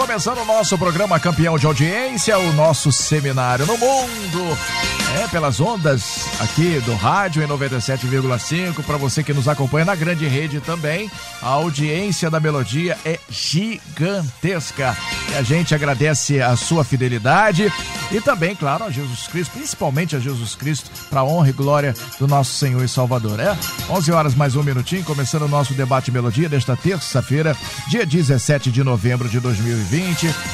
Começando 0.00 0.38
o 0.38 0.44
nosso 0.46 0.78
programa 0.78 1.20
campeão 1.20 1.58
de 1.58 1.66
audiência, 1.66 2.38
o 2.38 2.54
nosso 2.54 2.90
seminário 2.90 3.66
no 3.66 3.76
mundo. 3.76 4.56
É, 5.18 5.28
pelas 5.28 5.60
ondas 5.60 6.26
aqui 6.40 6.80
do 6.86 6.94
rádio 6.94 7.42
em 7.42 7.46
97,5. 7.46 8.82
Para 8.82 8.96
você 8.96 9.22
que 9.22 9.34
nos 9.34 9.46
acompanha 9.46 9.84
na 9.84 9.94
grande 9.94 10.26
rede 10.26 10.58
também, 10.60 11.10
a 11.42 11.48
audiência 11.48 12.30
da 12.30 12.40
Melodia 12.40 12.96
é 13.04 13.18
gigantesca. 13.28 14.96
E 15.30 15.34
a 15.34 15.42
gente 15.42 15.74
agradece 15.74 16.40
a 16.40 16.56
sua 16.56 16.82
fidelidade 16.82 17.70
e 18.10 18.20
também, 18.20 18.56
claro, 18.56 18.84
a 18.84 18.90
Jesus 18.90 19.26
Cristo, 19.26 19.52
principalmente 19.52 20.16
a 20.16 20.18
Jesus 20.18 20.54
Cristo, 20.54 20.90
para 21.10 21.24
honra 21.24 21.50
e 21.50 21.52
glória 21.52 21.94
do 22.18 22.26
nosso 22.26 22.54
Senhor 22.54 22.82
e 22.82 22.88
Salvador. 22.88 23.38
É 23.38 23.56
11 23.90 24.12
horas 24.12 24.34
mais 24.34 24.56
um 24.56 24.62
minutinho, 24.62 25.04
começando 25.04 25.42
o 25.42 25.48
nosso 25.48 25.74
debate 25.74 26.10
Melodia 26.10 26.48
desta 26.48 26.76
terça-feira, 26.76 27.56
dia 27.88 28.06
17 28.06 28.70
de 28.70 28.82
novembro 28.82 29.28
de 29.28 29.38
2020. 29.40 29.89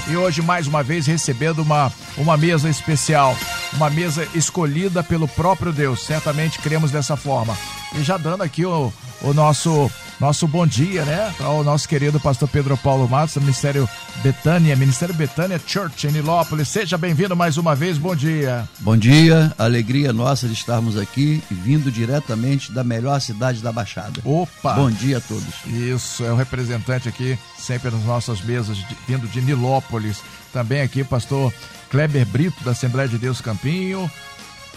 E 0.09 0.17
hoje, 0.17 0.41
mais 0.41 0.67
uma 0.67 0.83
vez, 0.83 1.07
recebendo 1.07 1.61
uma, 1.61 1.93
uma 2.17 2.39
mesa 2.39 2.71
especial, 2.71 3.37
uma 3.75 3.91
mesa 3.91 4.27
escolhida 4.35 5.03
pelo 5.03 5.29
próprio 5.29 5.73
Deus. 5.73 6.03
Certamente 6.05 6.59
cremos 6.59 6.91
dessa 6.91 7.17
forma. 7.17 7.57
E 7.95 8.03
já 8.03 8.17
dando 8.17 8.43
aqui 8.43 8.65
o, 8.65 8.91
o 9.21 9.35
nosso 9.35 9.91
nosso 10.21 10.47
bom 10.49 10.67
dia, 10.67 11.05
né? 11.05 11.35
Ao 11.41 11.63
nosso 11.63 11.89
querido 11.89 12.19
pastor 12.19 12.49
Pedro 12.49 12.77
Paulo 12.77 13.09
Matos, 13.09 13.35
do 13.35 13.41
Ministério 13.41 13.89
Betânia, 14.23 14.75
Ministério 14.77 15.15
Betânia 15.15 15.61
Church 15.65 16.07
em 16.07 16.13
Nilópolis. 16.13 16.69
Seja 16.69 16.97
bem-vindo 16.97 17.37
mais 17.37 17.57
uma 17.57 17.75
vez, 17.75 17.99
bom 17.99 18.15
dia. 18.15 18.69
Bom 18.81 18.97
dia, 18.97 19.53
alegria 19.59 20.13
nossa 20.13 20.47
de 20.47 20.55
estarmos 20.55 20.97
aqui, 20.97 21.43
vindo 21.51 21.91
diretamente 21.91 22.73
da 22.73 22.83
melhor 22.83 23.21
cidade 23.21 23.63
da 23.63 23.73
Baixada. 23.73 24.21
Opa! 24.25 24.75
Bom 24.75 24.91
dia 24.91 25.19
a 25.19 25.21
todos. 25.21 25.55
Isso, 25.67 26.25
é 26.25 26.33
o 26.33 26.37
representante 26.37 27.09
aqui, 27.09 27.39
sempre 27.59 27.91
nas 27.91 28.05
nossas 28.05 28.41
mesas, 28.41 28.79
vindo 29.07 29.29
de 29.29 29.41
Nilópolis. 29.43 30.23
Também 30.53 30.81
aqui, 30.81 31.05
pastor 31.05 31.53
Kleber 31.91 32.27
Brito, 32.27 32.65
da 32.65 32.71
Assembleia 32.71 33.09
de 33.09 33.19
Deus 33.19 33.41
Campinho. 33.41 34.11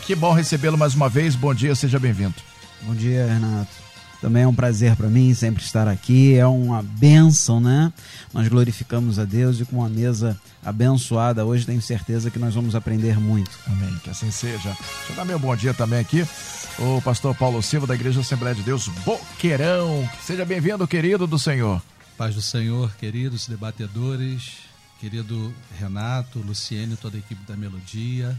Que 0.01 0.15
bom 0.15 0.33
recebê-lo 0.33 0.77
mais 0.77 0.95
uma 0.95 1.07
vez. 1.07 1.35
Bom 1.35 1.53
dia, 1.53 1.75
seja 1.75 1.99
bem-vindo. 1.99 2.35
Bom 2.81 2.95
dia, 2.95 3.25
Renato. 3.25 3.78
Também 4.21 4.43
é 4.43 4.47
um 4.47 4.53
prazer 4.53 4.95
para 4.95 5.07
mim 5.07 5.33
sempre 5.33 5.63
estar 5.63 5.87
aqui. 5.87 6.35
É 6.35 6.45
uma 6.45 6.83
bênção, 6.83 7.59
né? 7.59 7.91
Nós 8.33 8.47
glorificamos 8.47 9.17
a 9.17 9.25
Deus 9.25 9.59
e 9.59 9.65
com 9.65 9.77
uma 9.77 9.89
mesa 9.89 10.39
abençoada 10.63 11.45
hoje 11.45 11.65
tenho 11.65 11.81
certeza 11.81 12.29
que 12.29 12.37
nós 12.37 12.53
vamos 12.53 12.75
aprender 12.75 13.17
muito. 13.17 13.51
Amém. 13.65 13.97
Que 14.03 14.09
assim 14.09 14.29
seja. 14.29 14.69
Deixa 14.69 15.11
eu 15.11 15.15
dar 15.15 15.25
meu 15.25 15.39
bom 15.39 15.55
dia 15.55 15.73
também 15.73 15.99
aqui. 15.99 16.27
O 16.77 17.01
pastor 17.01 17.33
Paulo 17.35 17.61
Silva, 17.61 17.87
da 17.87 17.95
Igreja 17.95 18.19
Assembleia 18.19 18.55
de 18.55 18.61
Deus 18.61 18.87
Boqueirão. 19.05 20.09
Seja 20.21 20.43
bem-vindo, 20.45 20.87
querido 20.87 21.25
do 21.25 21.39
Senhor. 21.39 21.81
Paz 22.17 22.35
do 22.35 22.41
Senhor, 22.41 22.93
queridos 22.97 23.47
debatedores, 23.47 24.57
querido 24.99 25.53
Renato, 25.79 26.39
Luciene, 26.39 26.97
toda 26.97 27.15
a 27.15 27.19
equipe 27.19 27.41
da 27.47 27.55
Melodia. 27.55 28.37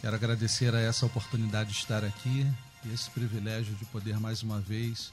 Quero 0.00 0.16
agradecer 0.16 0.74
a 0.74 0.80
essa 0.80 1.04
oportunidade 1.04 1.70
de 1.70 1.76
estar 1.76 2.04
aqui 2.04 2.46
e 2.84 2.92
esse 2.92 3.10
privilégio 3.10 3.74
de 3.74 3.84
poder 3.86 4.18
mais 4.20 4.42
uma 4.42 4.60
vez 4.60 5.12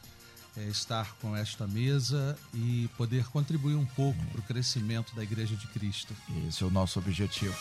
é, 0.58 0.64
estar 0.66 1.16
com 1.22 1.36
esta 1.36 1.66
mesa 1.66 2.38
e 2.54 2.90
poder 2.98 3.26
contribuir 3.28 3.76
um 3.76 3.86
pouco 3.86 4.20
para 4.26 4.40
o 4.40 4.44
crescimento 4.44 5.16
da 5.16 5.24
Igreja 5.24 5.56
de 5.56 5.68
Cristo. 5.68 6.14
Esse 6.48 6.64
é 6.64 6.68
o 6.68 6.70
nosso 6.70 7.00
objetivo. 7.00 7.56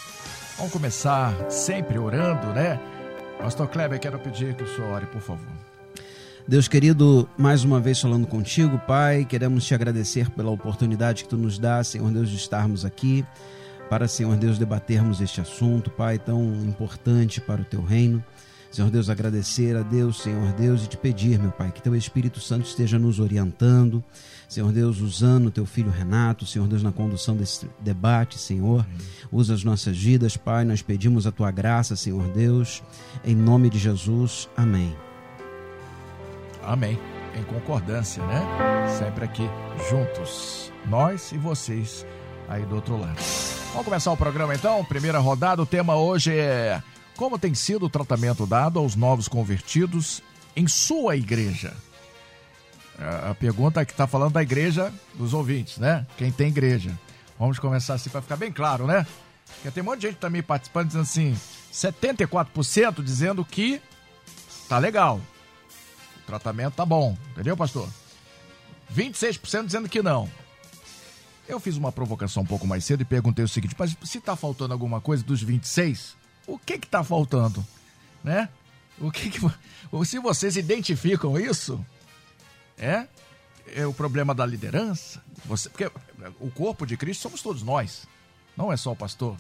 Vamos 0.57 0.73
começar 0.73 1.51
sempre 1.51 1.99
orando, 1.99 2.49
né? 2.49 2.81
Pastor 3.39 3.69
Kleber, 3.69 3.99
quero 3.99 4.19
pedir 4.19 4.55
que 4.55 4.65
o 4.65 4.75
senhor 4.75 4.93
ore, 4.93 5.07
por 5.07 5.21
favor. 5.21 5.49
Deus 6.49 6.67
querido, 6.67 7.29
mais 7.39 7.63
uma 7.63 7.79
vez 7.79 8.01
falando 8.01 8.27
contigo, 8.27 8.79
Pai, 8.81 9.25
queremos 9.25 9.65
te 9.65 9.75
agradecer 9.75 10.29
pela 10.31 10.51
oportunidade 10.51 11.23
que 11.23 11.29
tu 11.29 11.37
nos 11.37 11.59
dá, 11.59 11.85
Senhor 11.85 12.11
Deus, 12.11 12.29
de 12.29 12.37
estarmos 12.37 12.85
aqui 12.85 13.25
para, 13.89 14.09
Senhor 14.09 14.37
Deus, 14.37 14.59
debatermos 14.59 15.21
este 15.21 15.41
assunto, 15.41 15.91
Pai, 15.91 16.19
tão 16.19 16.43
importante 16.65 17.41
para 17.41 17.61
o 17.61 17.65
teu 17.65 17.83
reino. 17.83 18.25
Senhor 18.71 18.89
Deus, 18.89 19.11
agradecer 19.11 19.77
a 19.77 19.83
Deus, 19.83 20.23
Senhor 20.23 20.53
Deus, 20.53 20.85
e 20.85 20.87
te 20.87 20.97
pedir, 20.97 21.41
meu 21.41 21.51
Pai, 21.51 21.73
que 21.73 21.83
teu 21.83 21.95
Espírito 21.97 22.41
Santo 22.41 22.67
esteja 22.67 23.01
nos 23.01 23.19
orientando, 23.19 24.03
Senhor 24.49 24.71
Deus, 24.71 25.01
usando 25.01 25.51
teu 25.51 25.67
filho 25.67 25.91
Renato, 25.91 26.47
Senhor 26.47 26.69
Deus, 26.69 26.81
na 26.81 26.93
condução 26.93 27.37
desse 27.37 27.69
debate, 27.81 28.39
Senhor. 28.39 28.87
Usa 29.33 29.55
as 29.55 29.65
nossas 29.65 29.99
vidas, 29.99 30.37
Pai, 30.37 30.65
nós 30.65 30.83
pedimos 30.83 31.27
a 31.27 31.33
tua 31.33 31.51
graça, 31.51 31.97
Senhor 31.97 32.29
Deus, 32.29 32.81
em 33.25 33.35
nome 33.35 33.69
de 33.69 33.79
Jesus. 33.79 34.49
Amém. 34.57 34.97
Amém. 36.63 36.97
Em 37.37 37.43
concordância, 37.43 38.25
né? 38.25 38.43
Sempre 38.99 39.25
aqui 39.25 39.49
juntos, 39.89 40.73
nós 40.87 41.33
e 41.33 41.39
vocês 41.39 42.07
aí 42.49 42.65
do 42.67 42.77
outro 42.77 42.97
lado. 42.97 43.21
Vamos 43.73 43.85
começar 43.85 44.13
o 44.13 44.17
programa 44.17 44.55
então? 44.55 44.85
Primeira 44.85 45.19
rodada, 45.19 45.61
o 45.63 45.67
tema 45.67 45.97
hoje 45.97 46.37
é 46.37 46.81
como 47.21 47.39
tem 47.39 47.55
sido 47.55 47.85
o 47.85 47.91
tratamento 47.91 48.47
dado 48.47 48.79
aos 48.79 48.97
novos 48.97 49.29
convertidos 49.29 50.23
em 50.57 50.67
sua 50.67 51.17
igreja? 51.17 51.77
A 53.29 53.35
pergunta 53.35 53.85
que 53.85 53.93
está 53.93 54.07
falando 54.07 54.33
da 54.33 54.43
igreja 54.43 54.91
dos 55.13 55.35
ouvintes, 55.35 55.77
né? 55.77 56.07
Quem 56.17 56.33
tem 56.33 56.49
igreja. 56.49 56.99
Vamos 57.39 57.59
começar 57.59 57.93
assim 57.93 58.09
para 58.09 58.23
ficar 58.23 58.37
bem 58.37 58.51
claro, 58.51 58.87
né? 58.87 59.07
Porque 59.45 59.71
tem 59.71 59.83
um 59.83 59.87
monte 59.87 60.01
de 60.01 60.07
gente 60.07 60.17
também 60.17 60.43
participando 60.43 60.87
dizendo 60.87 61.03
assim, 61.03 61.39
74% 61.71 63.05
dizendo 63.05 63.45
que 63.45 63.83
tá 64.67 64.79
legal. 64.79 65.21
O 66.23 66.27
tratamento 66.27 66.73
tá 66.73 66.87
bom, 66.87 67.19
entendeu, 67.33 67.55
pastor? 67.55 67.87
26% 68.97 69.67
dizendo 69.67 69.91
que 69.91 70.03
não. 70.03 70.27
Eu 71.47 71.61
fiz 71.61 71.77
uma 71.77 71.93
provocação 71.93 72.45
um 72.45 72.47
pouco 72.47 72.67
mais 72.67 72.83
cedo 72.83 73.03
e 73.03 73.05
perguntei 73.05 73.45
o 73.45 73.49
seguinte: 73.49 73.77
mas 73.79 73.95
se 74.05 74.17
está 74.17 74.35
faltando 74.35 74.73
alguma 74.73 75.03
coisa 75.03 75.23
dos 75.23 75.43
26, 75.43 76.19
o 76.55 76.59
que 76.59 76.75
está 76.75 77.05
faltando, 77.05 77.65
né? 78.23 78.49
O 79.01 79.11
que, 79.11 79.31
que 79.31 79.41
se 80.05 80.19
vocês 80.19 80.57
identificam 80.57 81.39
isso, 81.39 81.85
é, 82.77 83.07
é 83.75 83.87
o 83.87 83.95
problema 83.95 84.35
da 84.35 84.45
liderança, 84.45 85.23
você, 85.45 85.69
porque 85.69 85.91
o 86.39 86.51
corpo 86.51 86.85
de 86.87 86.97
Cristo 86.97 87.23
somos 87.23 87.41
todos 87.41 87.63
nós, 87.63 88.07
não 88.57 88.73
é 88.73 88.77
só 88.77 88.93
o 88.93 88.97
pastor. 88.97 89.37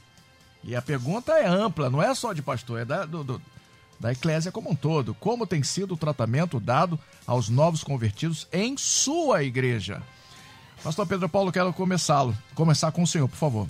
E 0.62 0.76
a 0.76 0.82
pergunta 0.82 1.32
é 1.32 1.46
ampla, 1.46 1.90
não 1.90 2.02
é 2.02 2.14
só 2.14 2.32
de 2.32 2.42
pastor, 2.42 2.80
é 2.80 2.84
da, 2.84 3.04
do, 3.04 3.24
do, 3.24 3.42
da 3.98 4.12
eclésia 4.12 4.52
como 4.52 4.70
um 4.70 4.74
todo. 4.74 5.14
Como 5.14 5.46
tem 5.46 5.62
sido 5.62 5.94
o 5.94 5.96
tratamento 5.96 6.60
dado 6.60 6.98
aos 7.26 7.48
novos 7.48 7.82
convertidos 7.82 8.46
em 8.52 8.76
sua 8.76 9.42
igreja? 9.42 10.02
Pastor 10.82 11.06
Pedro 11.06 11.28
Paulo, 11.28 11.52
quero 11.52 11.72
começá-lo. 11.72 12.36
Começar 12.54 12.92
com 12.92 13.02
o 13.02 13.06
senhor, 13.06 13.28
por 13.28 13.36
favor. 13.36 13.68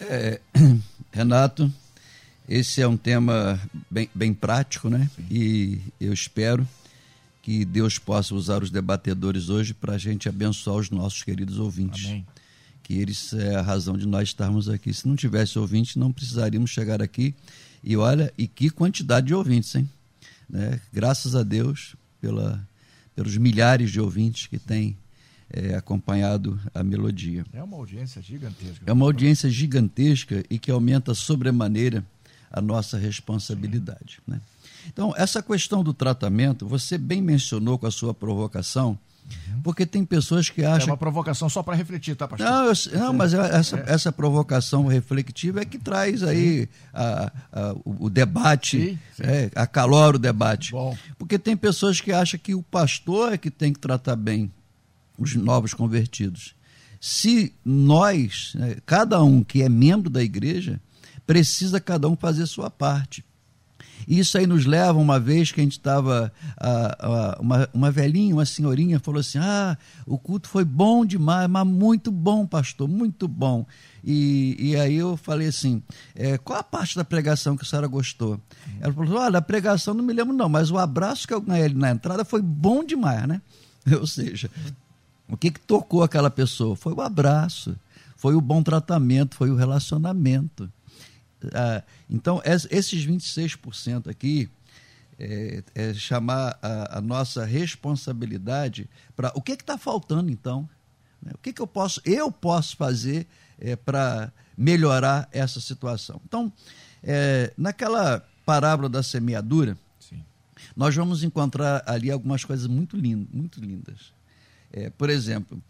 É, 0.00 0.40
Renato, 1.12 1.72
esse 2.48 2.80
é 2.80 2.88
um 2.88 2.96
tema 2.96 3.60
bem, 3.90 4.08
bem 4.14 4.34
prático, 4.34 4.88
né? 4.88 5.10
Sim. 5.14 5.26
E 5.30 5.80
eu 6.00 6.12
espero 6.12 6.66
que 7.42 7.64
Deus 7.64 7.98
possa 7.98 8.34
usar 8.34 8.62
os 8.62 8.70
debatedores 8.70 9.48
hoje 9.48 9.72
para 9.72 9.94
a 9.94 9.98
gente 9.98 10.28
abençoar 10.28 10.76
os 10.76 10.90
nossos 10.90 11.22
queridos 11.22 11.58
ouvintes. 11.58 12.06
Amém. 12.06 12.26
Que 12.82 12.94
eles 12.94 13.32
é 13.32 13.54
a 13.56 13.62
razão 13.62 13.96
de 13.96 14.06
nós 14.06 14.28
estarmos 14.28 14.68
aqui. 14.68 14.92
Se 14.92 15.06
não 15.06 15.16
tivesse 15.16 15.58
ouvintes, 15.58 15.96
não 15.96 16.12
precisaríamos 16.12 16.70
chegar 16.70 17.00
aqui. 17.00 17.34
E 17.82 17.96
olha, 17.96 18.32
e 18.36 18.46
que 18.46 18.68
quantidade 18.68 19.28
de 19.28 19.34
ouvintes, 19.34 19.74
hein? 19.74 19.88
Né? 20.48 20.80
Graças 20.92 21.34
a 21.34 21.42
Deus 21.42 21.94
pela, 22.20 22.60
pelos 23.14 23.36
milhares 23.36 23.90
de 23.90 24.00
ouvintes 24.00 24.46
que 24.46 24.58
tem 24.58 24.96
é, 25.52 25.74
acompanhado 25.74 26.58
a 26.72 26.82
melodia. 26.82 27.44
É 27.52 27.62
uma 27.62 27.76
audiência 27.76 28.22
gigantesca. 28.22 28.84
É 28.86 28.92
uma 28.92 29.04
audiência 29.04 29.50
gigantesca 29.50 30.44
e 30.48 30.58
que 30.58 30.70
aumenta 30.70 31.14
sobremaneira 31.14 32.04
a 32.50 32.60
nossa 32.60 32.96
responsabilidade. 32.98 34.20
Né? 34.26 34.40
Então, 34.88 35.12
essa 35.16 35.42
questão 35.42 35.82
do 35.82 35.92
tratamento, 35.92 36.66
você 36.66 36.96
bem 36.96 37.20
mencionou 37.20 37.78
com 37.78 37.86
a 37.86 37.90
sua 37.90 38.14
provocação, 38.14 38.98
uhum. 39.48 39.60
porque 39.62 39.84
tem 39.84 40.04
pessoas 40.04 40.48
que 40.48 40.64
acham. 40.64 40.88
É 40.88 40.90
uma 40.92 40.96
provocação 40.96 41.48
só 41.48 41.62
para 41.62 41.76
refletir, 41.76 42.16
tá, 42.16 42.26
pastor? 42.26 42.48
Não, 42.48 42.66
eu, 42.66 42.98
não 42.98 43.12
mas 43.12 43.34
essa, 43.34 43.78
é. 43.78 43.84
essa 43.86 44.10
provocação 44.10 44.86
reflexiva 44.86 45.60
é 45.60 45.64
que 45.64 45.78
traz 45.78 46.22
aí 46.22 46.68
a, 46.92 47.32
a, 47.52 47.72
o, 47.84 48.06
o, 48.06 48.10
debate, 48.10 48.78
sim, 48.78 48.98
sim. 49.16 49.22
É, 49.22 49.50
acalora 49.54 50.16
o 50.16 50.18
debate. 50.18 50.72
Bom. 50.72 50.96
Porque 51.18 51.38
tem 51.38 51.56
pessoas 51.56 52.00
que 52.00 52.12
acham 52.12 52.40
que 52.42 52.54
o 52.54 52.62
pastor 52.62 53.34
é 53.34 53.38
que 53.38 53.50
tem 53.50 53.72
que 53.72 53.78
tratar 53.78 54.16
bem 54.16 54.50
os 55.20 55.36
novos 55.36 55.74
convertidos. 55.74 56.54
Se 56.98 57.54
nós, 57.64 58.52
né, 58.54 58.78
cada 58.86 59.22
um 59.22 59.44
que 59.44 59.62
é 59.62 59.68
membro 59.68 60.10
da 60.10 60.22
igreja, 60.22 60.80
precisa 61.26 61.78
cada 61.78 62.08
um 62.08 62.16
fazer 62.16 62.46
sua 62.46 62.70
parte. 62.70 63.24
Isso 64.08 64.38
aí 64.38 64.46
nos 64.46 64.64
leva, 64.64 64.98
uma 64.98 65.20
vez 65.20 65.52
que 65.52 65.60
a 65.60 65.62
gente 65.62 65.72
estava, 65.78 66.32
uma, 67.38 67.68
uma 67.72 67.90
velhinha, 67.90 68.34
uma 68.34 68.46
senhorinha, 68.46 68.98
falou 68.98 69.20
assim: 69.20 69.38
Ah, 69.38 69.76
o 70.06 70.18
culto 70.18 70.48
foi 70.48 70.64
bom 70.64 71.04
demais, 71.04 71.48
mas 71.48 71.66
muito 71.66 72.10
bom, 72.10 72.46
pastor, 72.46 72.88
muito 72.88 73.28
bom. 73.28 73.66
E, 74.02 74.56
e 74.58 74.76
aí 74.76 74.96
eu 74.96 75.16
falei 75.16 75.48
assim: 75.48 75.82
é, 76.14 76.38
qual 76.38 76.58
a 76.58 76.64
parte 76.64 76.96
da 76.96 77.04
pregação 77.04 77.56
que 77.56 77.62
a 77.62 77.66
senhora 77.66 77.86
gostou? 77.86 78.40
Ela 78.80 78.92
falou: 78.92 79.20
olha, 79.20 79.38
a 79.38 79.42
pregação 79.42 79.94
não 79.94 80.02
me 80.02 80.12
lembro, 80.12 80.34
não, 80.34 80.48
mas 80.48 80.70
o 80.70 80.78
abraço 80.78 81.28
que 81.28 81.34
eu 81.34 81.40
ganhei 81.40 81.68
na 81.68 81.90
entrada 81.90 82.24
foi 82.24 82.40
bom 82.40 82.82
demais, 82.82 83.28
né? 83.28 83.40
Ou 84.00 84.06
seja, 84.06 84.50
o 85.30 85.36
que, 85.36 85.50
que 85.50 85.60
tocou 85.60 86.02
aquela 86.02 86.30
pessoa? 86.30 86.74
Foi 86.74 86.92
o 86.92 87.00
abraço, 87.00 87.76
foi 88.16 88.34
o 88.34 88.40
bom 88.40 88.62
tratamento, 88.62 89.36
foi 89.36 89.50
o 89.50 89.56
relacionamento. 89.56 90.70
Ah, 91.54 91.82
então, 92.08 92.42
esses 92.44 93.06
26% 93.06 94.08
aqui 94.08 94.50
é, 95.18 95.62
é 95.74 95.94
chamar 95.94 96.58
a, 96.62 96.98
a, 96.98 97.00
nossa 97.00 97.44
responsabilidade 97.44 98.88
para 99.14 99.32
o 99.34 99.40
que 99.40 99.52
está 99.52 99.78
faltando 99.78 100.30
então? 100.30 100.68
O 101.34 101.38
que, 101.38 101.52
que 101.52 101.60
eu 101.60 101.66
posso 101.66 102.00
eu 102.04 102.32
posso 102.32 102.76
fazer 102.76 103.26
é, 103.58 103.76
para 103.76 104.32
melhorar 104.56 105.28
essa 105.30 105.60
situação? 105.60 106.20
Então, 106.26 106.50
é, 107.02 107.52
naquela 107.56 108.26
parábola 108.44 108.88
da 108.88 109.02
semeadura, 109.02 109.76
Sim. 109.98 110.24
nós 110.74 110.94
vamos 110.94 111.22
encontrar 111.22 111.82
ali 111.86 112.10
algumas 112.10 112.44
coisas 112.44 112.66
muito 112.66 112.96
lindas, 112.96 113.28
muito 113.32 113.60
lindas. 113.60 114.12
É, 114.72 114.90
por 114.90 115.10
exemplo, 115.10 115.60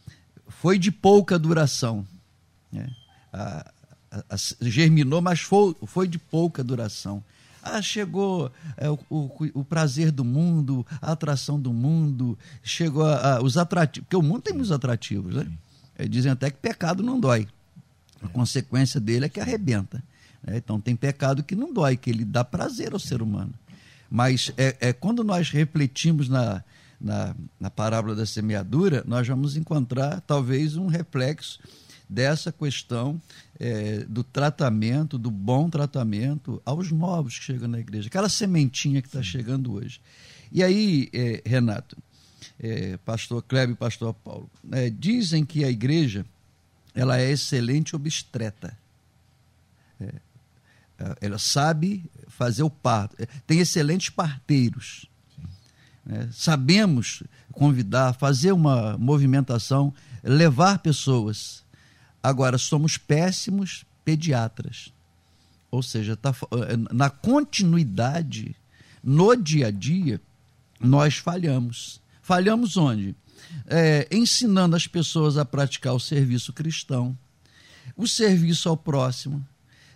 foi 0.49 0.79
de 0.79 0.91
pouca 0.91 1.39
duração. 1.39 2.07
Né? 2.73 2.89
A, 3.33 3.73
germinou, 4.61 5.21
mas 5.21 5.41
foi, 5.41 5.75
foi 5.87 6.09
de 6.09 6.19
pouca 6.19 6.65
duração. 6.65 7.23
Ah, 7.63 7.83
chegou 7.83 8.51
é, 8.77 8.89
o, 8.89 8.99
o, 9.09 9.31
o, 9.55 9.65
prazer 9.65 10.11
do 10.11 10.25
mundo, 10.25 10.87
a 11.01 11.13
atração 11.13 11.61
do 11.61 11.73
mundo, 11.73 12.39
chegou 12.63 13.05
a, 13.05 13.37
a, 13.37 13.43
os 13.43 13.59
atrativos, 13.59 14.07
porque 14.07 14.17
o 14.17 14.23
mundo 14.23 14.43
tem 14.43 14.55
muitos 14.55 14.73
atrativos, 14.73 15.35
né? 15.35 15.47
É, 15.97 16.09
dizem 16.09 16.33
até 16.33 16.51
que 16.51 16.57
pecado 16.57 17.03
não 17.03 17.21
dói. 17.21 17.47
A 18.23 18.29
consequência 18.29 18.99
dele 18.99 19.27
é 19.27 19.29
que 19.29 19.41
arrebenta. 19.41 20.03
Né? 20.43 20.57
Então 20.57 20.81
tem 20.81 20.97
pecado 20.97 21.43
que 21.43 21.55
não 21.55 21.73
dói, 21.73 21.97
que 21.97 22.09
ele 22.09 22.25
dá 22.25 22.43
prazer 22.43 22.95
ao 22.95 22.99
ser 22.99 23.21
humano. 23.21 23.53
Mas 24.11 24.53
é, 24.57 24.77
é 24.81 24.93
quando 24.93 25.23
nós 25.23 25.51
refletimos 25.51 26.29
na, 26.29 26.65
na, 27.01 27.35
na 27.59 27.71
parábola 27.71 28.15
da 28.15 28.27
semeadura, 28.27 29.03
nós 29.07 29.27
vamos 29.27 29.57
encontrar 29.57 30.21
talvez 30.21 30.77
um 30.77 30.87
reflexo 30.87 31.59
dessa 32.09 32.51
questão 32.51 33.21
é, 33.59 34.01
do 34.01 34.25
tratamento, 34.25 35.17
do 35.17 35.31
bom 35.31 35.71
tratamento 35.71 36.61
aos 36.65 36.91
novos 36.91 37.39
que 37.39 37.45
chegam 37.45 37.69
na 37.69 37.79
igreja, 37.79 38.09
aquela 38.09 38.29
sementinha 38.29 39.01
que 39.01 39.09
está 39.09 39.23
chegando 39.23 39.73
hoje. 39.73 40.01
E 40.51 40.63
aí, 40.63 41.09
é, 41.13 41.41
Renato, 41.47 41.97
é, 42.59 42.97
pastor 42.99 43.43
Kleber 43.43 43.75
e 43.75 43.79
pastor 43.79 44.13
Paulo, 44.13 44.51
é, 44.73 44.91
dizem 44.91 45.45
que 45.45 45.65
a 45.65 45.71
igreja 45.71 46.27
ela 46.95 47.19
é 47.19 47.31
excelente 47.31 47.95
obstreta. 47.95 48.77
É, 50.01 50.05
é, 50.99 51.17
ela 51.21 51.39
sabe 51.39 52.05
fazer 52.29 52.63
o 52.63 52.71
parto, 52.71 53.17
tem 53.47 53.61
excelentes 53.61 54.11
parteiros. 54.11 55.10
Né? 56.05 56.29
Sabemos 56.33 57.23
convidar, 57.53 58.15
fazer 58.15 58.53
uma 58.53 58.97
movimentação, 58.99 59.93
levar 60.23 60.79
pessoas 60.79 61.65
Agora, 62.23 62.59
somos 62.59 62.99
péssimos 62.99 63.85
pediatras. 64.05 64.93
Ou 65.71 65.83
seja, 65.83 66.17
tá, 66.17 66.35
eh, 66.53 66.77
na 66.93 67.09
continuidade, 67.09 68.55
no 69.03 69.35
dia 69.37 69.69
a 69.69 69.71
dia, 69.71 70.21
nós 70.79 71.17
falhamos. 71.17 72.01
Falhamos 72.21 72.77
onde? 72.77 73.15
É, 73.67 74.07
ensinando 74.13 74.77
as 74.77 74.87
pessoas 74.87 75.39
a 75.39 75.45
praticar 75.45 75.95
o 75.95 76.01
serviço 76.01 76.53
cristão, 76.53 77.17
o 77.97 78.07
serviço 78.07 78.69
ao 78.69 78.77
próximo, 78.77 79.45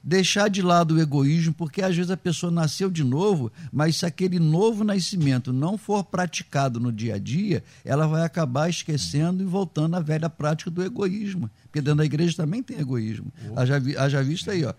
deixar 0.05 0.49
de 0.49 0.61
lado 0.61 0.95
o 0.95 1.01
egoísmo, 1.01 1.55
porque 1.55 1.81
às 1.81 1.97
vezes 1.97 2.11
a 2.11 2.17
pessoa 2.17 2.53
nasceu 2.53 2.91
de 2.91 3.03
novo, 3.03 3.51
mas 3.73 3.97
se 3.97 4.05
aquele 4.05 4.39
novo 4.39 4.85
nascimento 4.85 5.51
não 5.51 5.79
for 5.79 6.05
praticado 6.05 6.79
no 6.79 6.93
dia 6.93 7.15
a 7.15 7.19
dia, 7.19 7.65
ela 7.83 8.07
vai 8.07 8.23
acabar 8.23 8.69
esquecendo 8.69 9.43
e 9.43 9.47
voltando 9.47 9.97
à 9.97 10.01
velha 10.01 10.29
prática 10.29 10.71
do 10.71 10.85
egoísmo. 10.85 11.51
Porque 11.63 11.81
dentro 11.81 11.99
da 11.99 12.05
igreja 12.05 12.37
também 12.37 12.63
tem 12.63 12.79
egoísmo. 12.79 13.33
Oh. 13.49 13.59
Haja, 13.59 13.83
haja 13.99 14.23
visto 14.23 14.51
aí, 14.51 14.63
ó, 14.67 14.75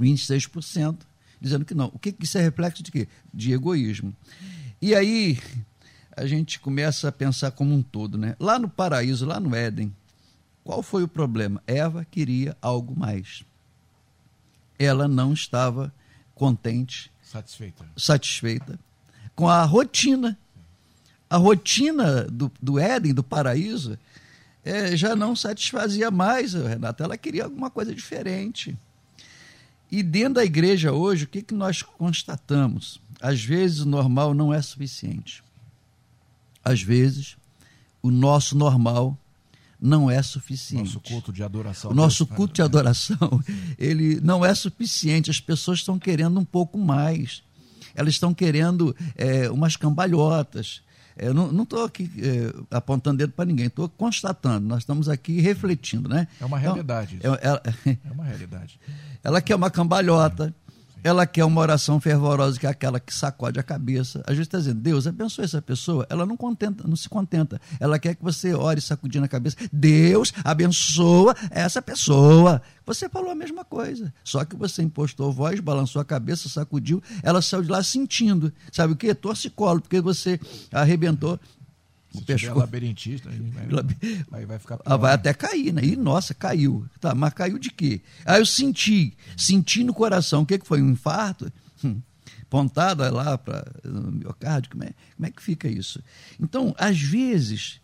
26% 0.00 0.96
dizendo 1.38 1.66
que 1.66 1.74
não. 1.74 1.88
O 1.88 1.98
que 1.98 2.16
isso 2.18 2.38
é 2.38 2.40
reflexo 2.40 2.82
de 2.82 2.90
quê? 2.90 3.06
De 3.32 3.52
egoísmo. 3.52 4.16
E 4.80 4.94
aí 4.94 5.38
a 6.16 6.26
gente 6.26 6.58
começa 6.58 7.08
a 7.08 7.12
pensar 7.12 7.50
como 7.50 7.74
um 7.74 7.82
todo, 7.82 8.16
né? 8.16 8.34
Lá 8.40 8.58
no 8.58 8.68
paraíso, 8.68 9.26
lá 9.26 9.38
no 9.38 9.54
Éden, 9.54 9.94
qual 10.64 10.82
foi 10.82 11.02
o 11.02 11.08
problema? 11.08 11.62
Eva 11.66 12.04
queria 12.10 12.56
algo 12.62 12.98
mais 12.98 13.44
ela 14.78 15.08
não 15.08 15.32
estava 15.32 15.92
contente, 16.34 17.10
satisfeita, 17.22 17.84
satisfeita 17.96 18.78
com 19.34 19.48
a 19.48 19.64
rotina. 19.64 20.38
A 21.30 21.36
rotina 21.36 22.24
do, 22.24 22.50
do 22.60 22.78
Éden, 22.78 23.12
do 23.12 23.22
paraíso, 23.22 23.98
é, 24.64 24.96
já 24.96 25.14
não 25.14 25.36
satisfazia 25.36 26.10
mais 26.10 26.54
a 26.54 26.68
Renata. 26.68 27.04
Ela 27.04 27.16
queria 27.16 27.44
alguma 27.44 27.70
coisa 27.70 27.94
diferente. 27.94 28.76
E 29.90 30.02
dentro 30.02 30.34
da 30.34 30.44
igreja 30.44 30.92
hoje, 30.92 31.24
o 31.24 31.28
que, 31.28 31.42
que 31.42 31.54
nós 31.54 31.82
constatamos? 31.82 33.00
Às 33.20 33.42
vezes 33.42 33.80
o 33.80 33.86
normal 33.86 34.34
não 34.34 34.52
é 34.52 34.60
suficiente. 34.60 35.42
Às 36.64 36.82
vezes 36.82 37.36
o 38.02 38.10
nosso 38.10 38.56
normal 38.56 39.16
não 39.80 40.10
é 40.10 40.22
suficiente. 40.22 40.94
Nosso 40.94 41.00
culto 41.00 41.32
de 41.32 41.42
adoração. 41.42 41.90
O 41.90 41.94
nosso 41.94 42.26
culto 42.26 42.54
de 42.54 42.62
adoração, 42.62 43.42
ele 43.78 44.20
não 44.20 44.44
é 44.44 44.54
suficiente. 44.54 45.30
As 45.30 45.40
pessoas 45.40 45.78
estão 45.78 45.98
querendo 45.98 46.38
um 46.38 46.44
pouco 46.44 46.78
mais. 46.78 47.42
Elas 47.94 48.14
estão 48.14 48.34
querendo 48.34 48.94
é, 49.16 49.50
umas 49.50 49.76
cambalhotas. 49.76 50.82
Eu 51.18 51.34
não 51.34 51.64
estou 51.64 51.84
aqui 51.84 52.08
é, 52.18 52.76
apontando 52.76 53.18
dedo 53.18 53.32
para 53.32 53.44
ninguém, 53.44 53.66
estou 53.66 53.88
constatando. 53.88 54.68
Nós 54.68 54.78
estamos 54.78 55.08
aqui 55.08 55.40
refletindo, 55.40 56.08
né? 56.08 56.28
É 56.40 56.44
uma 56.44 56.58
realidade. 56.58 57.16
Então, 57.16 57.34
é, 57.34 57.60
é, 57.86 57.90
é, 57.90 58.12
uma 58.12 58.24
realidade. 58.24 58.78
Ela 59.22 59.42
quer 59.42 59.56
uma 59.56 59.68
cambalhota. 59.68 60.54
Ela 61.02 61.26
quer 61.26 61.44
uma 61.44 61.60
oração 61.60 62.00
fervorosa, 62.00 62.58
que 62.58 62.66
é 62.66 62.70
aquela 62.70 62.98
que 62.98 63.14
sacode 63.14 63.58
a 63.58 63.62
cabeça. 63.62 64.20
Às 64.20 64.36
vezes 64.36 64.42
está 64.42 64.58
dizendo, 64.58 64.80
Deus, 64.80 65.06
abençoe 65.06 65.44
essa 65.44 65.62
pessoa. 65.62 66.06
Ela 66.10 66.26
não, 66.26 66.36
contenta, 66.36 66.86
não 66.86 66.96
se 66.96 67.08
contenta. 67.08 67.60
Ela 67.78 67.98
quer 67.98 68.14
que 68.14 68.22
você 68.22 68.54
ore 68.54 68.80
sacudindo 68.80 69.24
a 69.24 69.28
cabeça. 69.28 69.56
Deus, 69.72 70.32
abençoa 70.44 71.34
essa 71.50 71.80
pessoa. 71.80 72.60
Você 72.84 73.08
falou 73.08 73.30
a 73.30 73.34
mesma 73.34 73.64
coisa. 73.64 74.12
Só 74.24 74.44
que 74.44 74.56
você 74.56 74.82
impostou 74.82 75.32
voz, 75.32 75.60
balançou 75.60 76.00
a 76.00 76.04
cabeça, 76.04 76.48
sacudiu. 76.48 77.02
Ela 77.22 77.40
saiu 77.42 77.62
de 77.62 77.68
lá 77.68 77.82
sentindo. 77.82 78.52
Sabe 78.72 78.92
o 78.92 78.96
quê? 78.96 79.14
Torcicolo, 79.14 79.80
porque 79.80 80.00
você 80.00 80.40
arrebentou 80.72 81.38
se 82.12 82.22
pescoço. 82.22 82.58
labirintista, 82.58 83.28
aí 83.28 83.38
vai, 84.30 84.46
vai 84.46 84.58
ficar 84.58 84.78
pior, 84.78 84.92
ah, 84.92 84.96
Vai 84.96 85.12
até 85.12 85.34
cair, 85.34 85.72
né? 85.72 85.84
E, 85.84 85.96
nossa, 85.96 86.32
caiu. 86.32 86.86
Tá, 87.00 87.14
mas 87.14 87.34
caiu 87.34 87.58
de 87.58 87.70
quê? 87.70 88.00
Aí 88.24 88.40
eu 88.40 88.46
senti, 88.46 89.16
senti 89.36 89.84
no 89.84 89.92
coração, 89.92 90.42
o 90.42 90.46
que, 90.46 90.58
que 90.58 90.66
foi? 90.66 90.80
Um 90.80 90.90
infarto? 90.90 91.52
Hum, 91.84 92.00
pontada 92.48 93.10
lá 93.10 93.36
para 93.36 93.70
o 93.84 94.10
miocárdio, 94.10 94.70
como 94.70 94.84
é, 94.84 94.94
como 95.16 95.26
é 95.26 95.30
que 95.30 95.42
fica 95.42 95.68
isso? 95.68 96.02
Então, 96.40 96.74
às 96.78 96.98
vezes, 96.98 97.80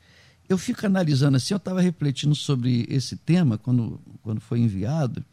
eu 0.49 0.57
fico 0.57 0.85
analisando 0.87 1.37
assim, 1.37 1.55
eu 1.55 1.59
estava 1.59 1.81
refletindo 1.81 2.35
sobre 2.35 2.87
esse 2.89 3.17
tema 3.17 3.59
quando, 3.59 4.01
quando 4.23 4.41
foi 4.41 4.61
enviado. 4.61 5.25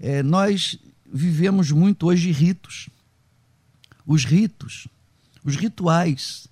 É, 0.00 0.22
nós 0.22 0.78
vivemos 1.12 1.70
muito 1.70 2.06
hoje 2.06 2.30
ritos. 2.32 2.88
Os 4.06 4.24
ritos, 4.24 4.88
os 5.44 5.54
rituais 5.54 6.48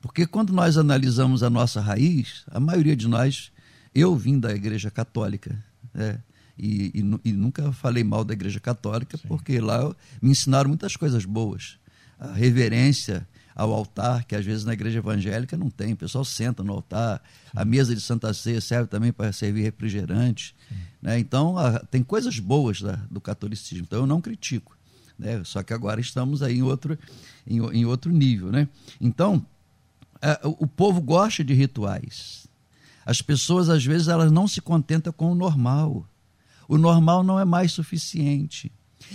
porque 0.00 0.26
quando 0.26 0.52
nós 0.52 0.76
analisamos 0.78 1.42
a 1.42 1.50
nossa 1.50 1.80
raiz, 1.80 2.44
a 2.50 2.58
maioria 2.58 2.96
de 2.96 3.06
nós, 3.06 3.52
eu 3.94 4.16
vim 4.16 4.38
da 4.38 4.54
Igreja 4.54 4.90
Católica, 4.90 5.62
né? 5.92 6.20
e, 6.60 6.92
e, 6.94 7.30
e, 7.30 7.32
nunca 7.32 7.72
falei 7.72 8.04
mal 8.04 8.24
da 8.24 8.34
Igreja 8.34 8.60
Católica, 8.60 9.16
Sim. 9.16 9.28
porque 9.28 9.60
lá 9.60 9.94
me 10.20 10.30
ensinaram 10.30 10.68
muitas 10.68 10.94
coisas 10.94 11.24
boas. 11.24 11.78
A 12.18 12.32
reverência 12.32 13.26
ao 13.54 13.72
altar, 13.72 14.24
que 14.24 14.34
às 14.34 14.44
vezes 14.44 14.64
na 14.64 14.72
igreja 14.72 14.98
evangélica 14.98 15.56
não 15.56 15.70
tem, 15.70 15.92
o 15.92 15.96
pessoal 15.96 16.24
senta 16.24 16.62
no 16.62 16.72
altar, 16.72 17.22
Sim. 17.44 17.50
a 17.56 17.64
mesa 17.64 17.94
de 17.94 18.00
Santa 18.00 18.32
Ceia 18.34 18.60
serve 18.60 18.88
também 18.88 19.12
para 19.12 19.32
servir 19.32 19.62
refrigerante. 19.62 20.54
Né? 21.00 21.18
Então, 21.18 21.58
a, 21.58 21.78
tem 21.78 22.02
coisas 22.02 22.38
boas 22.38 22.80
da, 22.80 22.96
do 23.10 23.20
catolicismo, 23.20 23.84
então 23.84 24.00
eu 24.00 24.06
não 24.06 24.20
critico. 24.20 24.76
Né? 25.18 25.42
Só 25.44 25.62
que 25.62 25.72
agora 25.72 26.00
estamos 26.00 26.42
aí 26.42 26.58
em 26.58 26.62
outro, 26.62 26.98
em, 27.46 27.58
em 27.58 27.84
outro 27.84 28.12
nível. 28.12 28.52
Né? 28.52 28.68
Então, 29.00 29.44
o 30.44 30.66
povo 30.66 31.00
gosta 31.00 31.42
de 31.42 31.54
rituais. 31.54 32.46
As 33.04 33.22
pessoas, 33.22 33.68
às 33.68 33.84
vezes, 33.84 34.08
elas 34.08 34.30
não 34.30 34.46
se 34.46 34.60
contentam 34.60 35.12
com 35.12 35.32
o 35.32 35.34
normal. 35.34 36.06
O 36.68 36.78
normal 36.78 37.22
não 37.22 37.40
é 37.40 37.44
mais 37.44 37.72
suficiente. 37.72 38.70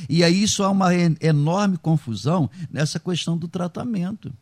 E 0.09 0.23
aí 0.23 0.43
isso 0.43 0.63
há 0.63 0.69
uma 0.69 0.93
enorme 1.21 1.77
confusão 1.77 2.49
nessa 2.71 2.99
questão 2.99 3.37
do 3.37 3.47
tratamento. 3.47 4.33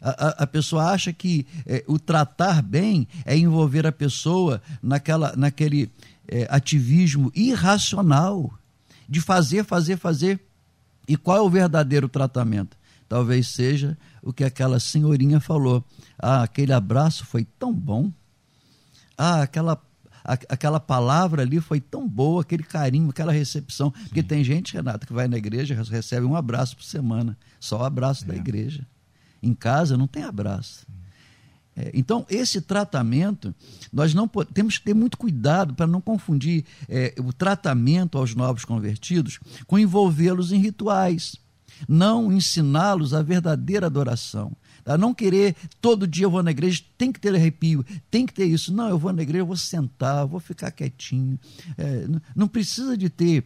A, 0.00 0.10
a, 0.10 0.28
a 0.44 0.46
pessoa 0.46 0.90
acha 0.90 1.12
que 1.12 1.46
é, 1.66 1.84
o 1.86 1.98
tratar 1.98 2.62
bem 2.62 3.06
é 3.24 3.36
envolver 3.36 3.86
a 3.86 3.92
pessoa 3.92 4.62
naquela, 4.82 5.34
naquele 5.36 5.90
é, 6.26 6.46
ativismo 6.50 7.32
irracional 7.34 8.52
de 9.08 9.20
fazer, 9.20 9.64
fazer, 9.64 9.96
fazer. 9.96 10.40
E 11.06 11.16
qual 11.16 11.36
é 11.36 11.40
o 11.40 11.50
verdadeiro 11.50 12.08
tratamento? 12.08 12.76
Talvez 13.08 13.48
seja 13.48 13.96
o 14.28 14.32
que 14.32 14.44
aquela 14.44 14.78
senhorinha 14.78 15.40
falou. 15.40 15.82
Ah, 16.18 16.42
aquele 16.42 16.74
abraço 16.74 17.24
foi 17.24 17.44
tão 17.44 17.72
bom. 17.72 18.12
Ah, 19.16 19.42
aquela 19.42 19.80
aquela 20.46 20.78
palavra 20.78 21.40
ali 21.40 21.58
foi 21.58 21.80
tão 21.80 22.06
boa, 22.06 22.42
aquele 22.42 22.62
carinho, 22.62 23.08
aquela 23.08 23.32
recepção. 23.32 23.90
Sim. 23.96 24.02
Porque 24.04 24.22
tem 24.22 24.44
gente, 24.44 24.74
Renato, 24.74 25.06
que 25.06 25.12
vai 25.14 25.26
na 25.26 25.38
igreja 25.38 25.74
recebe 25.74 26.26
um 26.26 26.36
abraço 26.36 26.76
por 26.76 26.84
semana, 26.84 27.38
só 27.58 27.80
o 27.80 27.84
abraço 27.84 28.24
é. 28.24 28.26
da 28.28 28.36
igreja. 28.36 28.86
Em 29.42 29.54
casa 29.54 29.96
não 29.96 30.06
tem 30.06 30.24
abraço. 30.24 30.86
É, 31.74 31.90
então, 31.94 32.26
esse 32.28 32.60
tratamento, 32.60 33.54
nós 33.90 34.12
não 34.12 34.28
temos 34.28 34.76
que 34.76 34.84
ter 34.84 34.94
muito 34.94 35.16
cuidado 35.16 35.72
para 35.72 35.86
não 35.86 36.02
confundir 36.02 36.66
é, 36.86 37.14
o 37.18 37.32
tratamento 37.32 38.18
aos 38.18 38.34
novos 38.34 38.66
convertidos 38.66 39.40
com 39.66 39.78
envolvê-los 39.78 40.52
em 40.52 40.58
rituais. 40.58 41.36
Não 41.86 42.32
ensiná-los 42.32 43.12
a 43.12 43.22
verdadeira 43.22 43.86
adoração. 43.86 44.56
A 44.84 44.96
não 44.96 45.12
querer 45.12 45.54
todo 45.80 46.06
dia 46.06 46.24
eu 46.24 46.30
vou 46.30 46.42
na 46.42 46.50
igreja, 46.50 46.82
tem 46.96 47.12
que 47.12 47.20
ter 47.20 47.34
arrepio, 47.34 47.84
tem 48.10 48.24
que 48.24 48.32
ter 48.32 48.46
isso. 48.46 48.72
Não, 48.72 48.88
eu 48.88 48.98
vou 48.98 49.12
na 49.12 49.22
igreja, 49.22 49.42
eu 49.42 49.46
vou 49.46 49.56
sentar, 49.56 50.26
vou 50.26 50.40
ficar 50.40 50.70
quietinho. 50.70 51.38
É, 51.76 52.06
não 52.34 52.48
precisa 52.48 52.96
de 52.96 53.10
ter 53.10 53.44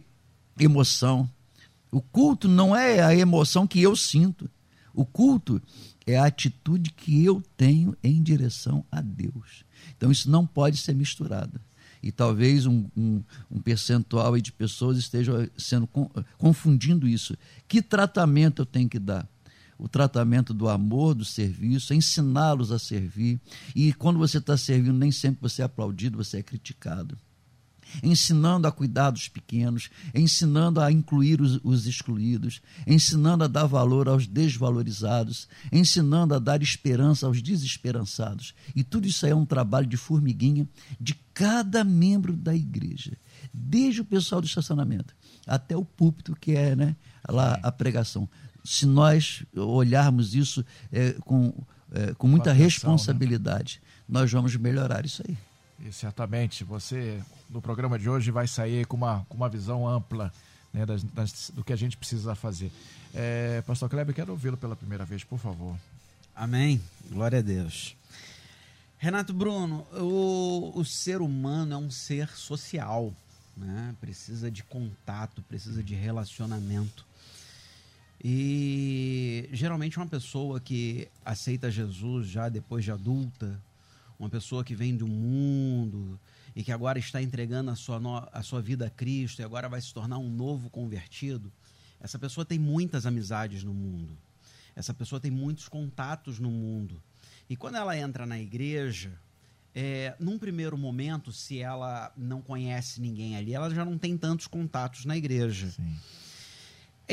emoção. 0.57 1.29
O 1.91 2.01
culto 2.01 2.47
não 2.47 2.75
é 2.75 3.01
a 3.01 3.15
emoção 3.15 3.67
que 3.67 3.81
eu 3.81 3.95
sinto. 3.95 4.49
O 4.93 5.05
culto 5.05 5.61
é 6.05 6.17
a 6.17 6.25
atitude 6.25 6.91
que 6.91 7.23
eu 7.23 7.43
tenho 7.57 7.95
em 8.03 8.21
direção 8.21 8.85
a 8.91 9.01
Deus. 9.01 9.65
Então 9.97 10.11
isso 10.11 10.29
não 10.29 10.45
pode 10.45 10.77
ser 10.77 10.95
misturado. 10.95 11.59
E 12.03 12.11
talvez 12.11 12.65
um, 12.65 12.85
um, 12.95 13.23
um 13.49 13.61
percentual 13.61 14.37
de 14.39 14.51
pessoas 14.51 14.97
esteja 14.97 15.49
sendo 15.57 15.87
confundindo 16.37 17.07
isso. 17.07 17.35
Que 17.67 17.81
tratamento 17.81 18.61
eu 18.61 18.65
tenho 18.65 18.89
que 18.89 18.99
dar? 18.99 19.27
O 19.79 19.87
tratamento 19.87 20.53
do 20.53 20.69
amor, 20.69 21.15
do 21.15 21.25
serviço, 21.25 21.93
ensiná-los 21.93 22.71
a 22.71 22.77
servir. 22.77 23.39
E 23.75 23.93
quando 23.93 24.19
você 24.19 24.37
está 24.37 24.55
servindo, 24.57 24.97
nem 24.97 25.11
sempre 25.11 25.41
você 25.41 25.61
é 25.61 25.65
aplaudido, 25.65 26.17
você 26.17 26.37
é 26.37 26.43
criticado 26.43 27.17
ensinando 28.01 28.67
a 28.67 28.71
cuidar 28.71 29.11
dos 29.11 29.27
pequenos, 29.27 29.89
ensinando 30.13 30.81
a 30.81 30.91
incluir 30.91 31.41
os, 31.41 31.59
os, 31.63 31.85
excluídos, 31.85 32.61
ensinando 32.87 33.43
a 33.43 33.47
dar 33.47 33.65
valor 33.65 34.07
aos 34.07 34.25
desvalorizados, 34.25 35.47
ensinando 35.71 36.33
a 36.33 36.39
dar 36.39 36.61
esperança 36.61 37.27
aos 37.27 37.41
desesperançados. 37.41 38.53
E 38.75 38.83
tudo 38.83 39.07
isso 39.07 39.25
aí 39.25 39.31
é 39.31 39.35
um 39.35 39.45
trabalho 39.45 39.87
de 39.87 39.97
formiguinha 39.97 40.67
de 40.99 41.15
cada 41.33 41.83
membro 41.83 42.33
da 42.33 42.55
igreja, 42.55 43.17
desde 43.53 44.01
o 44.01 44.05
pessoal 44.05 44.41
do 44.41 44.47
estacionamento 44.47 45.13
até 45.45 45.75
o 45.75 45.83
púlpito, 45.83 46.35
que 46.35 46.53
é 46.53 46.75
né, 46.75 46.95
lá 47.27 47.59
a 47.61 47.71
pregação. 47.71 48.29
Se 48.63 48.85
nós 48.85 49.43
olharmos 49.55 50.35
isso 50.35 50.65
é, 50.91 51.13
com, 51.21 51.53
é, 51.91 52.13
com 52.13 52.27
muita 52.27 52.53
né? 52.53 52.59
responsabilidade, 52.59 53.81
né? 53.83 53.89
nós 54.07 54.31
vamos 54.31 54.55
melhorar 54.55 55.05
isso 55.05 55.21
aí. 55.27 55.37
E 55.85 55.91
certamente 55.91 56.63
você, 56.63 57.21
no 57.49 57.61
programa 57.61 57.99
de 57.99 58.09
hoje, 58.09 58.31
vai 58.31 58.47
sair 58.47 58.87
com 58.87 58.95
uma, 58.95 59.25
com 59.27 59.35
uma 59.35 59.49
visão 59.49 59.85
ampla 59.85 60.31
né, 60.71 60.85
das, 60.85 61.03
das, 61.03 61.51
do 61.53 61.61
que 61.61 61.73
a 61.73 61.75
gente 61.75 61.97
precisa 61.97 62.33
fazer. 62.35 62.71
É, 63.13 63.61
Pastor 63.67 63.89
Kleber, 63.89 64.15
quero 64.15 64.31
ouvi-lo 64.31 64.55
pela 64.55 64.77
primeira 64.77 65.03
vez, 65.03 65.25
por 65.25 65.37
favor. 65.37 65.77
Amém. 66.33 66.81
Glória 67.11 67.39
a 67.39 67.41
Deus. 67.41 67.97
Renato 68.97 69.33
Bruno, 69.33 69.85
o, 69.91 70.71
o 70.73 70.85
ser 70.85 71.21
humano 71.21 71.73
é 71.73 71.77
um 71.77 71.91
ser 71.91 72.29
social, 72.29 73.13
né? 73.57 73.93
precisa 73.99 74.49
de 74.49 74.63
contato, 74.63 75.41
precisa 75.41 75.83
de 75.83 75.93
relacionamento. 75.93 77.05
E 78.23 79.49
geralmente 79.51 79.97
uma 79.97 80.07
pessoa 80.07 80.61
que 80.61 81.09
aceita 81.25 81.69
Jesus 81.69 82.27
já 82.27 82.47
depois 82.47 82.85
de 82.85 82.91
adulta, 82.91 83.59
uma 84.19 84.29
pessoa 84.29 84.63
que 84.63 84.75
vem 84.75 84.95
do 84.95 85.07
mundo 85.07 86.19
e 86.55 86.63
que 86.63 86.71
agora 86.71 86.99
está 86.99 87.21
entregando 87.21 87.71
a 87.71 87.75
sua, 87.75 88.29
a 88.31 88.43
sua 88.43 88.61
vida 88.61 88.87
a 88.87 88.89
Cristo 88.89 89.41
e 89.41 89.43
agora 89.43 89.67
vai 89.67 89.81
se 89.81 89.93
tornar 89.93 90.17
um 90.17 90.29
novo 90.29 90.69
convertido, 90.69 91.51
essa 91.99 92.19
pessoa 92.19 92.45
tem 92.45 92.59
muitas 92.59 93.05
amizades 93.05 93.63
no 93.63 93.73
mundo. 93.73 94.17
Essa 94.75 94.93
pessoa 94.93 95.19
tem 95.19 95.31
muitos 95.31 95.67
contatos 95.69 96.39
no 96.39 96.49
mundo. 96.49 97.01
E 97.49 97.55
quando 97.55 97.75
ela 97.75 97.97
entra 97.97 98.25
na 98.25 98.39
igreja, 98.39 99.11
é, 99.73 100.15
num 100.19 100.37
primeiro 100.37 100.77
momento, 100.77 101.31
se 101.31 101.59
ela 101.59 102.11
não 102.17 102.41
conhece 102.41 103.01
ninguém 103.01 103.35
ali, 103.35 103.53
ela 103.53 103.73
já 103.73 103.85
não 103.85 103.97
tem 103.97 104.17
tantos 104.17 104.47
contatos 104.47 105.05
na 105.05 105.17
igreja. 105.17 105.71
Sim. 105.71 105.95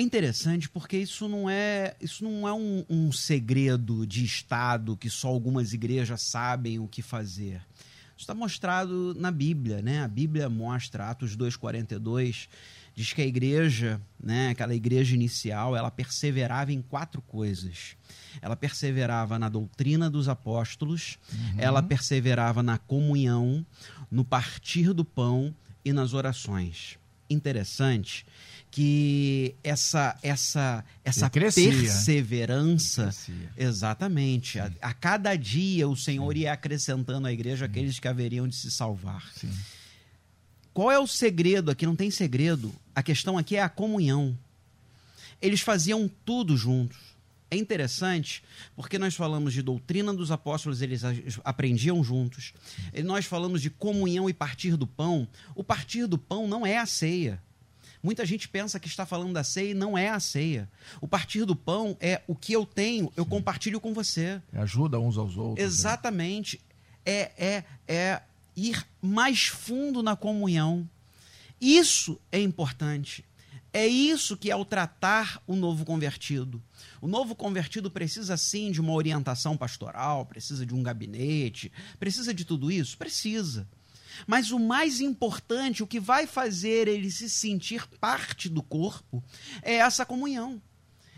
É 0.00 0.02
interessante 0.02 0.66
porque 0.66 0.96
isso 0.96 1.28
não 1.28 1.50
é, 1.50 1.94
isso 2.00 2.24
não 2.24 2.48
é 2.48 2.54
um, 2.54 2.82
um, 2.88 3.12
segredo 3.12 4.06
de 4.06 4.24
Estado 4.24 4.96
que 4.96 5.10
só 5.10 5.28
algumas 5.28 5.74
igrejas 5.74 6.22
sabem 6.22 6.78
o 6.78 6.88
que 6.88 7.02
fazer. 7.02 7.56
Isso 8.16 8.20
está 8.20 8.34
mostrado 8.34 9.14
na 9.14 9.30
Bíblia, 9.30 9.82
né? 9.82 10.02
A 10.02 10.08
Bíblia 10.08 10.48
mostra, 10.48 11.10
Atos 11.10 11.36
2,42, 11.36 12.48
diz 12.94 13.12
que 13.12 13.20
a 13.20 13.26
igreja, 13.26 14.00
né, 14.18 14.48
aquela 14.48 14.74
igreja 14.74 15.14
inicial, 15.14 15.76
ela 15.76 15.90
perseverava 15.90 16.72
em 16.72 16.80
quatro 16.80 17.20
coisas. 17.20 17.94
Ela 18.40 18.56
perseverava 18.56 19.38
na 19.38 19.50
doutrina 19.50 20.08
dos 20.08 20.30
apóstolos, 20.30 21.18
uhum. 21.30 21.56
ela 21.58 21.82
perseverava 21.82 22.62
na 22.62 22.78
comunhão, 22.78 23.66
no 24.10 24.24
partir 24.24 24.94
do 24.94 25.04
pão 25.04 25.54
e 25.84 25.92
nas 25.92 26.14
orações. 26.14 26.98
Interessante 27.28 28.24
que 28.70 29.54
essa 29.64 30.16
essa 30.22 30.84
essa 31.04 31.28
perseverança 31.28 33.10
exatamente 33.56 34.60
a, 34.60 34.70
a, 34.80 34.94
cada 34.94 35.34
dia 35.34 35.88
o 35.88 35.96
Senhor 35.96 36.32
Sim. 36.32 36.40
ia 36.40 36.52
acrescentando 36.52 37.26
à 37.26 37.32
igreja 37.32 37.66
Sim. 37.66 37.70
aqueles 37.70 37.98
que 37.98 38.06
haveriam 38.06 38.46
de 38.46 38.54
se 38.54 38.70
salvar 38.70 39.28
Sim. 39.34 39.50
qual 40.72 40.90
é 40.90 40.98
o 40.98 41.06
segredo 41.06 41.70
aqui 41.70 41.84
não 41.84 41.96
tem 41.96 42.10
segredo 42.10 42.72
a 42.94 43.02
questão 43.02 43.36
aqui 43.36 43.56
é 43.56 43.62
a 43.62 43.68
comunhão 43.68 44.38
eles 45.42 45.60
faziam 45.60 46.08
tudo 46.24 46.56
juntos 46.56 47.10
é 47.50 47.56
interessante 47.56 48.44
porque 48.76 48.96
nós 48.96 49.16
falamos 49.16 49.52
de 49.52 49.60
doutrina 49.60 50.14
dos 50.14 50.30
apóstolos, 50.30 50.80
eles 50.80 51.02
aprendiam 51.42 52.02
juntos. 52.04 52.52
E 52.94 53.02
nós 53.02 53.26
falamos 53.26 53.60
de 53.60 53.68
comunhão 53.68 54.30
e 54.30 54.32
partir 54.32 54.76
do 54.76 54.86
pão. 54.86 55.26
O 55.56 55.64
partir 55.64 56.06
do 56.06 56.16
pão 56.16 56.46
não 56.46 56.64
é 56.64 56.78
a 56.78 56.86
ceia. 56.86 57.42
Muita 58.02 58.24
gente 58.24 58.48
pensa 58.48 58.80
que 58.80 58.88
está 58.88 59.04
falando 59.04 59.32
da 59.32 59.44
ceia 59.44 59.70
e 59.70 59.74
não 59.74 59.96
é 59.96 60.08
a 60.08 60.18
ceia. 60.18 60.68
O 61.00 61.08
partir 61.08 61.44
do 61.44 61.54
pão 61.54 61.96
é 62.00 62.22
o 62.26 62.34
que 62.34 62.52
eu 62.52 62.64
tenho, 62.64 63.12
eu 63.16 63.24
Sim. 63.24 63.30
compartilho 63.30 63.80
com 63.80 63.92
você. 63.92 64.40
É 64.52 64.60
ajuda 64.60 64.98
uns 64.98 65.18
aos 65.18 65.36
outros. 65.36 65.58
Né? 65.58 65.64
Exatamente. 65.64 66.60
É, 67.04 67.30
é, 67.36 67.64
é 67.86 68.22
ir 68.56 68.86
mais 69.02 69.46
fundo 69.46 70.02
na 70.02 70.16
comunhão. 70.16 70.88
Isso 71.60 72.18
é 72.32 72.40
importante. 72.40 73.24
É 73.72 73.86
isso 73.86 74.36
que 74.36 74.50
é 74.50 74.56
o 74.56 74.64
tratar 74.64 75.40
o 75.46 75.54
novo 75.54 75.84
convertido. 75.84 76.60
O 77.00 77.06
novo 77.06 77.36
convertido 77.36 77.90
precisa 77.90 78.36
sim 78.36 78.72
de 78.72 78.80
uma 78.80 78.92
orientação 78.92 79.56
pastoral, 79.56 80.26
precisa 80.26 80.66
de 80.66 80.74
um 80.74 80.82
gabinete, 80.82 81.70
precisa 81.98 82.34
de 82.34 82.44
tudo 82.44 82.70
isso? 82.70 82.98
Precisa. 82.98 83.68
Mas 84.26 84.50
o 84.50 84.58
mais 84.58 85.00
importante, 85.00 85.82
o 85.82 85.86
que 85.86 86.00
vai 86.00 86.26
fazer 86.26 86.88
ele 86.88 87.10
se 87.10 87.28
sentir 87.28 87.86
parte 88.00 88.48
do 88.48 88.62
corpo, 88.62 89.22
é 89.62 89.76
essa 89.76 90.04
comunhão. 90.04 90.60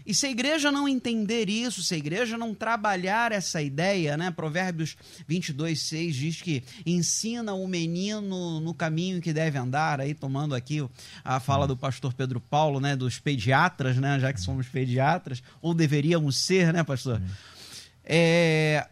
E 0.05 0.15
se 0.15 0.27
a 0.27 0.31
igreja 0.31 0.73
não 0.73 0.89
entender 0.89 1.49
isso, 1.49 1.83
se 1.83 1.95
a 1.95 1.97
igreja 1.97 2.37
não 2.37 2.55
trabalhar 2.55 3.33
essa 3.33 3.63
ideia, 3.63 4.17
né? 4.17 4.31
Provérbios 4.31 4.97
22, 5.27 5.81
6 5.81 6.17
diz 6.17 6.43
que 6.43 6.63
ensina 6.85 7.55
o 7.55 7.67
menino 7.69 8.61
no 8.61 8.75
caminho 8.75 9.21
que 9.21 9.33
deve 9.33 9.59
andar, 9.59 10.01
aí 10.01 10.13
tomando 10.15 10.55
aqui 10.55 10.85
a 11.25 11.39
fala 11.39 11.67
do 11.67 11.77
pastor 11.77 12.13
Pedro 12.13 12.41
Paulo, 12.41 12.81
né? 12.81 12.97
Dos 12.97 13.19
pediatras, 13.19 13.97
né? 13.97 14.19
Já 14.19 14.33
que 14.33 14.41
somos 14.41 14.67
pediatras, 14.67 15.43
ou 15.61 15.73
deveríamos 15.73 16.37
ser, 16.37 16.73
né, 16.73 16.83
pastor? 16.83 17.23
É, 18.05 18.89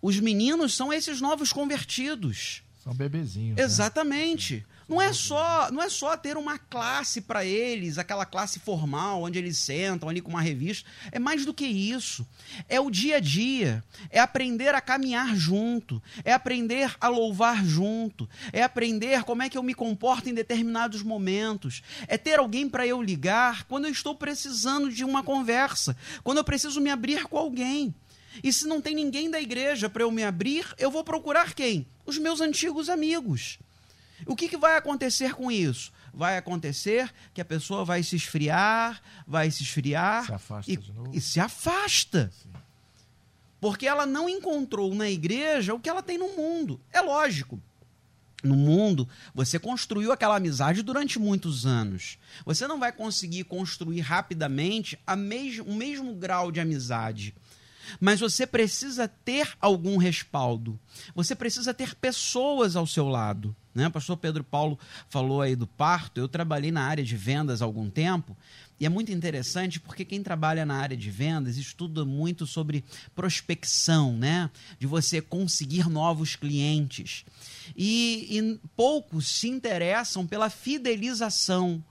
os 0.00 0.18
meninos 0.18 0.74
são 0.74 0.92
esses 0.92 1.20
novos 1.20 1.52
convertidos. 1.52 2.62
São 2.84 2.92
bebezinhos. 2.92 3.56
Né? 3.56 3.62
Exatamente. 3.62 4.56
Né? 4.56 4.64
Não 4.86 5.00
é 5.00 5.10
só, 5.14 5.70
não 5.72 5.82
é 5.82 5.88
só 5.88 6.14
ter 6.18 6.36
uma 6.36 6.58
classe 6.58 7.22
para 7.22 7.42
eles, 7.42 7.96
aquela 7.96 8.26
classe 8.26 8.60
formal 8.60 9.22
onde 9.22 9.38
eles 9.38 9.56
sentam 9.56 10.06
ali 10.06 10.20
com 10.20 10.28
uma 10.28 10.42
revista. 10.42 10.86
É 11.10 11.18
mais 11.18 11.46
do 11.46 11.54
que 11.54 11.64
isso. 11.64 12.26
É 12.68 12.78
o 12.78 12.90
dia 12.90 13.16
a 13.16 13.20
dia. 13.20 13.82
É 14.10 14.20
aprender 14.20 14.74
a 14.74 14.82
caminhar 14.82 15.34
junto. 15.34 16.02
É 16.22 16.34
aprender 16.34 16.94
a 17.00 17.08
louvar 17.08 17.64
junto. 17.64 18.28
É 18.52 18.62
aprender 18.62 19.22
como 19.24 19.42
é 19.42 19.48
que 19.48 19.56
eu 19.56 19.62
me 19.62 19.72
comporto 19.72 20.28
em 20.28 20.34
determinados 20.34 21.02
momentos. 21.02 21.82
É 22.06 22.18
ter 22.18 22.38
alguém 22.38 22.68
para 22.68 22.86
eu 22.86 23.00
ligar 23.00 23.64
quando 23.64 23.86
eu 23.86 23.90
estou 23.92 24.14
precisando 24.14 24.92
de 24.92 25.04
uma 25.04 25.22
conversa, 25.22 25.96
quando 26.22 26.38
eu 26.38 26.44
preciso 26.44 26.82
me 26.82 26.90
abrir 26.90 27.24
com 27.24 27.38
alguém. 27.38 27.94
E 28.42 28.52
se 28.52 28.66
não 28.66 28.80
tem 28.80 28.94
ninguém 28.94 29.30
da 29.30 29.40
igreja 29.40 29.88
para 29.88 30.02
eu 30.02 30.10
me 30.10 30.24
abrir, 30.24 30.66
eu 30.78 30.90
vou 30.90 31.04
procurar 31.04 31.54
quem? 31.54 31.86
Os 32.04 32.18
meus 32.18 32.40
antigos 32.40 32.88
amigos. 32.88 33.58
O 34.26 34.34
que, 34.34 34.48
que 34.48 34.56
vai 34.56 34.76
acontecer 34.76 35.34
com 35.34 35.50
isso? 35.50 35.92
Vai 36.12 36.38
acontecer 36.38 37.12
que 37.32 37.40
a 37.40 37.44
pessoa 37.44 37.84
vai 37.84 38.02
se 38.02 38.16
esfriar, 38.16 39.02
vai 39.26 39.50
se 39.50 39.62
esfriar 39.62 40.26
se 40.62 40.72
e, 40.72 40.78
e, 41.12 41.20
se 41.20 41.40
afasta. 41.40 42.30
Sim. 42.32 42.48
Porque 43.60 43.86
ela 43.86 44.06
não 44.06 44.28
encontrou 44.28 44.94
na 44.94 45.10
igreja 45.10 45.74
o 45.74 45.80
que 45.80 45.88
ela 45.88 46.02
tem 46.02 46.18
no 46.18 46.36
mundo. 46.36 46.80
É 46.92 47.00
lógico. 47.00 47.60
No 48.42 48.54
mundo, 48.54 49.08
você 49.34 49.58
construiu 49.58 50.12
aquela 50.12 50.36
amizade 50.36 50.82
durante 50.82 51.18
muitos 51.18 51.64
anos. 51.64 52.18
Você 52.44 52.66
não 52.66 52.78
vai 52.78 52.92
conseguir 52.92 53.44
construir 53.44 54.00
rapidamente 54.00 54.98
a 55.06 55.16
mes 55.16 55.58
o 55.60 55.72
mesmo 55.72 56.14
grau 56.14 56.52
de 56.52 56.60
amizade 56.60 57.34
mas 58.00 58.20
você 58.20 58.46
precisa 58.46 59.06
ter 59.08 59.56
algum 59.60 59.96
respaldo. 59.96 60.78
Você 61.14 61.34
precisa 61.34 61.72
ter 61.74 61.94
pessoas 61.94 62.76
ao 62.76 62.86
seu 62.86 63.08
lado. 63.08 63.54
Né? 63.74 63.88
O 63.88 63.90
pastor 63.90 64.16
Pedro 64.16 64.44
Paulo 64.44 64.78
falou 65.08 65.42
aí 65.42 65.56
do 65.56 65.66
parto. 65.66 66.18
Eu 66.18 66.28
trabalhei 66.28 66.70
na 66.70 66.82
área 66.82 67.02
de 67.02 67.16
vendas 67.16 67.60
há 67.60 67.64
algum 67.64 67.90
tempo. 67.90 68.36
E 68.78 68.86
é 68.86 68.88
muito 68.88 69.12
interessante 69.12 69.80
porque 69.80 70.04
quem 70.04 70.22
trabalha 70.22 70.66
na 70.66 70.76
área 70.76 70.96
de 70.96 71.10
vendas 71.10 71.56
estuda 71.56 72.04
muito 72.04 72.46
sobre 72.46 72.84
prospecção, 73.14 74.16
né? 74.16 74.50
De 74.78 74.86
você 74.86 75.20
conseguir 75.20 75.88
novos 75.88 76.36
clientes. 76.36 77.24
E, 77.76 78.38
e 78.38 78.60
poucos 78.76 79.26
se 79.28 79.48
interessam 79.48 80.26
pela 80.26 80.50
fidelização 80.50 81.82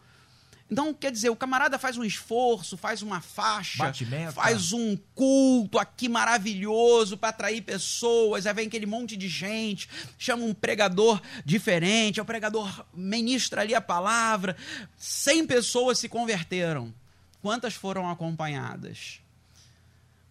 então, 0.74 0.92
quer 0.92 1.12
dizer, 1.12 1.30
o 1.30 1.36
camarada 1.36 1.78
faz 1.78 2.00
um 2.00 2.04
esforço, 2.04 2.76
faz 2.76 3.04
uma 3.04 3.22
faixa, 3.22 3.94
faz 4.34 4.74
um 4.74 4.98
culto 5.14 5.78
aqui 5.78 6.10
maravilhoso 6.10 7.16
para 7.16 7.30
atrair 7.30 7.62
pessoas, 7.62 8.48
aí 8.48 8.54
vem 8.56 8.66
aquele 8.66 8.88
monte 8.88 9.16
de 9.16 9.28
gente, 9.28 9.88
chama 10.18 10.44
um 10.44 10.52
pregador 10.52 11.22
diferente, 11.46 12.20
o 12.20 12.26
pregador 12.26 12.84
ministra 12.92 13.62
ali 13.62 13.76
a 13.76 13.82
palavra. 13.82 14.58
100 14.98 15.46
pessoas 15.46 16.00
se 16.00 16.10
converteram. 16.10 16.92
Quantas 17.40 17.76
foram 17.76 18.10
acompanhadas? 18.10 19.20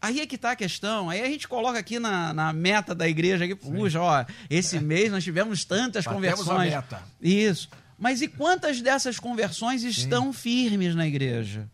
Aí 0.01 0.19
é 0.19 0.27
que 0.27 0.35
está 0.35 0.51
a 0.51 0.57
questão. 0.57 1.09
Aí 1.09 1.23
a 1.23 1.27
gente 1.27 1.47
coloca 1.47 1.79
aqui 1.79 2.01
na, 2.01 2.35
na 2.35 2.53
meta 2.53 2.97
da 2.97 3.09
igreja, 3.09 3.45
aqui, 3.45 3.55
puxa, 3.55 4.01
ó, 4.01 4.25
esse 4.51 4.81
mês 4.81 5.13
nós 5.13 5.23
tivemos 5.23 5.65
tantas 5.65 6.05
Batemos 6.05 6.31
conversões. 6.31 6.73
A 6.73 6.77
meta. 6.79 7.03
Isso. 7.21 7.71
Mas 8.03 8.21
e 8.21 8.27
quantas 8.27 8.81
dessas 8.81 9.21
conversões 9.21 9.85
estão 9.85 10.33
Sim. 10.33 10.39
firmes 10.41 10.93
na 10.97 11.07
igreja? 11.07 11.71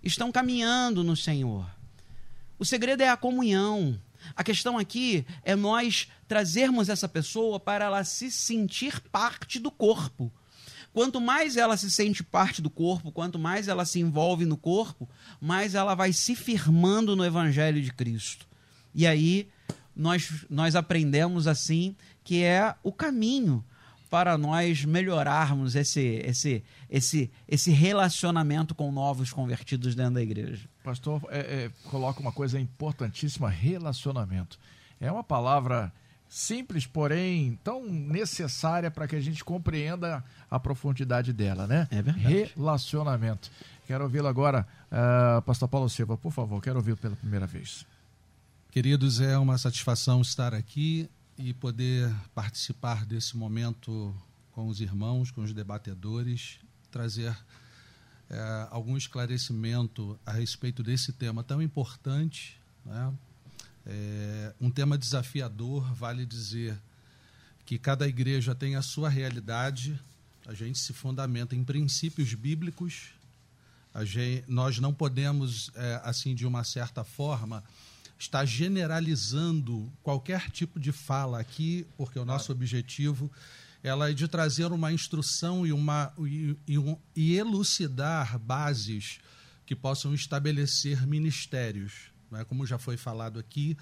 Estão 0.00 0.30
caminhando 0.30 1.02
no 1.02 1.16
Senhor? 1.16 1.68
O 2.60 2.64
segredo 2.64 3.00
é 3.00 3.08
a 3.08 3.16
comunhão. 3.16 4.00
A 4.36 4.44
questão 4.44 4.78
aqui 4.78 5.26
é 5.42 5.56
nós 5.56 6.06
trazermos 6.28 6.88
essa 6.88 7.08
pessoa 7.08 7.58
para 7.58 7.86
ela 7.86 8.04
se 8.04 8.30
sentir 8.30 9.00
parte 9.10 9.58
do 9.58 9.68
corpo. 9.68 10.32
Quanto 10.92 11.20
mais 11.20 11.56
ela 11.56 11.76
se 11.76 11.90
sente 11.90 12.22
parte 12.22 12.62
do 12.62 12.70
corpo, 12.70 13.10
quanto 13.10 13.36
mais 13.36 13.66
ela 13.66 13.84
se 13.84 13.98
envolve 13.98 14.44
no 14.44 14.56
corpo, 14.56 15.08
mais 15.40 15.74
ela 15.74 15.96
vai 15.96 16.12
se 16.12 16.36
firmando 16.36 17.16
no 17.16 17.24
Evangelho 17.24 17.82
de 17.82 17.92
Cristo. 17.92 18.46
E 18.94 19.08
aí 19.08 19.48
nós, 19.96 20.30
nós 20.48 20.76
aprendemos 20.76 21.48
assim 21.48 21.96
que 22.22 22.44
é 22.44 22.76
o 22.84 22.92
caminho 22.92 23.64
para 24.08 24.38
nós 24.38 24.84
melhorarmos 24.84 25.74
esse, 25.74 26.22
esse, 26.24 26.64
esse, 26.88 27.30
esse 27.46 27.70
relacionamento 27.70 28.74
com 28.74 28.90
novos 28.90 29.32
convertidos 29.32 29.94
dentro 29.94 30.14
da 30.14 30.22
igreja. 30.22 30.68
Pastor, 30.82 31.22
é, 31.30 31.38
é, 31.38 31.70
coloca 31.90 32.20
uma 32.20 32.32
coisa 32.32 32.58
importantíssima: 32.58 33.48
relacionamento. 33.48 34.58
É 35.00 35.10
uma 35.12 35.22
palavra 35.22 35.92
simples, 36.28 36.86
porém 36.86 37.58
tão 37.62 37.84
necessária 37.84 38.90
para 38.90 39.06
que 39.06 39.16
a 39.16 39.20
gente 39.20 39.44
compreenda 39.44 40.22
a 40.50 40.58
profundidade 40.58 41.32
dela, 41.32 41.66
né? 41.66 41.88
É 41.90 42.02
verdade. 42.02 42.50
Relacionamento. 42.56 43.50
Quero 43.86 44.04
ouvi-lo 44.04 44.28
agora, 44.28 44.66
uh, 44.92 45.40
Pastor 45.42 45.68
Paulo 45.68 45.88
Silva, 45.88 46.16
por 46.18 46.30
favor, 46.30 46.60
quero 46.60 46.76
ouvi-lo 46.76 46.96
pela 46.96 47.16
primeira 47.16 47.46
vez. 47.46 47.86
Queridos, 48.70 49.20
é 49.20 49.38
uma 49.38 49.56
satisfação 49.56 50.20
estar 50.20 50.52
aqui 50.52 51.08
e 51.38 51.54
poder 51.54 52.12
participar 52.34 53.06
desse 53.06 53.36
momento 53.36 54.14
com 54.52 54.66
os 54.66 54.80
irmãos, 54.80 55.30
com 55.30 55.40
os 55.42 55.52
debatedores, 55.52 56.58
trazer 56.90 57.36
é, 58.28 58.68
algum 58.70 58.96
esclarecimento 58.96 60.18
a 60.26 60.32
respeito 60.32 60.82
desse 60.82 61.12
tema 61.12 61.44
tão 61.44 61.62
importante, 61.62 62.60
né? 62.84 63.14
é, 63.86 64.52
um 64.60 64.70
tema 64.70 64.98
desafiador, 64.98 65.94
vale 65.94 66.26
dizer 66.26 66.76
que 67.64 67.78
cada 67.78 68.08
igreja 68.08 68.54
tem 68.54 68.76
a 68.76 68.82
sua 68.82 69.08
realidade, 69.08 69.98
a 70.46 70.54
gente 70.54 70.78
se 70.78 70.92
fundamenta 70.92 71.54
em 71.54 71.62
princípios 71.62 72.34
bíblicos, 72.34 73.10
gente, 74.04 74.44
nós 74.48 74.78
não 74.78 74.92
podemos, 74.92 75.70
é, 75.74 76.00
assim, 76.04 76.34
de 76.34 76.46
uma 76.46 76.64
certa 76.64 77.04
forma, 77.04 77.62
está 78.18 78.44
generalizando 78.44 79.92
qualquer 80.02 80.50
tipo 80.50 80.80
de 80.80 80.90
fala 80.90 81.38
aqui, 81.38 81.86
porque 81.96 82.18
o 82.18 82.24
nosso 82.24 82.46
claro. 82.46 82.58
objetivo 82.58 83.30
ela 83.82 84.10
é 84.10 84.12
de 84.12 84.26
trazer 84.26 84.72
uma 84.72 84.92
instrução 84.92 85.66
e, 85.66 85.72
uma, 85.72 86.12
e, 86.18 86.56
e, 86.66 86.78
um, 86.78 86.96
e 87.14 87.36
elucidar 87.36 88.38
bases 88.38 89.20
que 89.64 89.76
possam 89.76 90.12
estabelecer 90.14 91.06
ministérios. 91.06 92.10
Né? 92.30 92.44
Como 92.44 92.66
já 92.66 92.78
foi 92.78 92.96
falado 92.96 93.38
aqui, 93.38 93.76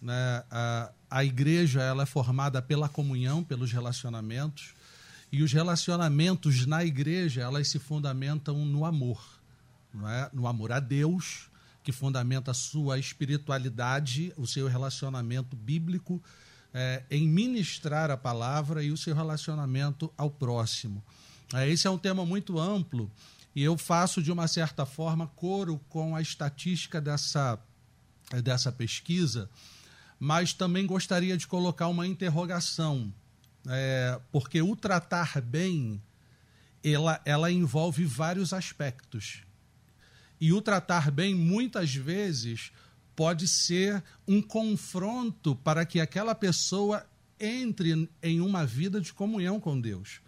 né? 0.00 0.42
a, 0.50 0.90
a 1.10 1.24
igreja 1.24 1.82
ela 1.82 2.04
é 2.04 2.06
formada 2.06 2.62
pela 2.62 2.88
comunhão, 2.88 3.44
pelos 3.44 3.72
relacionamentos, 3.72 4.74
e 5.30 5.42
os 5.42 5.52
relacionamentos 5.52 6.64
na 6.64 6.84
igreja 6.84 7.42
elas 7.42 7.68
se 7.68 7.78
fundamentam 7.78 8.64
no 8.64 8.84
amor, 8.84 9.22
é? 10.08 10.30
no 10.32 10.46
amor 10.46 10.72
a 10.72 10.80
Deus, 10.80 11.50
que 11.86 11.92
fundamenta 11.92 12.50
a 12.50 12.54
sua 12.54 12.98
espiritualidade, 12.98 14.32
o 14.36 14.44
seu 14.44 14.66
relacionamento 14.66 15.54
bíblico 15.54 16.20
é, 16.74 17.04
em 17.08 17.28
ministrar 17.28 18.10
a 18.10 18.16
palavra 18.16 18.82
e 18.82 18.90
o 18.90 18.96
seu 18.96 19.14
relacionamento 19.14 20.12
ao 20.18 20.28
próximo. 20.28 21.00
É, 21.54 21.70
esse 21.70 21.86
é 21.86 21.90
um 21.90 21.96
tema 21.96 22.26
muito 22.26 22.58
amplo 22.58 23.08
e 23.54 23.62
eu 23.62 23.78
faço, 23.78 24.20
de 24.20 24.32
uma 24.32 24.48
certa 24.48 24.84
forma, 24.84 25.28
coro 25.28 25.80
com 25.88 26.16
a 26.16 26.20
estatística 26.20 27.00
dessa, 27.00 27.56
dessa 28.42 28.72
pesquisa, 28.72 29.48
mas 30.18 30.52
também 30.52 30.86
gostaria 30.86 31.36
de 31.36 31.46
colocar 31.46 31.86
uma 31.86 32.04
interrogação, 32.04 33.14
é, 33.68 34.20
porque 34.32 34.60
o 34.60 34.74
tratar 34.74 35.40
bem 35.40 36.02
ela, 36.82 37.20
ela 37.24 37.48
envolve 37.48 38.04
vários 38.04 38.52
aspectos. 38.52 39.45
E 40.40 40.52
o 40.52 40.60
tratar 40.60 41.10
bem, 41.10 41.34
muitas 41.34 41.94
vezes, 41.94 42.70
pode 43.14 43.48
ser 43.48 44.02
um 44.28 44.42
confronto 44.42 45.56
para 45.56 45.84
que 45.86 46.00
aquela 46.00 46.34
pessoa 46.34 47.06
entre 47.40 48.08
em 48.22 48.40
uma 48.40 48.64
vida 48.66 49.00
de 49.00 49.12
comunhão 49.12 49.58
com 49.58 49.80
Deus. 49.80 50.20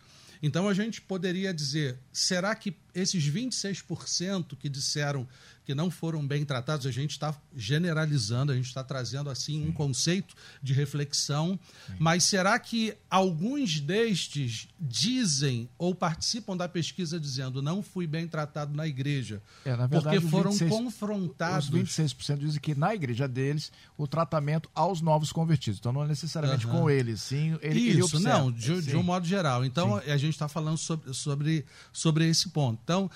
Então 0.42 0.68
a 0.68 0.74
gente 0.74 1.00
poderia 1.00 1.52
dizer: 1.52 1.98
será 2.12 2.54
que 2.54 2.70
esses 2.94 3.24
26% 3.24 4.56
que 4.56 4.68
disseram 4.68 5.26
que 5.68 5.74
não 5.74 5.90
foram 5.90 6.26
bem 6.26 6.46
tratados, 6.46 6.86
a 6.86 6.90
gente 6.90 7.10
está 7.10 7.38
generalizando, 7.54 8.52
a 8.52 8.54
gente 8.54 8.68
está 8.68 8.82
trazendo 8.82 9.28
assim 9.28 9.64
Sim. 9.64 9.68
um 9.68 9.72
conceito 9.72 10.34
de 10.62 10.72
reflexão, 10.72 11.60
Sim. 11.86 11.92
mas 11.98 12.24
será 12.24 12.58
que 12.58 12.96
alguns 13.10 13.78
destes 13.78 14.66
dizem 14.80 15.68
ou 15.76 15.94
participam 15.94 16.56
da 16.56 16.66
pesquisa 16.66 17.20
dizendo 17.20 17.60
não 17.60 17.82
fui 17.82 18.06
bem 18.06 18.26
tratado 18.26 18.74
na 18.74 18.86
igreja? 18.86 19.42
É, 19.62 19.76
na 19.76 19.86
verdade, 19.86 20.20
porque 20.20 20.30
foram 20.30 20.52
26, 20.52 20.70
confrontados. 20.70 21.68
Os 21.68 21.74
26% 21.74 22.38
dizem 22.38 22.60
que 22.62 22.74
na 22.74 22.94
igreja 22.94 23.28
deles 23.28 23.70
o 23.98 24.06
tratamento 24.06 24.70
aos 24.74 25.02
novos 25.02 25.32
convertidos. 25.32 25.80
Então 25.80 25.92
não 25.92 26.02
é 26.02 26.08
necessariamente 26.08 26.66
uhum. 26.66 26.72
com 26.72 26.90
eles, 26.90 27.20
sim. 27.20 27.58
Ele, 27.60 27.78
Isso, 27.78 28.16
ele 28.16 28.24
não, 28.24 28.50
de, 28.50 28.80
de, 28.80 28.96
um 28.96 29.02
modo 29.02 29.26
geral. 29.26 29.66
Então 29.66 30.00
sim. 30.00 30.10
a 30.10 30.16
gente 30.16 30.32
está 30.32 30.48
falando 30.48 30.78
sobre, 30.78 31.12
sobre, 31.12 31.66
sobre 31.92 32.26
esse 32.26 32.48
ponto. 32.48 32.80
Então, 32.88 33.10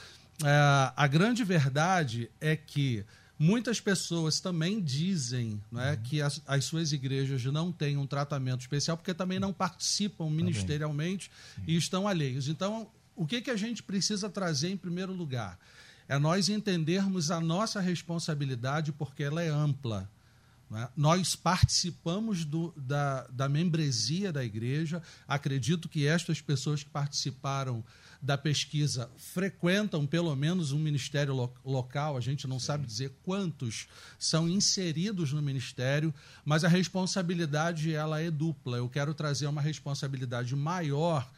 é, 0.45 0.93
a 0.95 1.07
grande 1.07 1.43
verdade 1.43 2.31
é 2.39 2.55
que 2.55 3.03
Muitas 3.39 3.81
pessoas 3.81 4.39
também 4.39 4.81
dizem 4.81 5.61
né, 5.73 5.91
uhum. 5.91 6.03
que 6.05 6.23
as, 6.23 6.41
as, 6.47 6.65
suas 6.65 6.93
igrejas 6.93 7.45
não 7.47 7.73
têm 7.73 7.97
um 7.97 8.07
tratamento 8.07 8.61
especial 8.61 8.97
porque 8.97 9.13
também 9.13 9.41
não 9.41 9.53
participam 9.53 10.31
ministerialmente 10.31 11.29
e 11.67 11.77
estão 11.77 12.07
alheios. 12.07 12.47
Então, 12.47 12.89
o 13.17 13.27
que, 13.27 13.41
que 13.41 13.51
a 13.51 13.57
gente 13.57 13.83
precisa 13.83 14.31
trazer 14.31 14.69
em 14.69 14.77
primeiro 14.77 15.13
lugar? 15.13 15.59
É 16.07 16.17
nós 16.21 16.49
entendermos 16.49 17.33
a 17.33 17.41
nossa 17.41 17.81
responsabilidade 17.81 18.93
porque 18.93 19.25
ela 19.25 19.43
é 19.43 19.49
ampla. 19.49 20.09
Né? 20.71 20.89
Nós 20.97 21.35
participamos 21.35 22.45
do, 22.45 22.73
da, 22.77 23.27
da 23.27 23.49
membresia 23.49 24.33
da 24.33 24.45
igreja. 24.45 25.03
Acredito 25.27 25.89
que 25.89 26.07
estas 26.07 26.41
pessoas 26.41 26.85
que 26.85 26.91
participaram 26.91 27.83
da 28.23 28.39
pesquisa 28.39 29.11
frequentam 29.17 30.07
pelo 30.07 30.35
menos 30.37 30.71
um 30.71 30.79
ministério 30.79 31.35
lo 31.35 31.53
local, 31.65 32.17
a 32.17 32.21
gente 32.21 32.47
não 32.47 32.61
Sim. 32.61 32.67
sabe 32.67 32.87
dizer 32.87 33.13
quantos 33.25 33.89
são 34.17 34.49
inseridos 34.49 35.33
no 35.33 35.43
ministério, 35.43 36.15
mas 36.45 36.63
a 36.63 36.69
responsabilidade 36.69 37.93
ela 37.93 38.21
é 38.21 38.31
dupla. 38.31 38.77
Eu 38.77 38.89
quero 38.89 39.13
trazer 39.13 39.49
uma 39.49 39.61
responsabilidade 39.61 40.55
maior 40.55 41.29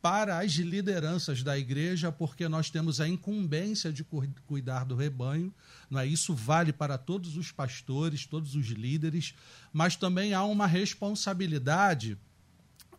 para 0.00 0.38
as 0.38 0.52
lideranças 0.52 1.42
da 1.42 1.58
igreja, 1.58 2.10
porque 2.10 2.48
nós 2.48 2.70
temos 2.70 3.00
a 3.00 3.08
incumbência 3.08 3.92
de 3.92 4.04
cuidar 4.46 4.84
do 4.84 4.94
rebanho, 4.94 5.52
não 5.90 6.00
é? 6.00 6.06
Isso 6.06 6.34
vale 6.34 6.72
para 6.72 6.96
todos 6.96 7.36
os 7.36 7.50
pastores, 7.52 8.26
todos 8.26 8.54
os 8.54 8.66
líderes, 8.66 9.34
mas 9.72 9.94
também 9.94 10.32
há 10.32 10.44
uma 10.44 10.66
responsabilidade 10.66 12.18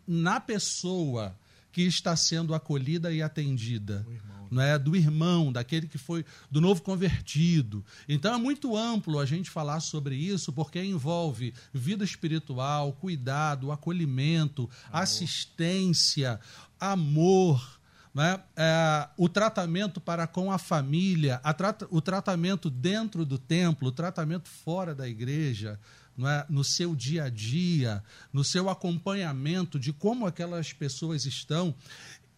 na 0.06 0.40
pessoa 0.40 1.36
que 1.76 1.82
está 1.82 2.16
sendo 2.16 2.54
acolhida 2.54 3.12
e 3.12 3.20
atendida. 3.20 4.06
Não 4.50 4.62
é 4.62 4.78
do 4.78 4.96
irmão, 4.96 5.52
daquele 5.52 5.86
que 5.86 5.98
foi 5.98 6.24
do 6.50 6.58
novo 6.58 6.80
convertido. 6.80 7.84
Então 8.08 8.34
é 8.34 8.38
muito 8.38 8.74
amplo 8.74 9.18
a 9.18 9.26
gente 9.26 9.50
falar 9.50 9.80
sobre 9.80 10.16
isso, 10.16 10.54
porque 10.54 10.82
envolve 10.82 11.52
vida 11.74 12.02
espiritual, 12.02 12.94
cuidado, 12.94 13.70
acolhimento, 13.70 14.70
amor. 14.86 15.02
assistência, 15.02 16.40
amor, 16.80 17.78
né? 18.14 18.40
É, 18.56 19.10
o 19.18 19.28
tratamento 19.28 20.00
para 20.00 20.26
com 20.26 20.50
a 20.50 20.56
família, 20.56 21.42
a 21.44 21.54
o 21.90 22.00
tratamento 22.00 22.70
dentro 22.70 23.26
do 23.26 23.36
templo, 23.36 23.88
o 23.88 23.92
tratamento 23.92 24.48
fora 24.48 24.94
da 24.94 25.06
igreja, 25.06 25.78
é? 26.24 26.46
no 26.48 26.62
seu 26.62 26.94
dia 26.94 27.24
a 27.24 27.28
dia, 27.28 28.02
no 28.32 28.44
seu 28.44 28.70
acompanhamento 28.70 29.78
de 29.78 29.92
como 29.92 30.26
aquelas 30.26 30.72
pessoas 30.72 31.26
estão. 31.26 31.74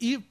E 0.01 0.23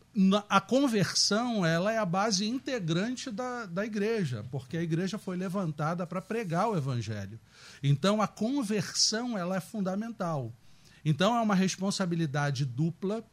a 0.49 0.59
conversão 0.59 1.65
ela 1.65 1.91
é 1.91 1.97
a 1.97 2.05
base 2.05 2.47
integrante 2.47 3.29
da, 3.29 3.65
da 3.65 3.85
igreja, 3.85 4.43
porque 4.49 4.77
a 4.77 4.81
igreja 4.81 5.17
foi 5.17 5.37
levantada 5.37 6.07
para 6.07 6.21
pregar 6.21 6.69
o 6.69 6.77
evangelho. 6.77 7.39
Então 7.83 8.21
a 8.21 8.27
conversão 8.27 9.37
ela 9.37 9.57
é 9.57 9.59
fundamental. 9.59 10.51
Então 11.05 11.35
é 11.35 11.41
uma 11.41 11.55
responsabilidade 11.55 12.65
dupla. 12.65 13.23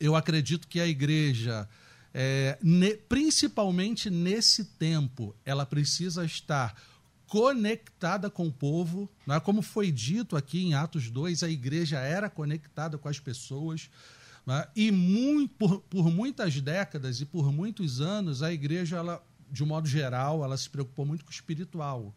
Eu 0.00 0.16
acredito 0.16 0.66
que 0.66 0.80
a 0.80 0.86
igreja, 0.86 1.68
é, 2.14 2.56
ne, 2.62 2.94
principalmente 2.96 4.08
nesse 4.08 4.64
tempo, 4.64 5.34
ela 5.44 5.66
precisa 5.66 6.24
estar 6.24 6.80
conectada 7.28 8.30
com 8.30 8.48
o 8.48 8.52
povo. 8.52 9.08
Né? 9.26 9.38
Como 9.38 9.62
foi 9.62 9.92
dito 9.92 10.34
aqui 10.34 10.64
em 10.64 10.74
Atos 10.74 11.10
2, 11.10 11.42
a 11.42 11.48
igreja 11.48 11.98
era 11.98 12.28
conectada 12.28 12.98
com 12.98 13.08
as 13.08 13.20
pessoas. 13.20 13.88
Né? 14.44 14.66
E 14.74 14.90
muito, 14.90 15.54
por, 15.54 15.80
por, 15.82 16.10
muitas 16.10 16.60
décadas 16.60 17.20
e 17.20 17.26
por 17.26 17.52
muitos 17.52 18.00
anos, 18.00 18.42
a 18.42 18.52
igreja, 18.52 18.96
ela, 18.96 19.22
de 19.50 19.62
um 19.62 19.66
modo 19.66 19.86
geral, 19.86 20.42
ela 20.42 20.56
se 20.56 20.68
preocupou 20.68 21.04
muito 21.04 21.24
com 21.24 21.30
o 21.30 21.34
espiritual. 21.34 22.14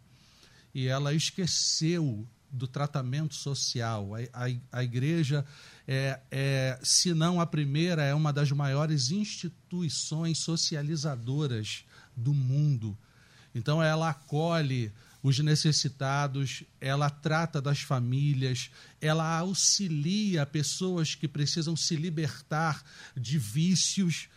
E 0.74 0.88
ela 0.88 1.14
esqueceu 1.14 2.26
do 2.50 2.66
tratamento 2.66 3.36
social. 3.36 4.12
A, 4.16 4.46
a, 4.46 4.80
a 4.80 4.84
igreja, 4.84 5.46
é, 5.86 6.20
é, 6.32 6.80
se 6.82 7.14
não 7.14 7.42
a 7.42 7.46
primeira, 7.46 8.04
é 8.04 8.14
uma 8.14 8.32
das 8.32 8.52
maiores 8.52 9.12
instituições 9.12 10.40
socializadoras 10.40 11.84
do 12.16 12.34
mundo. 12.34 12.98
Então 13.54 13.82
ela 13.82 14.10
acolhe 14.10 14.92
os 15.24 15.38
necessitados, 15.40 16.64
ela 16.80 17.10
trata 17.10 17.62
das 17.62 17.82
famílias, 17.82 18.72
ela 19.00 19.38
auxilia 19.38 20.46
pessoas 20.46 21.14
que 21.14 21.28
precisam 21.28 21.76
se 21.76 21.96
libertar 21.96 22.84
de 23.16 23.38
vícios. 23.38 24.30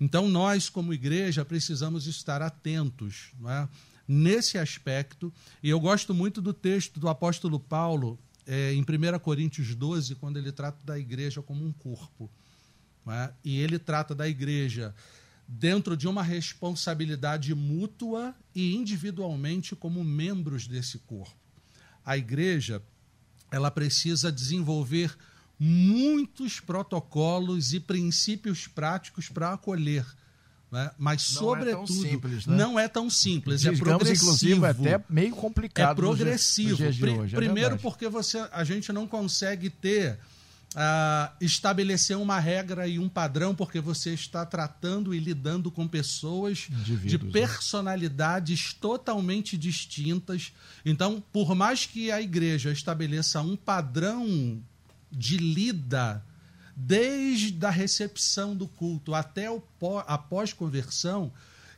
Então 0.00 0.28
nós, 0.28 0.68
como 0.68 0.94
igreja, 0.94 1.44
precisamos 1.44 2.06
estar 2.06 2.40
atentos 2.40 3.32
é? 3.46 3.68
nesse 4.08 4.56
aspecto. 4.56 5.32
E 5.62 5.68
eu 5.68 5.78
gosto 5.78 6.14
muito 6.14 6.40
do 6.40 6.54
texto 6.54 6.98
do 6.98 7.08
apóstolo 7.08 7.60
Paulo, 7.60 8.18
é, 8.46 8.72
em 8.72 8.80
1 8.80 9.18
Coríntios 9.18 9.74
12, 9.74 10.14
quando 10.14 10.38
ele 10.38 10.50
trata 10.50 10.78
da 10.84 10.98
igreja 10.98 11.42
como 11.42 11.64
um 11.64 11.72
corpo. 11.72 12.30
É? 13.06 13.30
E 13.44 13.58
ele 13.58 13.78
trata 13.78 14.14
da 14.14 14.28
igreja 14.28 14.94
dentro 15.52 15.96
de 15.96 16.06
uma 16.06 16.22
responsabilidade 16.22 17.52
mútua 17.56 18.32
e 18.54 18.76
individualmente 18.76 19.74
como 19.74 20.04
membros 20.04 20.68
desse 20.68 20.98
corpo. 20.98 21.34
A 22.06 22.16
igreja, 22.16 22.80
ela 23.50 23.68
precisa 23.68 24.30
desenvolver 24.30 25.16
muitos 25.58 26.60
protocolos 26.60 27.72
e 27.72 27.80
princípios 27.80 28.68
práticos 28.68 29.28
para 29.28 29.52
acolher. 29.52 30.06
Né? 30.70 30.88
Mas, 30.96 31.32
não 31.34 31.40
sobretudo, 31.40 32.06
é 32.06 32.10
simples, 32.10 32.46
né? 32.46 32.56
não 32.56 32.78
é 32.78 32.86
tão 32.86 33.10
simples. 33.10 33.62
Digamos, 33.62 33.80
é 33.80 33.82
progressivo. 33.82 34.24
Inclusive, 34.24 34.64
é 34.64 34.94
até 34.94 35.04
meio 35.10 35.34
complicado. 35.34 35.90
É 35.90 35.94
progressivo. 35.96 36.84
Hoje, 36.84 37.04
é 37.04 37.36
Primeiro, 37.36 37.76
porque 37.78 38.08
você, 38.08 38.38
a 38.52 38.62
gente 38.62 38.92
não 38.92 39.04
consegue 39.04 39.68
ter 39.68 40.16
uh, 40.74 41.32
estabelecer 41.40 42.16
uma 42.16 42.38
regra 42.38 42.86
e 42.86 42.98
um 42.98 43.08
padrão, 43.08 43.54
porque 43.54 43.80
você 43.80 44.12
está 44.14 44.44
tratando 44.46 45.14
e 45.14 45.18
lidando 45.18 45.70
com 45.70 45.86
pessoas 45.88 46.68
de 46.70 47.18
né? 47.18 47.30
personalidades 47.32 48.72
né? 48.72 48.78
totalmente 48.80 49.56
distintas. 49.56 50.52
Então, 50.84 51.22
por 51.32 51.54
mais 51.54 51.86
que 51.86 52.10
a 52.10 52.20
igreja 52.20 52.70
estabeleça 52.70 53.40
um 53.40 53.56
padrão 53.56 54.60
de 55.10 55.36
lida, 55.36 56.24
desde 56.76 57.64
a 57.66 57.70
recepção 57.70 58.56
do 58.56 58.66
culto 58.66 59.14
até 59.14 59.50
o 59.50 59.60
pós, 59.60 60.04
a 60.06 60.16
pós-conversão, 60.16 61.32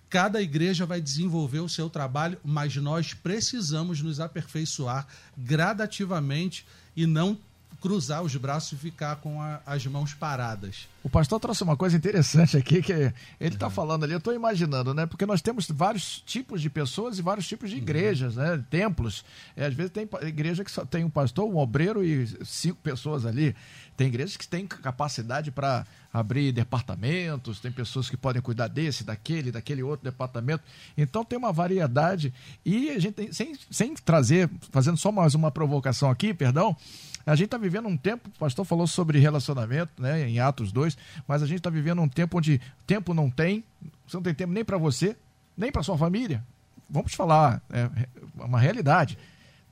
cada 0.08 0.42
igreja 0.42 0.84
vai 0.84 1.00
desenvolver 1.00 1.60
o 1.60 1.68
seu 1.68 1.88
trabalho, 1.88 2.38
mas 2.44 2.76
nós 2.76 3.14
precisamos 3.14 4.02
nos 4.02 4.20
aperfeiçoar 4.20 5.06
gradativamente 5.36 6.66
e 6.94 7.06
não 7.06 7.38
cruzar 7.80 8.22
os 8.22 8.34
braços 8.36 8.72
e 8.72 8.76
ficar 8.76 9.16
com 9.16 9.40
a, 9.40 9.60
as 9.66 9.86
mãos 9.86 10.14
paradas. 10.14 10.88
O 11.02 11.10
pastor 11.10 11.40
trouxe 11.40 11.62
uma 11.64 11.76
coisa 11.76 11.96
interessante 11.96 12.56
aqui, 12.56 12.80
que 12.80 12.92
ele 12.92 13.14
está 13.54 13.66
uhum. 13.66 13.72
falando 13.72 14.04
ali, 14.04 14.12
eu 14.12 14.18
estou 14.18 14.34
imaginando, 14.34 14.94
né? 14.94 15.06
Porque 15.06 15.26
nós 15.26 15.42
temos 15.42 15.66
vários 15.68 16.22
tipos 16.24 16.62
de 16.62 16.70
pessoas 16.70 17.18
e 17.18 17.22
vários 17.22 17.46
tipos 17.46 17.70
de 17.70 17.76
uhum. 17.76 17.82
igrejas, 17.82 18.36
uhum. 18.36 18.42
né? 18.42 18.64
Templos. 18.70 19.24
É, 19.56 19.66
às 19.66 19.74
vezes 19.74 19.90
tem 19.90 20.08
igreja 20.22 20.64
que 20.64 20.70
só 20.70 20.84
tem 20.84 21.04
um 21.04 21.10
pastor, 21.10 21.48
um 21.48 21.56
obreiro 21.56 22.04
e 22.04 22.26
cinco 22.44 22.78
pessoas 22.82 23.26
ali. 23.26 23.54
Tem 24.02 24.08
igrejas 24.08 24.36
que 24.36 24.48
têm 24.48 24.66
capacidade 24.66 25.52
para 25.52 25.86
abrir 26.12 26.50
departamentos, 26.50 27.60
tem 27.60 27.70
pessoas 27.70 28.10
que 28.10 28.16
podem 28.16 28.42
cuidar 28.42 28.66
desse, 28.66 29.04
daquele, 29.04 29.52
daquele 29.52 29.80
outro 29.80 30.02
departamento. 30.02 30.64
Então 30.98 31.24
tem 31.24 31.38
uma 31.38 31.52
variedade. 31.52 32.34
E 32.66 32.90
a 32.90 32.98
gente 32.98 33.14
tem, 33.14 33.32
sem, 33.32 33.56
sem 33.70 33.94
trazer, 33.94 34.50
fazendo 34.72 34.96
só 34.96 35.12
mais 35.12 35.36
uma 35.36 35.52
provocação 35.52 36.10
aqui, 36.10 36.34
perdão, 36.34 36.76
a 37.24 37.36
gente 37.36 37.44
está 37.44 37.56
vivendo 37.56 37.86
um 37.86 37.96
tempo, 37.96 38.28
o 38.28 38.38
pastor 38.40 38.64
falou 38.64 38.88
sobre 38.88 39.20
relacionamento, 39.20 40.02
né, 40.02 40.28
em 40.28 40.40
Atos 40.40 40.72
2, 40.72 40.98
mas 41.28 41.40
a 41.40 41.46
gente 41.46 41.58
está 41.58 41.70
vivendo 41.70 42.02
um 42.02 42.08
tempo 42.08 42.38
onde 42.38 42.60
tempo 42.84 43.14
não 43.14 43.30
tem, 43.30 43.62
você 44.04 44.16
não 44.16 44.24
tem 44.24 44.34
tempo 44.34 44.52
nem 44.52 44.64
para 44.64 44.78
você, 44.78 45.16
nem 45.56 45.70
para 45.70 45.84
sua 45.84 45.96
família. 45.96 46.44
Vamos 46.90 47.14
falar, 47.14 47.62
é, 47.70 47.88
uma 48.34 48.58
realidade. 48.58 49.16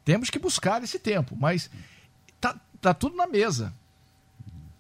Temos 0.05 0.31
que 0.31 0.39
buscar 0.39 0.81
esse 0.85 1.01
tempo, 1.01 1.37
mas 1.37 1.69
tá, 2.41 2.55
tá 2.81 2.95
tudo 2.95 3.17
na 3.17 3.27
mesa. 3.27 3.75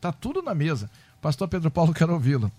Tá 0.01 0.11
tudo 0.11 0.41
na 0.43 0.55
mesa. 0.55 0.91
Pastor 1.21 1.47
Pedro 1.49 1.71
Paulo, 1.71 1.93
quero 1.93 2.15
ouvi-lo. 2.15 2.51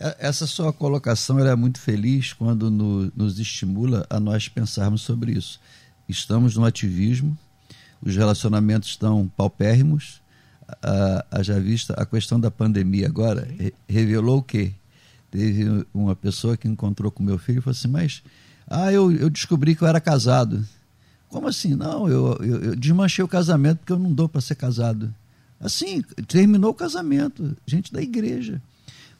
É, 0.00 0.16
essa 0.18 0.46
sua 0.46 0.72
colocação 0.72 1.38
é 1.38 1.54
muito 1.54 1.78
feliz 1.78 2.32
quando 2.32 2.70
no, 2.70 3.12
nos 3.14 3.38
estimula 3.38 4.06
a 4.10 4.18
nós 4.18 4.48
pensarmos 4.48 5.02
sobre 5.02 5.32
isso. 5.32 5.60
Estamos 6.08 6.56
no 6.56 6.64
ativismo, 6.64 7.38
os 8.02 8.16
relacionamentos 8.16 8.88
estão 8.88 9.30
paupérrimos. 9.36 10.20
A, 10.82 11.26
a, 11.30 11.42
já 11.42 11.58
vista 11.58 11.94
a 11.94 12.06
questão 12.06 12.38
da 12.38 12.50
pandemia 12.50 13.06
agora 13.06 13.46
re, 13.58 13.74
revelou 13.88 14.38
o 14.38 14.42
quê? 14.42 14.72
Teve 15.30 15.86
uma 15.92 16.16
pessoa 16.16 16.56
que 16.56 16.66
encontrou 16.66 17.10
com 17.10 17.22
meu 17.22 17.38
filho 17.38 17.58
e 17.58 17.62
falou 17.62 17.76
assim: 17.76 17.88
Mas, 17.88 18.22
ah, 18.66 18.92
eu, 18.92 19.12
eu 19.12 19.28
descobri 19.28 19.76
que 19.76 19.82
eu 19.82 19.88
era 19.88 20.00
casado. 20.00 20.64
Como 21.28 21.46
assim? 21.46 21.74
Não, 21.74 22.08
eu, 22.08 22.38
eu, 22.40 22.62
eu 22.62 22.76
desmanchei 22.76 23.24
o 23.24 23.28
casamento 23.28 23.78
porque 23.78 23.92
eu 23.92 23.98
não 23.98 24.12
dou 24.12 24.28
para 24.28 24.40
ser 24.40 24.56
casado. 24.56 25.14
Assim, 25.60 26.02
terminou 26.26 26.70
o 26.70 26.74
casamento, 26.74 27.56
gente 27.66 27.92
da 27.92 28.00
igreja. 28.00 28.60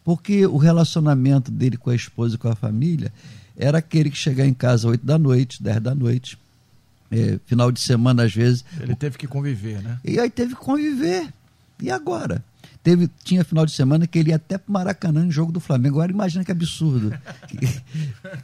Porque 0.03 0.47
o 0.47 0.57
relacionamento 0.57 1.51
dele 1.51 1.77
com 1.77 1.91
a 1.91 1.95
esposa 1.95 2.35
e 2.35 2.39
com 2.39 2.49
a 2.49 2.57
família 2.57 3.13
era 3.57 3.79
aquele 3.79 4.11
que 4.11 4.17
chegava 4.17 4.49
em 4.49 4.55
casa 4.55 4.75
às 4.75 4.85
8 4.93 5.05
da 5.05 5.19
noite, 5.19 5.63
10 5.63 5.81
da 5.81 5.95
noite. 5.95 6.39
É, 7.11 7.39
final 7.45 7.71
de 7.71 7.81
semana, 7.81 8.23
às 8.23 8.35
vezes. 8.35 8.65
Ele 8.81 8.95
teve 8.95 9.19
que 9.19 9.27
conviver, 9.27 9.83
né? 9.83 9.99
E 10.05 10.19
aí 10.19 10.31
teve 10.31 10.55
que 10.55 10.61
conviver. 10.61 11.29
E 11.81 11.91
agora? 11.91 12.43
Teve, 12.83 13.11
tinha 13.23 13.45
final 13.45 13.67
de 13.67 13.73
semana 13.73 14.07
que 14.07 14.19
ele 14.19 14.31
ia 14.31 14.37
até 14.37 14.57
para 14.57 14.73
Maracanã 14.73 15.25
no 15.25 15.31
jogo 15.31 15.53
do 15.53 15.61
Flamengo. 15.61 15.97
Agora 15.97 16.13
imagina 16.13 16.45
que 16.45 16.53
absurdo. 16.53 17.13
que, 17.47 17.83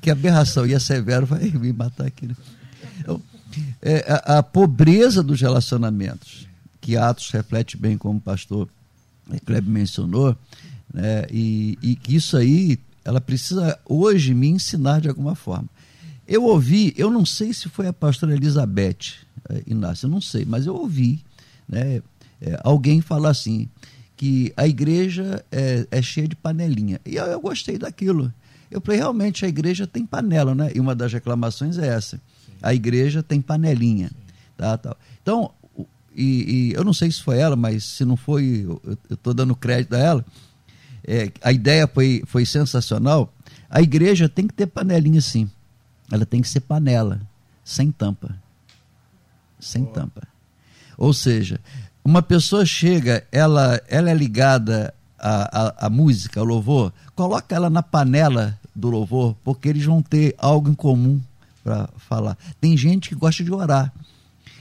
que 0.03 0.11
aberração. 0.11 0.67
E 0.67 0.75
a 0.75 0.81
Severo 0.81 1.25
vai 1.25 1.45
me 1.51 1.73
matar 1.73 2.07
aqui. 2.07 2.27
Né? 2.27 2.37
Então, 3.01 3.23
é, 3.81 4.05
a, 4.09 4.39
a, 4.39 4.43
pobreza 4.43 5.23
dos 5.23 5.41
relacionamentos, 5.41 6.46
que 6.87 6.97
Atos 6.97 7.33
reflete 7.33 7.77
bem 7.77 7.99
como 7.99 8.19
o 8.19 8.21
pastor 8.21 8.69
Kleber 9.45 9.69
mencionou, 9.69 10.37
né? 10.95 11.27
e, 11.33 11.77
e 11.83 11.97
que 11.97 12.15
isso 12.15 12.37
aí, 12.37 12.79
ela 13.05 13.21
precisa 13.21 13.77
hoje 13.85 14.33
me 14.33 14.47
ensinar 14.47 15.01
de 15.01 15.09
alguma 15.09 15.35
forma. 15.35 15.69
Eu 16.29 16.45
ouvi, 16.45 16.95
eu 16.97 17.11
não 17.11 17.27
sei 17.27 17.53
se 17.53 17.69
foi 17.69 17.89
a 17.89 17.93
pastora 17.93 18.35
Elizabeth 18.35 19.15
é, 19.51 19.65
Inácio, 19.67 20.07
eu 20.07 20.11
não 20.11 20.21
sei, 20.21 20.45
mas 20.45 20.65
eu 20.65 20.77
ouvi 20.77 21.25
né, 21.69 22.01
é, 22.41 22.61
alguém 22.63 23.01
falar 23.01 23.31
assim, 23.31 23.69
que 24.17 24.53
a 24.57 24.69
igreja 24.69 25.45
é, 25.51 25.89
é 25.91 26.01
cheia 26.01 26.29
de 26.29 26.37
panelinha. 26.37 27.01
E 27.05 27.17
eu, 27.17 27.25
eu, 27.25 27.41
gostei 27.41 27.79
daquilo. 27.79 28.33
Eu 28.71 28.81
falei, 28.81 29.01
realmente 29.01 29.45
a 29.45 29.49
igreja 29.49 29.89
tem 29.89 30.07
panela, 30.07 30.55
né? 30.55 30.71
E 30.73 30.79
uma 30.79 30.95
das 30.95 31.13
reclamações 31.13 31.79
é 31.79 31.89
essa. 31.89 32.17
Sim. 32.17 32.53
A 32.63 32.73
igreja 32.73 33.25
tem 33.25 33.41
panelinha. 33.41 34.13
Tá, 34.57 34.79
tá. 34.79 34.97
Então, 35.21 35.51
e, 36.17 36.71
e, 36.71 36.73
eu 36.73 36.85
não 36.85 36.93
sei 36.93 37.11
se 37.11 37.23
foi 37.23 37.39
ela, 37.39 37.57
mas 37.57 37.85
se 37.85 38.05
não 38.05 38.17
foi, 38.17 38.65
eu 38.65 38.99
estou 39.11 39.35
dando 39.35 39.55
crédito 39.55 39.95
a 39.95 39.99
ela. 39.99 40.25
É, 41.07 41.31
a 41.43 41.53
ideia 41.53 41.87
foi, 41.87 42.23
foi 42.27 42.47
sensacional. 42.47 43.33
A 43.69 43.83
igreja 43.83 44.29
tem 44.29 44.47
que 44.47 44.55
ter 44.55 44.67
panelinha 44.67 45.21
sim 45.21 45.51
ela 46.11 46.25
tem 46.25 46.41
que 46.41 46.49
ser 46.49 46.61
panela, 46.61 47.21
sem 47.65 47.91
tampa. 47.91 48.37
Sem 49.59 49.83
Boa. 49.83 49.95
tampa. 49.95 50.23
Ou 50.97 51.13
seja, 51.13 51.61
uma 52.05 52.23
pessoa 52.23 52.65
chega, 52.65 53.27
ela, 53.33 53.81
ela 53.89 54.11
é 54.11 54.15
ligada 54.15 54.95
à, 55.19 55.85
à, 55.85 55.87
à 55.87 55.91
música, 55.91 56.41
ao 56.41 56.47
louvor, 56.47 56.93
coloca 57.15 57.55
ela 57.55 57.69
na 57.69 57.83
panela 57.83 58.59
do 58.75 58.89
louvor, 58.89 59.35
porque 59.43 59.69
eles 59.69 59.85
vão 59.85 60.03
ter 60.03 60.35
algo 60.39 60.71
em 60.71 60.75
comum 60.75 61.21
para 61.65 61.89
falar. 61.97 62.39
Tem 62.61 62.77
gente 62.77 63.09
que 63.09 63.15
gosta 63.15 63.43
de 63.43 63.53
orar. 63.53 63.93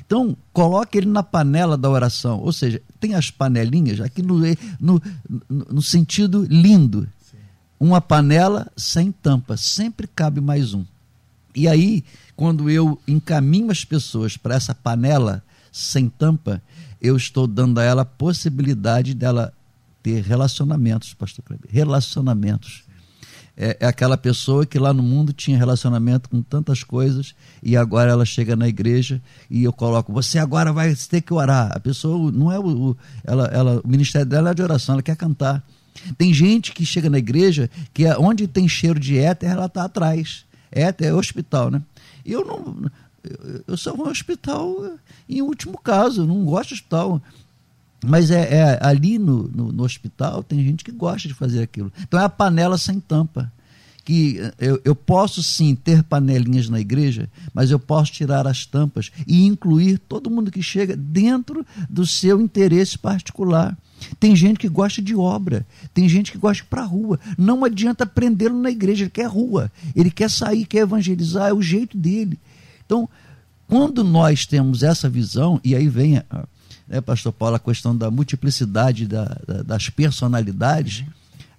Então, 0.06 0.38
coloque 0.54 0.98
ele 0.98 1.08
na 1.08 1.24
panela 1.24 1.78
da 1.78 1.90
oração. 1.90 2.40
Ou 2.40 2.54
seja, 2.54 2.82
tem 3.00 3.16
as 3.16 3.32
panelinhas, 3.32 4.00
aqui 4.00 4.22
no, 4.22 4.40
no, 4.80 5.02
no 5.50 5.82
sentido 5.82 6.46
lindo. 6.50 7.08
Sim. 7.30 7.38
Uma 7.80 8.00
panela 8.00 8.72
sem 8.78 9.12
tampa, 9.12 9.58
sempre 9.58 10.08
cabe 10.08 10.40
mais 10.40 10.74
um. 10.74 10.86
E 11.56 11.68
aí, 11.68 12.04
quando 12.36 12.70
eu 12.70 13.00
encaminho 13.08 13.72
as 13.72 13.84
pessoas 13.84 14.38
para 14.38 14.56
essa 14.56 14.76
panela 14.76 15.42
sem 15.72 16.08
tampa, 16.08 16.62
eu 17.02 17.18
estou 17.18 17.48
dando 17.48 17.80
a 17.80 17.84
ela 17.84 18.02
a 18.04 18.06
possibilidade 18.06 19.14
dela 19.14 19.54
ter 20.04 20.22
relacionamentos, 20.24 21.14
pastor 21.14 21.44
Kleber. 21.44 21.70
Relacionamentos. 21.72 22.85
É, 23.58 23.78
é, 23.80 23.86
aquela 23.86 24.18
pessoa 24.18 24.66
que 24.66 24.78
lá 24.78 24.94
no 24.94 25.02
mundo 25.02 25.32
tinha 25.32 25.58
relacionamento 25.58 26.30
com 26.30 26.42
tantas 26.42 26.84
coisas 26.84 27.34
e 27.64 27.78
agora 27.78 28.12
ela 28.12 28.26
chega 28.26 28.56
na 28.56 28.68
igreja 28.68 29.22
e 29.50 29.64
eu 29.64 29.72
coloco, 29.72 30.12
você 30.12 30.38
agora 30.38 30.74
vai 30.74 30.94
ter 30.94 31.22
que 31.22 31.34
orar. 31.34 31.72
A 31.74 31.80
pessoa 31.80 32.32
não 32.32 32.52
é 32.52 32.60
o, 32.60 32.90
o 32.90 32.98
ela, 33.24 33.46
ela, 33.48 33.82
o 33.84 33.88
ministério 33.88 34.28
dela 34.28 34.52
é 34.52 34.54
de 34.54 34.62
oração, 34.62 34.96
ela 34.96 35.02
quer 35.02 35.16
cantar. 35.16 35.64
Tem 36.18 36.34
gente 36.34 36.74
que 36.74 36.86
chega 36.86 37.10
na 37.10 37.18
igreja 37.18 37.70
que 37.94 38.06
é, 38.06 38.18
onde 38.18 38.48
tem 38.48 38.68
cheiro 38.68 39.00
de 39.00 39.18
éter, 39.18 39.50
ela 39.50 39.68
está 39.68 39.86
atrás. 39.86 40.44
É, 40.70 40.94
é 41.06 41.14
hospital, 41.14 41.72
né? 41.72 41.82
Eu 42.26 42.44
não. 42.44 42.92
Eu 43.68 43.78
só 43.78 43.96
vou 43.96 44.06
ao 44.06 44.12
hospital 44.12 44.98
em 45.28 45.42
último 45.42 45.78
caso, 45.80 46.22
eu 46.22 46.28
não 46.28 46.44
gosto 46.46 46.70
de 46.70 46.76
hospital. 46.76 47.22
Mas 48.08 48.32
é, 48.32 48.56
é 48.56 48.80
ali 48.82 49.18
no, 49.18 49.48
no, 49.48 49.72
no, 49.72 49.84
hospital 49.84 50.44
tem 50.44 50.64
gente 50.64 50.84
que 50.84 50.92
gosta 50.92 51.28
de 51.28 51.34
fazer 51.34 51.62
aquilo. 51.62 51.92
Então 52.02 52.20
é 52.20 52.24
a 52.24 52.30
panela 52.30 52.78
sem 52.78 53.00
tampa. 53.00 53.52
Que 54.04 54.40
eu, 54.60 54.80
eu 54.86 54.96
posso 54.96 55.42
sim 55.42 55.74
ter 55.74 56.04
panelinhas 56.04 56.70
na 56.70 56.80
igreja, 56.80 57.28
mas 57.52 57.72
eu 57.72 57.80
posso 57.80 58.12
tirar 58.12 58.46
as 58.46 58.64
tampas 58.64 59.12
e 59.26 59.46
incluir 59.46 59.98
todo 59.98 60.30
mundo 60.30 60.52
que 60.52 60.62
chega 60.62 60.96
dentro 60.96 61.66
do 61.90 62.06
seu 62.06 62.40
interesse 62.40 63.00
particular. 63.00 63.76
Tem 64.20 64.36
gente 64.36 64.60
que 64.60 64.70
gosta 64.70 65.02
de 65.02 65.16
obra, 65.16 65.66
tem 65.92 66.08
gente 66.08 66.32
que 66.32 66.38
gosta 66.38 66.64
para 66.70 66.84
a 66.84 66.86
rua. 66.86 67.20
Não 67.36 67.66
adianta 67.66 68.06
prendê-lo 68.06 68.62
na 68.62 68.70
igreja, 68.70 69.06
ele 69.06 69.10
quer 69.10 69.28
rua, 69.28 69.72
ele 69.96 70.12
quer 70.12 70.30
sair, 70.30 70.66
quer 70.66 70.80
evangelizar, 70.80 71.50
é 71.50 71.54
o 71.54 71.62
jeito 71.62 71.98
dele. 71.98 72.38
Então, 72.86 73.10
quando 73.68 74.04
nós 74.04 74.46
temos 74.46 74.84
essa 74.84 75.10
visão, 75.10 75.60
e 75.64 75.76
aí 75.76 75.88
vem, 75.88 76.22
né, 76.88 77.02
Pastor 77.02 77.34
Paulo, 77.34 77.56
a 77.56 77.60
questão 77.60 77.96
da 77.96 78.12
multiplicidade 78.12 79.08
da, 79.08 79.26
da, 79.48 79.64
das 79.64 79.90
personalidades, 79.90 81.06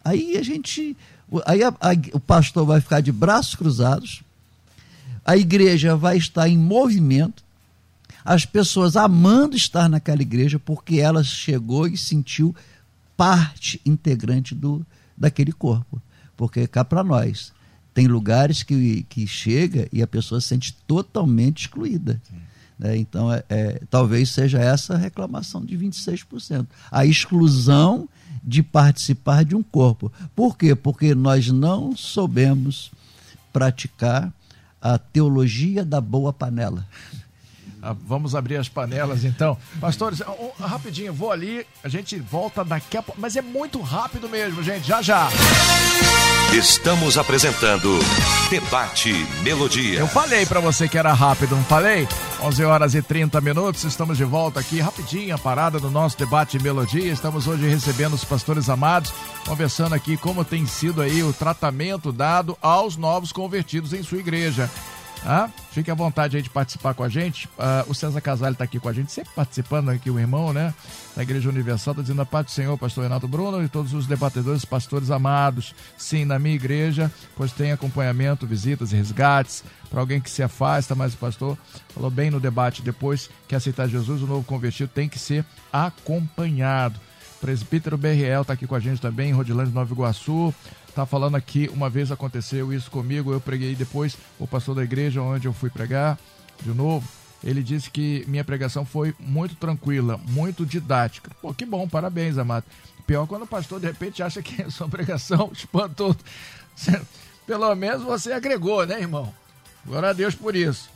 aí 0.05 0.37
a 0.37 0.43
gente. 0.43 0.97
Aí 1.45 1.62
a, 1.62 1.69
a, 1.69 1.93
o 2.12 2.21
pastor 2.21 2.65
vai 2.65 2.81
ficar 2.81 3.01
de 3.01 3.11
braços 3.11 3.57
cruzados, 3.57 4.23
a 5.25 5.37
igreja 5.37 5.97
vai 5.97 6.17
estar 6.17 6.49
em 6.49 6.57
movimento, 6.57 7.43
as 8.25 8.45
pessoas 8.45 8.97
amando 8.97 9.57
estar 9.57 9.89
naquela 9.89 10.23
igreja 10.23 10.59
porque 10.59 11.01
ela 11.01 11.25
chegou 11.25 11.89
e 11.89 11.97
sentiu 11.97 12.55
parte 13.17 13.81
integrante 13.85 14.55
do 14.55 14.87
daquele 15.17 15.53
corpo. 15.53 16.01
Porque 16.37 16.67
cá 16.67 16.85
para 16.85 17.03
nós, 17.03 17.53
tem 17.95 18.07
lugares 18.07 18.62
que, 18.62 19.05
que 19.09 19.27
chega 19.27 19.89
e 19.91 20.03
a 20.03 20.07
pessoa 20.07 20.41
se 20.41 20.49
sente 20.49 20.77
totalmente 20.87 21.62
excluída. 21.62 22.21
Né? 22.79 22.97
Então, 22.97 23.33
é, 23.33 23.43
é, 23.49 23.83
talvez 23.91 24.31
seja 24.31 24.59
essa 24.59 24.95
a 24.95 24.99
reclamação 24.99 25.65
de 25.65 25.77
26%. 25.77 26.67
A 26.91 27.07
exclusão 27.07 28.09
de 28.43 28.62
participar 28.62 29.45
de 29.45 29.57
um 29.57 29.62
corpo. 29.62 30.12
Por 30.35 30.57
quê? 30.57 30.75
Porque 30.75 31.15
nós 31.15 31.49
não 31.51 31.97
soubemos 31.97 32.93
praticar 33.53 34.33
a 34.81 34.99
teologia 34.99 35.85
da 35.85 36.01
boa 36.01 36.33
panela. 36.33 36.87
Ah, 37.88 37.94
vamos 38.05 38.35
abrir 38.35 38.57
as 38.57 38.68
panelas 38.68 39.22
então. 39.22 39.57
Pastores, 39.81 40.20
rapidinho, 40.59 41.14
vou 41.14 41.31
ali, 41.31 41.64
a 41.85 41.88
gente 41.88 42.18
volta 42.18 42.64
daqui 42.64 42.96
a 42.96 43.03
pouco. 43.03 43.20
Mas 43.20 43.37
é 43.37 43.42
muito 43.42 43.81
rápido 43.81 44.29
mesmo, 44.29 44.61
gente, 44.61 44.88
já 44.88 45.01
já. 45.01 45.29
Estamos 46.53 47.16
apresentando 47.16 47.96
Debate 48.51 49.12
Melodia. 49.44 50.01
Eu 50.01 50.09
falei 50.09 50.44
para 50.44 50.59
você 50.59 50.88
que 50.88 50.99
era 50.99 51.12
rápido, 51.12 51.55
não 51.55 51.62
falei? 51.62 52.09
11 52.42 52.64
horas 52.64 52.94
e 52.96 53.03
30 53.03 53.40
minutos, 53.40 53.85
estamos 53.85 54.16
de 54.18 54.25
volta 54.25 54.59
aqui, 54.59 54.81
rapidinho, 54.81 55.33
a 55.33 55.38
parada 55.38 55.79
do 55.79 55.88
nosso 55.88 56.18
Debate 56.18 56.59
Melodia. 56.59 57.12
Estamos 57.12 57.46
hoje 57.46 57.68
recebendo 57.68 58.14
os 58.14 58.25
pastores 58.25 58.68
amados, 58.68 59.12
conversando 59.46 59.94
aqui 59.94 60.16
como 60.16 60.44
tem 60.44 60.66
sido 60.66 61.03
aí 61.03 61.22
o 61.22 61.33
tratamento 61.33 62.11
dado 62.11 62.59
aos 62.61 62.96
novos 62.96 63.31
convertidos 63.31 63.92
em 63.92 64.03
sua 64.03 64.18
igreja. 64.18 64.68
Ah, 65.24 65.48
fique 65.70 65.90
à 65.90 65.94
vontade 65.94 66.37
aí 66.37 66.42
de 66.42 66.50
participar 66.50 66.94
com 66.94 67.02
a 67.02 67.09
gente. 67.09 67.48
Ah, 67.59 67.85
o 67.88 67.94
César 67.94 68.20
Casale 68.20 68.52
está 68.52 68.64
aqui 68.64 68.79
com 68.79 68.88
a 68.88 68.92
gente, 68.92 69.11
sempre 69.11 69.33
participando 69.35 69.88
aqui, 69.88 70.11
o 70.11 70.18
irmão, 70.18 70.52
né? 70.52 70.72
Da 71.16 71.22
Igreja 71.22 71.48
Universal, 71.48 71.92
está 71.92 72.02
dizendo 72.02 72.22
a 72.22 72.26
paz 72.26 72.46
do 72.46 72.50
Senhor, 72.52 72.76
pastor 72.79 73.05
Renato 73.05 73.26
Bruno 73.26 73.62
e 73.62 73.68
todos 73.68 73.92
os 73.92 74.07
debatedores, 74.07 74.64
pastores 74.64 75.11
amados. 75.11 75.74
Sim, 75.96 76.24
na 76.24 76.38
minha 76.38 76.55
igreja, 76.55 77.11
pois 77.37 77.52
tem 77.52 77.72
acompanhamento, 77.72 78.46
visitas 78.46 78.92
e 78.92 78.96
resgates 78.96 79.64
para 79.90 80.00
alguém 80.00 80.20
que 80.20 80.31
se 80.31 80.42
afasta, 80.42 80.94
mas 80.94 81.14
o 81.14 81.16
pastor 81.16 81.57
falou 81.94 82.11
bem 82.11 82.31
no 82.31 82.40
debate 82.40 82.83
depois 82.83 83.31
que 83.48 83.55
aceitar 83.55 83.88
Jesus, 83.88 84.22
o 84.22 84.26
novo 84.26 84.44
convertido 84.44 84.90
tem 84.92 85.09
que 85.09 85.18
ser 85.18 85.44
acompanhado. 85.72 87.00
Presbítero 87.40 87.98
BRL 87.98 88.42
está 88.42 88.55
aqui 88.55 88.66
com 88.66 88.74
a 88.74 88.81
gente 88.81 89.00
também, 89.00 89.31
em 89.31 89.33
Rodilândia, 89.33 89.72
Nova 89.72 89.92
Iguaçu 89.92 90.55
tá 90.96 91.04
falando 91.04 91.35
aqui, 91.35 91.70
uma 91.74 91.90
vez 91.90 92.11
aconteceu 92.11 92.72
isso 92.72 92.90
comigo, 92.90 93.30
eu 93.30 93.40
preguei 93.40 93.74
depois, 93.74 94.16
o 94.38 94.46
pastor 94.46 94.74
da 94.74 94.82
igreja 94.82 95.20
onde 95.20 95.46
eu 95.46 95.52
fui 95.52 95.68
pregar, 95.68 96.18
de 96.62 96.70
novo, 96.70 97.06
ele 97.44 97.62
disse 97.62 97.90
que 97.90 98.24
minha 98.26 98.42
pregação 98.42 98.85
foi 98.85 99.14
muito 99.20 99.54
tranquila, 99.56 100.18
muito 100.26 100.64
didática. 100.64 101.30
Pô, 101.42 101.52
que 101.52 101.66
bom, 101.66 101.87
parabéns, 101.87 102.38
amado. 102.38 102.64
Pior 103.06 103.26
quando 103.26 103.42
o 103.42 103.46
pastor 103.46 103.78
de 103.78 103.87
repente 103.87 104.22
acha 104.22 104.42
que 104.42 104.61
a 104.64 104.70
sua 104.70 104.88
pregação 104.88 105.50
espantou. 105.54 106.16
Pelo 107.46 107.74
menos 107.74 108.02
você 108.02 108.32
agregou, 108.32 108.87
né, 108.87 108.98
irmão? 109.00 109.32
Glória 109.85 110.09
a 110.09 110.12
Deus 110.14 110.35
por 110.35 110.56
isso. 110.56 110.88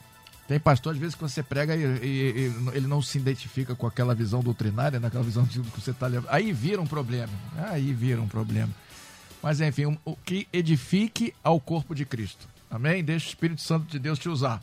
Tem 0.48 0.58
pastor, 0.58 0.94
às 0.94 0.98
vezes, 0.98 1.14
que 1.14 1.22
você 1.22 1.44
prega 1.44 1.76
e, 1.76 1.82
e, 1.82 2.06
e, 2.06 2.54
ele 2.72 2.88
não 2.88 3.00
se 3.00 3.18
identifica 3.18 3.76
com 3.76 3.86
aquela 3.86 4.16
visão 4.16 4.40
doutrinária, 4.40 4.98
naquela 4.98 5.22
visão 5.22 5.46
que 5.46 5.60
você 5.60 5.92
está 5.92 6.08
levando. 6.08 6.28
Aí 6.28 6.52
vira 6.52 6.80
um 6.82 6.86
problema. 6.86 7.32
Aí 7.68 7.92
vira 7.92 8.20
um 8.20 8.26
problema. 8.26 8.72
Mas 9.42 9.61
enfim, 9.61 9.96
o 10.05 10.16
que 10.16 10.46
edifique 10.53 11.35
ao 11.42 11.59
corpo 11.61 11.94
de 11.94 12.05
Cristo. 12.05 12.48
Amém? 12.70 13.03
Deixa 13.03 13.26
o 13.26 13.29
Espírito 13.29 13.61
Santo 13.61 13.87
de 13.87 13.98
Deus 13.98 14.18
te 14.18 14.29
usar. 14.29 14.62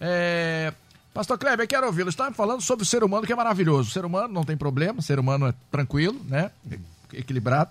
É... 0.00 0.72
Pastor 1.12 1.38
Kleber, 1.38 1.66
quero 1.66 1.86
ouvi-lo. 1.86 2.10
Estava 2.10 2.32
falando 2.34 2.60
sobre 2.60 2.84
o 2.84 2.86
ser 2.86 3.02
humano 3.02 3.26
que 3.26 3.32
é 3.32 3.36
maravilhoso. 3.36 3.88
O 3.88 3.92
ser 3.92 4.04
humano 4.04 4.32
não 4.32 4.44
tem 4.44 4.56
problema, 4.56 5.00
o 5.00 5.02
ser 5.02 5.18
humano 5.18 5.48
é 5.48 5.54
tranquilo, 5.70 6.20
né? 6.28 6.50
Equilibrado. 7.12 7.70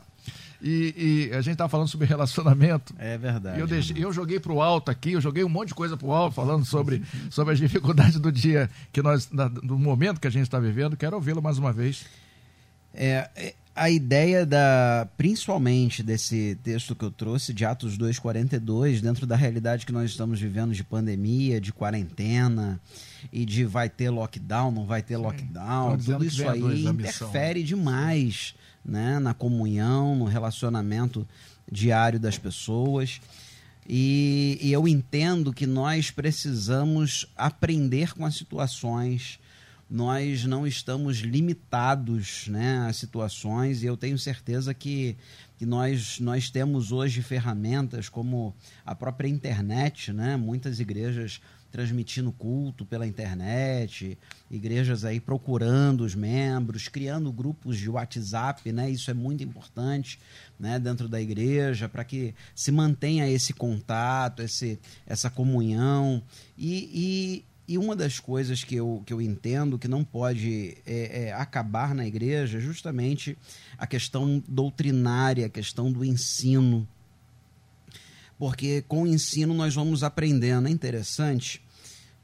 E, 0.62 1.30
e 1.30 1.36
a 1.36 1.42
gente 1.42 1.54
estava 1.54 1.70
falando 1.70 1.88
sobre 1.88 2.08
relacionamento. 2.08 2.94
É 2.98 3.18
verdade. 3.18 3.60
eu, 3.60 3.68
deixei, 3.68 4.04
eu 4.04 4.12
joguei 4.12 4.40
para 4.40 4.52
o 4.52 4.62
alto 4.62 4.90
aqui, 4.90 5.14
eu 5.14 5.22
joguei 5.22 5.44
um 5.44 5.50
monte 5.50 5.70
de 5.70 5.76
coisa 5.76 5.96
para 5.96 6.08
o 6.08 6.12
alto, 6.12 6.34
falando 6.34 6.66
sobre, 6.66 7.04
sobre 7.30 7.54
as 7.54 7.60
dificuldades 7.60 8.20
do 8.20 8.32
dia, 8.32 8.70
que 8.92 9.02
nós, 9.02 9.28
do 9.28 9.78
momento 9.78 10.20
que 10.20 10.28
a 10.28 10.32
gente 10.32 10.44
está 10.44 10.60
vivendo. 10.60 10.98
Quero 10.98 11.16
ouvi-lo 11.16 11.42
mais 11.42 11.58
uma 11.58 11.72
vez. 11.72 12.06
É, 12.94 13.30
é, 13.36 13.54
a 13.78 13.92
ideia 13.92 14.46
da, 14.46 15.08
principalmente 15.16 16.02
desse 16.02 16.58
texto 16.64 16.96
que 16.96 17.06
eu 17.06 17.12
trouxe, 17.12 17.54
de 17.54 17.64
Atos 17.64 17.98
2,42, 17.98 19.00
dentro 19.02 19.28
da 19.28 19.36
realidade 19.36 19.86
que 19.86 19.92
nós 19.92 20.10
estamos 20.10 20.42
vivendo 20.42 20.74
de 20.74 20.84
pandemia, 20.84 21.62
de 21.62 21.72
quarentena 21.72 22.82
e 23.32 23.46
de 23.46 23.64
vai 23.64 23.88
ter 23.88 24.10
lockdown, 24.10 24.72
não 24.72 24.86
vai 24.86 25.04
ter 25.04 25.16
Sim. 25.16 25.22
lockdown, 25.22 25.98
tudo 25.98 26.26
isso 26.26 26.48
aí 26.50 26.86
interfere 26.86 27.60
missão, 27.60 27.78
demais 27.78 28.56
né, 28.84 29.20
na 29.20 29.34
comunhão, 29.34 30.16
no 30.16 30.26
relacionamento 30.26 31.28
diário 31.72 32.20
das 32.20 32.38
pessoas. 32.38 33.22
E, 33.88 34.58
e 34.60 34.74
eu 34.74 34.88
entendo 34.88 35.54
que 35.54 35.68
nós 35.68 36.10
precisamos 36.10 37.28
aprender 37.38 38.14
com 38.14 38.26
as 38.26 38.36
situações 38.36 39.40
nós 39.90 40.44
não 40.44 40.68
estamos 40.68 41.20
limitados 41.20 42.48
né, 42.48 42.86
a 42.88 42.94
situações 42.94 43.84
e 43.84 43.86
eu 43.86 43.96
tenho 43.96 44.18
certeza 44.18 44.74
que, 44.74 45.16
que 45.58 45.66
nós, 45.66 46.20
nós 46.20 46.50
temos 46.50 46.92
hoje 46.92 47.22
ferramentas 47.22 48.10
como 48.10 48.54
a 48.86 48.94
própria 48.94 49.30
internet, 49.30 50.12
né? 50.12 50.36
muitas 50.36 50.80
igrejas 50.80 51.40
transmitindo 51.72 52.32
culto 52.32 52.86
pela 52.86 53.06
internet, 53.06 54.18
igrejas 54.50 55.04
aí 55.04 55.20
procurando 55.20 56.02
os 56.02 56.16
membros, 56.16 56.88
criando 56.88 57.32
grupos 57.32 57.78
de 57.78 57.90
WhatsApp, 57.90 58.72
né? 58.72 58.90
Isso 58.90 59.12
é 59.12 59.14
muito 59.14 59.44
importante, 59.44 60.20
né, 60.60 60.80
dentro 60.80 61.08
da 61.08 61.22
igreja 61.22 61.90
para 61.90 62.04
que 62.04 62.34
se 62.56 62.72
mantenha 62.72 63.30
esse 63.30 63.54
contato, 63.54 64.42
esse, 64.42 64.80
essa 65.06 65.30
comunhão 65.30 66.24
e, 66.58 66.90
e, 66.94 67.46
e, 67.68 67.78
uma 67.78 67.96
das 67.96 68.20
coisas 68.20 68.64
que 68.64 68.76
eu, 68.76 69.04
que 69.06 69.14
eu 69.14 69.22
entendo 69.22 69.78
que 69.78 69.88
não 69.88 70.04
pode 70.04 70.78
é, 70.86 71.26
é, 71.26 71.34
acabar 71.34 71.94
na 71.94 72.08
igreja 72.08 72.58
é 72.58 72.62
justamente 72.62 73.38
a 73.78 73.86
questão 73.86 74.42
doutrinária, 74.48 75.46
a 75.46 75.50
questão 75.50 75.92
do 75.92 76.06
ensino 76.06 76.88
porque 78.38 78.84
com 78.88 79.04
o 79.04 79.08
ensino 79.08 79.54
nós 79.54 79.74
vamos 79.74 80.04
aprendendo. 80.04 80.68
É 80.68 80.72
interessante 80.72 81.62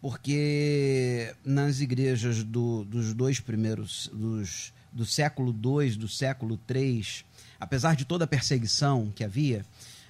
porque 0.01 1.34
nas 1.45 1.79
igrejas 1.79 2.43
do, 2.43 2.84
dos 2.84 3.13
dois 3.13 3.39
primeiros, 3.39 4.10
dos, 4.13 4.73
do 4.91 5.06
século 5.06 5.51
II, 5.51 5.95
do 5.95 6.08
século 6.08 6.60
III, 6.69 7.06
apesar 7.60 7.95
de 7.95 8.06
toda 8.06 8.25
a 8.25 8.27
perseguição 8.27 9.12
que 9.15 9.23
havia, 9.23 9.65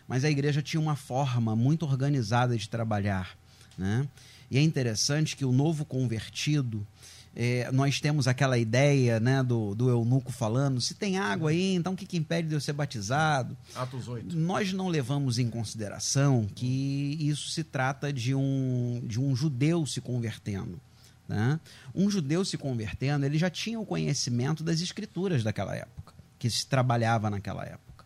mas 0.08 0.26
a 0.26 0.30
igreja 0.30 0.62
tinha 0.62 0.82
uma 0.82 0.96
forma 0.96 1.56
muito 1.56 1.86
organizada 1.86 2.58
de 2.58 2.68
trabalhar. 2.68 3.38
Né? 3.78 4.08
E 4.50 4.58
é 4.58 4.62
interessante 4.62 5.36
que 5.36 5.46
o 5.46 5.52
novo 5.52 5.84
convertido, 5.84 6.86
é, 7.36 7.72
nós 7.72 8.00
temos 8.00 8.28
aquela 8.28 8.58
ideia 8.58 9.20
né, 9.20 9.42
do, 9.42 9.74
do 9.74 9.90
eunuco 9.90 10.32
falando: 10.32 10.80
se 10.80 10.94
tem 10.94 11.18
água 11.18 11.50
aí, 11.50 11.74
então 11.74 11.94
o 11.94 11.96
que, 11.96 12.06
que 12.06 12.18
impede 12.18 12.50
de 12.50 12.54
eu 12.54 12.62
ser 12.62 12.74
batizado? 12.74 13.58
Atos 13.76 14.08
8. 14.08 14.36
Nós 14.38 14.72
não 14.72 14.88
levamos 14.88 15.40
em 15.40 15.50
consideração 15.50 16.48
que 16.54 17.18
isso 17.20 17.50
se 17.50 17.64
trata 17.64 18.14
de 18.14 18.36
um, 18.36 19.02
de 19.06 19.20
um 19.20 19.36
judeu 19.36 19.86
se 19.86 20.00
convertendo. 20.00 20.80
Né? 21.28 21.60
Um 21.96 22.10
judeu 22.10 22.44
se 22.46 22.58
convertendo, 22.58 23.26
ele 23.26 23.38
já 23.38 23.50
tinha 23.50 23.80
o 23.80 23.86
conhecimento 23.86 24.64
das 24.64 24.82
escrituras 24.82 25.44
daquela 25.44 25.76
época, 25.76 26.14
que 26.38 26.50
se 26.50 26.68
trabalhava 26.68 27.30
naquela 27.30 27.64
época. 27.64 28.06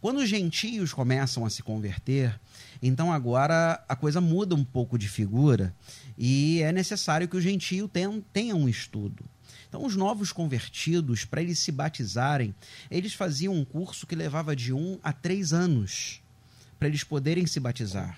Quando 0.00 0.18
os 0.18 0.28
gentios 0.28 0.92
começam 0.92 1.44
a 1.44 1.50
se 1.50 1.62
converter, 1.62 2.38
então 2.82 3.12
agora 3.12 3.82
a 3.88 3.96
coisa 3.96 4.20
muda 4.20 4.54
um 4.54 4.64
pouco 4.64 4.98
de 4.98 5.08
figura 5.08 5.74
e 6.16 6.60
é 6.62 6.72
necessário 6.72 7.28
que 7.28 7.36
o 7.36 7.40
gentio 7.40 7.88
tenha, 7.88 8.22
tenha 8.32 8.54
um 8.54 8.68
estudo. 8.68 9.24
Então, 9.68 9.84
os 9.84 9.96
novos 9.96 10.32
convertidos, 10.32 11.24
para 11.24 11.42
eles 11.42 11.58
se 11.58 11.72
batizarem, 11.72 12.54
eles 12.90 13.14
faziam 13.14 13.52
um 13.52 13.64
curso 13.64 14.06
que 14.06 14.14
levava 14.14 14.54
de 14.54 14.72
um 14.72 14.98
a 15.02 15.12
três 15.12 15.52
anos 15.52 16.22
para 16.78 16.88
eles 16.88 17.04
poderem 17.04 17.46
se 17.46 17.58
batizar. 17.58 18.16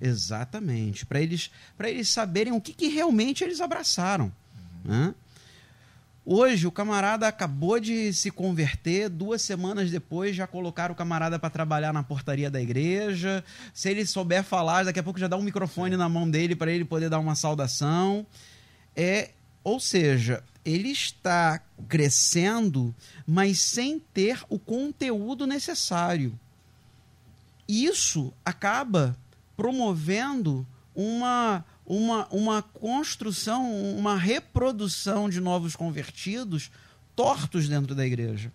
Exatamente. 0.00 1.04
Para 1.04 1.20
eles, 1.20 1.50
eles 1.84 2.08
saberem 2.08 2.52
o 2.52 2.60
que, 2.60 2.72
que 2.72 2.88
realmente 2.88 3.44
eles 3.44 3.60
abraçaram. 3.60 4.32
Uhum. 4.84 5.06
Né? 5.06 5.14
Hoje, 6.24 6.68
o 6.68 6.72
camarada 6.72 7.26
acabou 7.26 7.80
de 7.80 8.12
se 8.12 8.30
converter, 8.30 9.08
duas 9.08 9.42
semanas 9.42 9.90
depois 9.90 10.36
já 10.36 10.46
colocaram 10.46 10.92
o 10.92 10.96
camarada 10.96 11.36
para 11.36 11.50
trabalhar 11.50 11.92
na 11.92 12.04
portaria 12.04 12.48
da 12.48 12.62
igreja. 12.62 13.44
Se 13.74 13.90
ele 13.90 14.06
souber 14.06 14.44
falar, 14.44 14.84
daqui 14.84 15.00
a 15.00 15.02
pouco 15.02 15.18
já 15.18 15.26
dá 15.26 15.36
um 15.36 15.42
microfone 15.42 15.96
na 15.96 16.08
mão 16.08 16.30
dele 16.30 16.54
para 16.54 16.70
ele 16.70 16.84
poder 16.84 17.10
dar 17.10 17.18
uma 17.18 17.34
saudação. 17.34 18.24
É, 18.94 19.30
ou 19.64 19.80
seja, 19.80 20.44
ele 20.64 20.90
está 20.90 21.60
crescendo, 21.88 22.94
mas 23.26 23.58
sem 23.58 23.98
ter 23.98 24.44
o 24.48 24.60
conteúdo 24.60 25.44
necessário. 25.44 26.38
Isso 27.66 28.32
acaba 28.44 29.16
promovendo 29.56 30.64
uma 30.94 31.64
uma, 31.94 32.26
uma 32.30 32.62
construção, 32.62 33.70
uma 33.94 34.16
reprodução 34.16 35.28
de 35.28 35.40
novos 35.40 35.76
convertidos 35.76 36.70
tortos 37.14 37.68
dentro 37.68 37.94
da 37.94 38.06
igreja. 38.06 38.50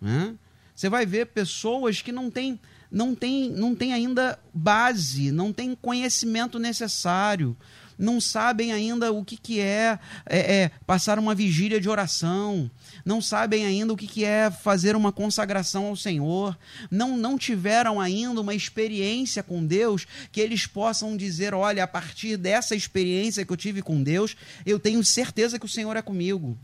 Né? 0.00 0.36
Você 0.74 0.88
vai 0.88 1.04
ver 1.04 1.26
pessoas 1.26 2.00
que 2.00 2.12
não 2.12 2.30
têm 2.30 2.60
não 2.92 3.14
tem, 3.14 3.50
não 3.50 3.72
tem 3.72 3.92
ainda 3.92 4.36
base, 4.52 5.30
não 5.30 5.52
tem 5.52 5.76
conhecimento 5.76 6.58
necessário, 6.58 7.56
não 8.00 8.20
sabem 8.20 8.72
ainda 8.72 9.12
o 9.12 9.22
que, 9.22 9.36
que 9.36 9.60
é, 9.60 9.98
é, 10.26 10.62
é 10.62 10.70
passar 10.86 11.18
uma 11.18 11.34
vigília 11.34 11.78
de 11.78 11.88
oração, 11.88 12.70
não 13.04 13.20
sabem 13.20 13.66
ainda 13.66 13.92
o 13.92 13.96
que, 13.96 14.06
que 14.06 14.24
é 14.24 14.50
fazer 14.50 14.96
uma 14.96 15.12
consagração 15.12 15.86
ao 15.86 15.96
Senhor, 15.96 16.58
não, 16.90 17.16
não 17.16 17.36
tiveram 17.36 18.00
ainda 18.00 18.40
uma 18.40 18.54
experiência 18.54 19.42
com 19.42 19.64
Deus 19.64 20.06
que 20.32 20.40
eles 20.40 20.66
possam 20.66 21.16
dizer: 21.16 21.52
olha, 21.52 21.84
a 21.84 21.86
partir 21.86 22.36
dessa 22.36 22.74
experiência 22.74 23.44
que 23.44 23.52
eu 23.52 23.56
tive 23.56 23.82
com 23.82 24.02
Deus, 24.02 24.34
eu 24.64 24.80
tenho 24.80 25.04
certeza 25.04 25.58
que 25.58 25.66
o 25.66 25.68
Senhor 25.68 25.96
é 25.96 26.02
comigo. 26.02 26.58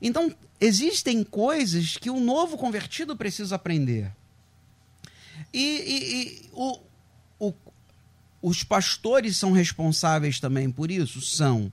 Então, 0.00 0.34
existem 0.60 1.22
coisas 1.22 1.96
que 1.96 2.10
o 2.10 2.18
novo 2.18 2.56
convertido 2.56 3.16
precisa 3.16 3.54
aprender. 3.54 4.10
E, 5.54 5.60
e, 5.60 6.14
e 6.14 6.50
o, 6.52 6.80
os 8.42 8.64
pastores 8.64 9.36
são 9.36 9.52
responsáveis 9.52 10.40
também 10.40 10.70
por 10.70 10.90
isso? 10.90 11.20
São. 11.20 11.72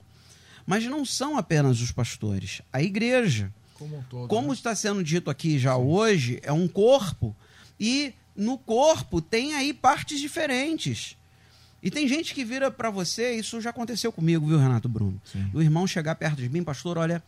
Mas 0.64 0.84
não 0.84 1.04
são 1.04 1.36
apenas 1.36 1.80
os 1.80 1.90
pastores. 1.90 2.62
A 2.72 2.80
igreja. 2.80 3.52
Como, 3.74 3.98
um 3.98 4.02
todo, 4.04 4.28
Como 4.28 4.48
né? 4.48 4.54
está 4.54 4.74
sendo 4.74 5.02
dito 5.02 5.28
aqui 5.30 5.58
já 5.58 5.74
Sim. 5.74 5.82
hoje, 5.82 6.40
é 6.42 6.52
um 6.52 6.68
corpo. 6.68 7.34
E 7.78 8.14
no 8.36 8.56
corpo 8.56 9.20
tem 9.20 9.54
aí 9.54 9.72
partes 9.72 10.20
diferentes. 10.20 11.16
E 11.82 11.90
tem 11.90 12.06
gente 12.06 12.34
que 12.34 12.44
vira 12.44 12.70
para 12.70 12.90
você, 12.90 13.32
isso 13.32 13.60
já 13.60 13.70
aconteceu 13.70 14.12
comigo, 14.12 14.46
viu, 14.46 14.58
Renato 14.58 14.88
Bruno? 14.88 15.20
Sim. 15.24 15.50
O 15.54 15.62
irmão 15.62 15.86
chegar 15.86 16.14
perto 16.14 16.36
de 16.36 16.48
mim, 16.48 16.62
pastor, 16.62 16.98
olha, 16.98 17.22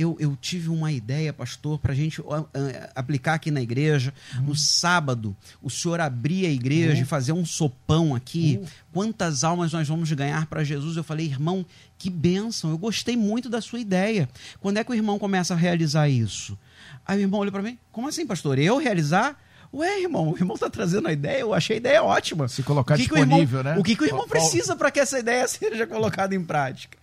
eu, 0.00 0.16
eu 0.18 0.34
tive 0.40 0.70
uma 0.70 0.90
ideia, 0.90 1.30
pastor, 1.30 1.78
para 1.78 1.92
a 1.92 1.94
gente 1.94 2.22
uh, 2.22 2.48
aplicar 2.94 3.34
aqui 3.34 3.50
na 3.50 3.60
igreja. 3.60 4.14
Uhum. 4.36 4.44
No 4.44 4.56
sábado, 4.56 5.36
o 5.60 5.68
senhor 5.68 6.00
abrir 6.00 6.46
a 6.46 6.50
igreja 6.50 6.94
uhum. 6.94 7.02
e 7.02 7.04
fazer 7.04 7.32
um 7.32 7.44
sopão 7.44 8.14
aqui. 8.14 8.58
Uhum. 8.58 8.66
Quantas 8.94 9.44
almas 9.44 9.72
nós 9.74 9.86
vamos 9.86 10.10
ganhar 10.12 10.46
para 10.46 10.64
Jesus? 10.64 10.96
Eu 10.96 11.04
falei, 11.04 11.26
irmão, 11.26 11.66
que 11.98 12.08
bênção, 12.08 12.70
eu 12.70 12.78
gostei 12.78 13.14
muito 13.14 13.50
da 13.50 13.60
sua 13.60 13.78
ideia. 13.78 14.26
Quando 14.58 14.78
é 14.78 14.84
que 14.84 14.90
o 14.90 14.94
irmão 14.94 15.18
começa 15.18 15.52
a 15.52 15.56
realizar 15.56 16.08
isso? 16.08 16.58
Aí 17.06 17.18
o 17.18 17.20
irmão 17.20 17.40
olhou 17.40 17.52
para 17.52 17.62
mim, 17.62 17.78
como 17.92 18.08
assim, 18.08 18.26
pastor? 18.26 18.58
Eu 18.58 18.78
realizar? 18.78 19.38
Ué, 19.72 20.00
irmão, 20.00 20.30
o 20.30 20.36
irmão 20.36 20.54
está 20.54 20.68
trazendo 20.68 21.06
a 21.08 21.12
ideia, 21.12 21.40
eu 21.40 21.54
achei 21.54 21.76
a 21.76 21.78
ideia 21.78 22.02
ótima. 22.02 22.48
Se 22.48 22.62
colocar 22.62 22.94
o 22.94 22.96
que 22.96 23.04
disponível, 23.04 23.36
que 23.36 23.56
irmão, 23.56 23.74
né? 23.74 23.78
O 23.78 23.84
que, 23.84 23.94
que 23.94 24.02
o 24.02 24.06
irmão 24.06 24.26
precisa 24.26 24.74
para 24.74 24.90
que 24.90 24.98
essa 24.98 25.18
ideia 25.18 25.46
seja 25.48 25.86
colocada 25.86 26.34
em 26.34 26.42
prática? 26.42 26.98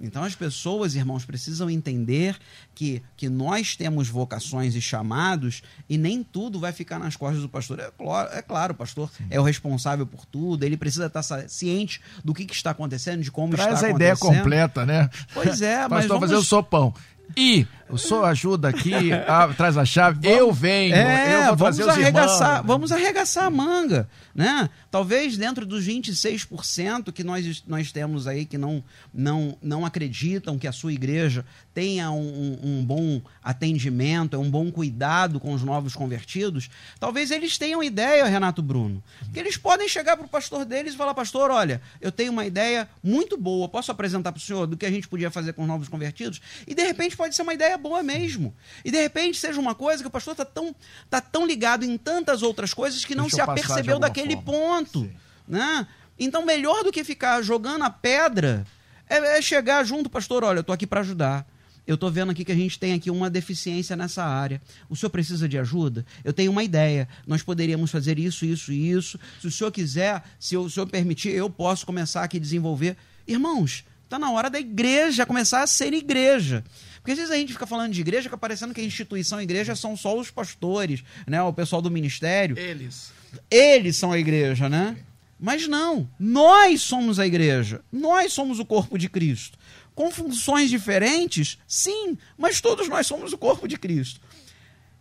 Então 0.00 0.22
as 0.22 0.34
pessoas, 0.34 0.94
irmãos, 0.94 1.24
precisam 1.24 1.68
entender 1.68 2.36
que, 2.74 3.02
que 3.16 3.28
nós 3.28 3.76
temos 3.76 4.08
vocações 4.08 4.74
e 4.74 4.80
chamados 4.80 5.62
e 5.88 5.98
nem 5.98 6.22
tudo 6.22 6.60
vai 6.60 6.72
ficar 6.72 6.98
nas 6.98 7.16
costas 7.16 7.42
do 7.42 7.48
pastor. 7.48 7.80
É 7.80 7.90
claro, 7.90 8.30
é 8.32 8.42
claro 8.42 8.72
o 8.72 8.76
pastor 8.76 9.10
Sim. 9.10 9.26
é 9.30 9.40
o 9.40 9.42
responsável 9.42 10.06
por 10.06 10.24
tudo, 10.24 10.64
ele 10.64 10.76
precisa 10.76 11.06
estar 11.06 11.22
ciente 11.48 12.00
do 12.24 12.32
que, 12.32 12.44
que 12.44 12.54
está 12.54 12.70
acontecendo, 12.70 13.22
de 13.22 13.30
como 13.30 13.54
Traz 13.54 13.74
está 13.74 13.88
acontecendo. 13.88 13.98
Traz 13.98 14.22
a 14.22 14.26
ideia 14.26 14.42
completa, 14.42 14.86
né? 14.86 15.10
Pois 15.34 15.60
é, 15.62 15.80
mas. 15.88 15.90
Pastor, 15.90 16.08
vamos... 16.08 16.30
fazer 16.30 16.36
o 16.36 16.44
sopão. 16.44 16.94
E 17.36 17.66
o 17.90 17.98
senhor 17.98 18.24
ajuda 18.24 18.68
aqui, 18.68 19.12
a, 19.12 19.48
traz 19.48 19.76
a 19.76 19.84
chave, 19.84 20.20
vamos, 20.22 20.38
eu 20.38 20.52
venho, 20.52 20.94
é, 20.94 21.48
eu 21.48 21.56
vou 21.56 21.70
vamos 21.70 21.88
arregaçar, 21.88 22.48
irmãos. 22.48 22.66
Vamos 22.66 22.92
arregaçar 22.92 23.44
a 23.44 23.50
manga, 23.50 24.08
né? 24.34 24.68
Talvez 24.90 25.36
dentro 25.36 25.64
dos 25.64 25.86
26% 25.86 27.12
que 27.12 27.24
nós, 27.24 27.62
nós 27.66 27.92
temos 27.92 28.26
aí 28.26 28.44
que 28.44 28.58
não, 28.58 28.82
não, 29.12 29.56
não 29.62 29.86
acreditam 29.86 30.58
que 30.58 30.66
a 30.66 30.72
sua 30.72 30.92
igreja 30.92 31.44
tenha 31.72 32.10
um, 32.10 32.58
um 32.62 32.84
bom 32.84 33.22
atendimento, 33.42 34.38
um 34.38 34.50
bom 34.50 34.70
cuidado 34.70 35.40
com 35.40 35.52
os 35.52 35.62
novos 35.62 35.94
convertidos, 35.94 36.68
talvez 36.98 37.30
eles 37.30 37.56
tenham 37.56 37.82
ideia, 37.82 38.24
Renato 38.26 38.62
Bruno, 38.62 39.02
que 39.32 39.38
eles 39.38 39.56
podem 39.56 39.88
chegar 39.88 40.16
para 40.16 40.26
o 40.26 40.28
pastor 40.28 40.64
deles 40.64 40.94
e 40.94 40.96
falar, 40.96 41.14
pastor, 41.14 41.50
olha, 41.50 41.80
eu 42.00 42.10
tenho 42.10 42.32
uma 42.32 42.44
ideia 42.44 42.88
muito 43.02 43.36
boa, 43.36 43.68
posso 43.68 43.90
apresentar 43.90 44.32
para 44.32 44.38
o 44.38 44.42
senhor 44.42 44.66
do 44.66 44.76
que 44.76 44.84
a 44.84 44.90
gente 44.90 45.08
podia 45.08 45.30
fazer 45.30 45.52
com 45.52 45.62
os 45.62 45.68
novos 45.68 45.88
convertidos? 45.88 46.40
E 46.66 46.74
de 46.74 46.82
repente 46.82 47.16
pode 47.16 47.34
ser 47.34 47.42
uma 47.42 47.54
ideia 47.54 47.77
boa 47.78 48.02
mesmo. 48.02 48.54
E 48.84 48.90
de 48.90 49.00
repente 49.00 49.38
seja 49.38 49.58
uma 49.58 49.74
coisa 49.74 50.02
que 50.02 50.08
o 50.08 50.10
pastor 50.10 50.32
está 50.32 50.44
tão, 50.44 50.74
tá 51.08 51.20
tão 51.20 51.46
ligado 51.46 51.84
em 51.84 51.96
tantas 51.96 52.42
outras 52.42 52.74
coisas 52.74 53.04
que 53.04 53.14
não 53.14 53.24
Deixa 53.24 53.36
se 53.36 53.40
apercebeu 53.42 53.98
daquele 53.98 54.34
forma. 54.34 54.84
ponto. 54.84 55.10
Né? 55.46 55.86
Então, 56.18 56.44
melhor 56.44 56.84
do 56.84 56.92
que 56.92 57.02
ficar 57.04 57.40
jogando 57.40 57.84
a 57.84 57.90
pedra 57.90 58.66
é, 59.08 59.38
é 59.38 59.42
chegar 59.42 59.84
junto, 59.84 60.10
pastor, 60.10 60.44
olha, 60.44 60.58
eu 60.58 60.60
estou 60.60 60.74
aqui 60.74 60.86
para 60.86 61.00
ajudar 61.00 61.46
eu 61.88 61.94
estou 61.94 62.10
vendo 62.10 62.30
aqui 62.30 62.44
que 62.44 62.52
a 62.52 62.54
gente 62.54 62.78
tem 62.78 62.92
aqui 62.92 63.10
uma 63.10 63.30
deficiência 63.30 63.96
nessa 63.96 64.22
área. 64.22 64.60
O 64.90 64.94
senhor 64.94 65.08
precisa 65.08 65.48
de 65.48 65.58
ajuda? 65.58 66.04
Eu 66.22 66.34
tenho 66.34 66.52
uma 66.52 66.62
ideia. 66.62 67.08
Nós 67.26 67.42
poderíamos 67.42 67.90
fazer 67.90 68.18
isso, 68.18 68.44
isso 68.44 68.70
e 68.70 68.90
isso. 68.90 69.18
Se 69.40 69.46
o 69.46 69.50
senhor 69.50 69.72
quiser, 69.72 70.22
se 70.38 70.54
o 70.54 70.68
senhor 70.68 70.86
permitir, 70.86 71.30
eu 71.30 71.48
posso 71.48 71.86
começar 71.86 72.22
aqui 72.22 72.36
a 72.36 72.40
desenvolver. 72.40 72.94
Irmãos, 73.26 73.86
está 74.04 74.18
na 74.18 74.30
hora 74.30 74.50
da 74.50 74.60
igreja 74.60 75.24
começar 75.24 75.62
a 75.62 75.66
ser 75.66 75.94
igreja. 75.94 76.62
Porque 77.08 77.12
às 77.12 77.18
vezes 77.20 77.34
a 77.34 77.38
gente 77.38 77.54
fica 77.54 77.66
falando 77.66 77.90
de 77.90 78.02
igreja, 78.02 78.24
fica 78.24 78.36
parecendo 78.36 78.74
que 78.74 78.82
a 78.82 78.84
instituição 78.84 79.38
a 79.38 79.42
igreja 79.42 79.74
são 79.74 79.96
só 79.96 80.14
os 80.14 80.30
pastores, 80.30 81.02
né? 81.26 81.42
o 81.42 81.54
pessoal 81.54 81.80
do 81.80 81.90
ministério. 81.90 82.58
Eles. 82.58 83.10
Eles 83.50 83.96
são 83.96 84.12
a 84.12 84.18
igreja, 84.18 84.68
né? 84.68 84.94
Mas 85.40 85.66
não, 85.66 86.06
nós 86.20 86.82
somos 86.82 87.18
a 87.18 87.26
igreja. 87.26 87.80
Nós 87.90 88.34
somos 88.34 88.58
o 88.58 88.64
corpo 88.66 88.98
de 88.98 89.08
Cristo 89.08 89.56
com 89.94 90.10
funções 90.10 90.68
diferentes? 90.68 91.56
Sim, 91.66 92.18
mas 92.36 92.60
todos 92.60 92.86
nós 92.90 93.06
somos 93.06 93.32
o 93.32 93.38
corpo 93.38 93.66
de 93.66 93.78
Cristo. 93.78 94.20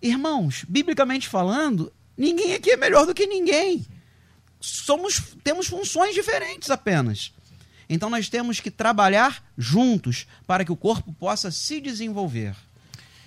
Irmãos, 0.01 0.63
biblicamente 0.65 1.27
falando, 1.27 1.91
ninguém 2.17 2.53
aqui 2.53 2.71
é 2.71 2.77
melhor 2.77 3.05
do 3.05 3.13
que 3.13 3.27
ninguém. 3.27 3.85
Somos, 4.61 5.35
temos 5.43 5.67
funções 5.67 6.15
diferentes 6.15 6.71
apenas. 6.71 7.33
Então 7.89 8.09
nós 8.09 8.29
temos 8.29 8.59
que 8.59 8.71
trabalhar 8.71 9.43
juntos 9.57 10.27
para 10.45 10.65
que 10.65 10.71
o 10.71 10.75
corpo 10.75 11.13
possa 11.13 11.51
se 11.51 11.79
desenvolver. 11.79 12.55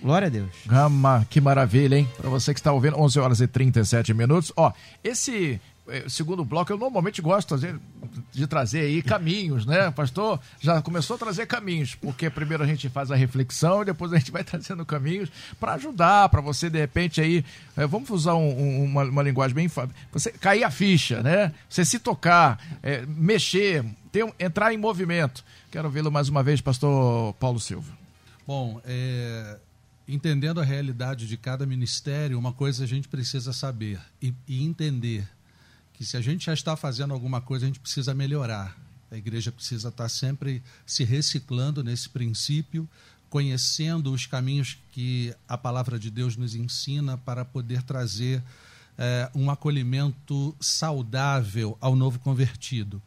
Glória 0.01 0.27
a 0.27 0.31
Deus. 0.31 0.49
Gama, 0.65 1.27
que 1.29 1.39
maravilha, 1.39 1.95
hein? 1.95 2.09
Para 2.17 2.29
você 2.29 2.53
que 2.53 2.59
está 2.59 2.71
ouvindo, 2.71 2.99
11 2.99 3.19
horas 3.19 3.41
e 3.41 3.47
37 3.47 4.13
minutos. 4.15 4.51
Ó, 4.55 4.71
esse 5.03 5.61
é, 5.87 6.07
segundo 6.07 6.45
bloco, 6.45 6.71
eu 6.71 6.77
normalmente 6.77 7.21
gosto 7.21 7.57
de 8.31 8.47
trazer 8.47 8.81
aí 8.81 9.01
caminhos, 9.01 9.65
né? 9.65 9.89
O 9.89 9.91
pastor 9.91 10.39
já 10.59 10.81
começou 10.81 11.15
a 11.15 11.19
trazer 11.19 11.45
caminhos, 11.45 11.95
porque 11.95 12.29
primeiro 12.29 12.63
a 12.63 12.67
gente 12.67 12.87
faz 12.87 13.11
a 13.11 13.15
reflexão 13.15 13.81
e 13.81 13.85
depois 13.85 14.13
a 14.13 14.17
gente 14.17 14.31
vai 14.31 14.41
trazendo 14.45 14.85
caminhos 14.85 15.29
para 15.59 15.73
ajudar, 15.73 16.29
para 16.29 16.39
você 16.39 16.69
de 16.69 16.79
repente 16.79 17.19
aí, 17.19 17.43
é, 17.75 17.85
vamos 17.85 18.09
usar 18.09 18.35
um, 18.35 18.47
um, 18.47 18.83
uma, 18.85 19.03
uma, 19.03 19.23
linguagem 19.23 19.53
bem 19.53 19.69
você 20.11 20.31
cair 20.31 20.63
a 20.63 20.71
ficha, 20.71 21.21
né? 21.21 21.51
Você 21.69 21.83
se 21.83 21.99
tocar, 21.99 22.59
é, 22.81 23.03
mexer, 23.05 23.83
ter, 24.11 24.33
entrar 24.39 24.73
em 24.73 24.77
movimento. 24.77 25.43
Quero 25.71 25.89
vê-lo 25.89 26.11
mais 26.11 26.29
uma 26.29 26.43
vez, 26.43 26.61
pastor 26.61 27.33
Paulo 27.35 27.59
Silva. 27.59 27.91
Bom, 28.45 28.81
é, 28.83 29.57
entendendo 30.07 30.59
a 30.59 30.63
realidade 30.63 31.27
de 31.27 31.37
cada 31.37 31.65
ministério, 31.65 32.37
uma 32.37 32.51
coisa 32.51 32.83
a 32.83 32.87
gente 32.87 33.07
precisa 33.07 33.53
saber 33.53 33.99
e, 34.21 34.33
e 34.47 34.63
entender 34.63 35.27
que 35.93 36.05
se 36.05 36.17
a 36.17 36.21
gente 36.21 36.45
já 36.45 36.53
está 36.53 36.75
fazendo 36.75 37.13
alguma 37.13 37.39
coisa, 37.39 37.65
a 37.65 37.67
gente 37.67 37.79
precisa 37.79 38.13
melhorar. 38.13 38.75
A 39.11 39.17
igreja 39.17 39.51
precisa 39.51 39.89
estar 39.89 40.09
sempre 40.09 40.63
se 40.85 41.03
reciclando 41.03 41.83
nesse 41.83 42.09
princípio, 42.09 42.89
conhecendo 43.29 44.11
os 44.11 44.25
caminhos 44.25 44.77
que 44.91 45.33
a 45.47 45.57
palavra 45.57 45.99
de 45.99 46.09
Deus 46.09 46.35
nos 46.35 46.55
ensina 46.55 47.17
para 47.17 47.45
poder 47.45 47.83
trazer 47.83 48.41
é, 48.97 49.29
um 49.33 49.49
acolhimento 49.49 50.55
saudável 50.59 51.77
ao 51.79 51.95
novo 51.95 52.19
convertido. 52.19 53.01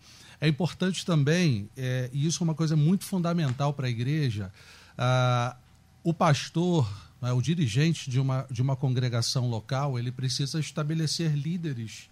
É 0.44 0.48
importante 0.48 1.06
também, 1.06 1.70
é, 1.74 2.10
e 2.12 2.26
isso 2.26 2.42
é 2.42 2.44
uma 2.44 2.54
coisa 2.54 2.76
muito 2.76 3.06
fundamental 3.06 3.72
para 3.72 3.86
a 3.86 3.90
igreja, 3.90 4.52
ah, 4.98 5.56
o 6.02 6.12
pastor, 6.12 6.86
né, 7.18 7.32
o 7.32 7.40
dirigente 7.40 8.10
de 8.10 8.20
uma, 8.20 8.46
de 8.50 8.60
uma 8.60 8.76
congregação 8.76 9.48
local, 9.48 9.98
ele 9.98 10.12
precisa 10.12 10.60
estabelecer 10.60 11.34
líderes 11.34 12.10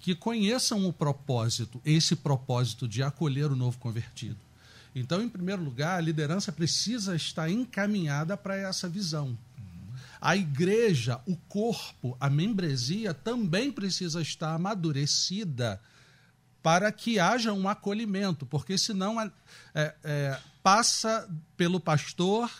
que 0.00 0.14
conheçam 0.14 0.86
o 0.86 0.94
propósito, 0.94 1.78
esse 1.84 2.16
propósito 2.16 2.88
de 2.88 3.02
acolher 3.02 3.52
o 3.52 3.56
novo 3.56 3.76
convertido. 3.76 4.38
Então, 4.94 5.20
em 5.20 5.28
primeiro 5.28 5.62
lugar, 5.62 5.98
a 5.98 6.00
liderança 6.00 6.50
precisa 6.50 7.14
estar 7.14 7.50
encaminhada 7.50 8.34
para 8.34 8.56
essa 8.56 8.88
visão. 8.88 9.36
A 10.18 10.34
igreja, 10.34 11.20
o 11.26 11.36
corpo, 11.36 12.16
a 12.18 12.30
membresia 12.30 13.12
também 13.12 13.70
precisa 13.70 14.22
estar 14.22 14.54
amadurecida 14.54 15.78
para 16.68 16.92
que 16.92 17.18
haja 17.18 17.50
um 17.50 17.66
acolhimento, 17.66 18.44
porque 18.44 18.76
senão 18.76 19.18
é, 19.18 19.30
é, 19.74 20.38
passa 20.62 21.26
pelo 21.56 21.80
pastor, 21.80 22.50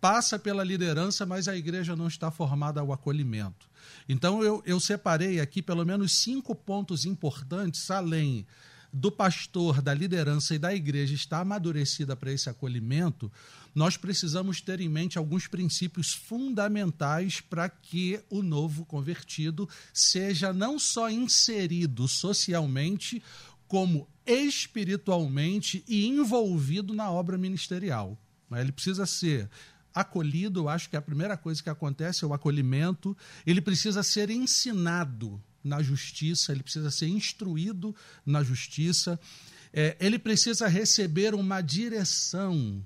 passa 0.00 0.38
pela 0.38 0.64
liderança, 0.64 1.26
mas 1.26 1.46
a 1.46 1.54
igreja 1.54 1.94
não 1.94 2.08
está 2.08 2.30
formada 2.30 2.80
ao 2.80 2.90
acolhimento. 2.90 3.68
Então 4.08 4.42
eu, 4.42 4.62
eu 4.64 4.80
separei 4.80 5.40
aqui 5.40 5.60
pelo 5.60 5.84
menos 5.84 6.22
cinco 6.22 6.54
pontos 6.54 7.04
importantes, 7.04 7.90
além 7.90 8.46
do 8.92 9.10
pastor, 9.12 9.82
da 9.82 9.92
liderança 9.92 10.54
e 10.54 10.58
da 10.58 10.74
igreja 10.74 11.14
estar 11.14 11.40
amadurecida 11.40 12.16
para 12.16 12.32
esse 12.32 12.48
acolhimento, 12.48 13.30
nós 13.74 13.96
precisamos 13.96 14.60
ter 14.60 14.80
em 14.80 14.88
mente 14.88 15.18
alguns 15.18 15.46
princípios 15.46 16.12
fundamentais 16.12 17.40
para 17.40 17.68
que 17.68 18.20
o 18.30 18.42
novo 18.42 18.84
convertido 18.84 19.68
seja 19.92 20.52
não 20.52 20.78
só 20.78 21.10
inserido 21.10 22.08
socialmente, 22.08 23.22
como 23.66 24.08
espiritualmente 24.26 25.84
e 25.86 26.06
envolvido 26.06 26.94
na 26.94 27.10
obra 27.10 27.36
ministerial. 27.36 28.18
Ele 28.50 28.72
precisa 28.72 29.04
ser 29.04 29.48
acolhido, 29.94 30.60
eu 30.60 30.68
acho 30.68 30.88
que 30.88 30.96
a 30.96 31.02
primeira 31.02 31.36
coisa 31.36 31.62
que 31.62 31.68
acontece 31.68 32.24
é 32.24 32.26
o 32.26 32.32
acolhimento. 32.32 33.16
Ele 33.46 33.60
precisa 33.60 34.02
ser 34.02 34.30
ensinado 34.30 35.42
na 35.68 35.82
justiça, 35.82 36.50
ele 36.52 36.62
precisa 36.62 36.90
ser 36.90 37.06
instruído 37.06 37.94
na 38.26 38.42
justiça, 38.42 39.20
é, 39.72 39.96
ele 40.00 40.18
precisa 40.18 40.66
receber 40.66 41.34
uma 41.34 41.60
direção, 41.60 42.84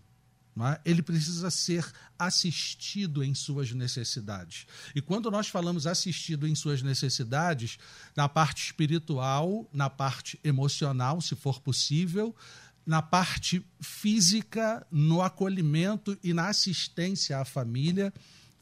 é? 0.61 0.81
ele 0.85 1.01
precisa 1.01 1.51
ser 1.51 1.91
assistido 2.19 3.25
em 3.25 3.35
suas 3.35 3.73
necessidades. 3.73 4.67
E 4.95 5.01
quando 5.01 5.31
nós 5.31 5.49
falamos 5.49 5.87
assistido 5.87 6.47
em 6.47 6.55
suas 6.55 6.83
necessidades, 6.83 7.79
na 8.15 8.29
parte 8.29 8.67
espiritual, 8.67 9.67
na 9.73 9.89
parte 9.89 10.39
emocional, 10.45 11.21
se 11.21 11.35
for 11.35 11.61
possível, 11.61 12.35
na 12.85 13.01
parte 13.01 13.65
física, 13.81 14.85
no 14.91 15.23
acolhimento 15.23 16.19
e 16.23 16.33
na 16.33 16.49
assistência 16.49 17.39
à 17.39 17.45
família. 17.45 18.13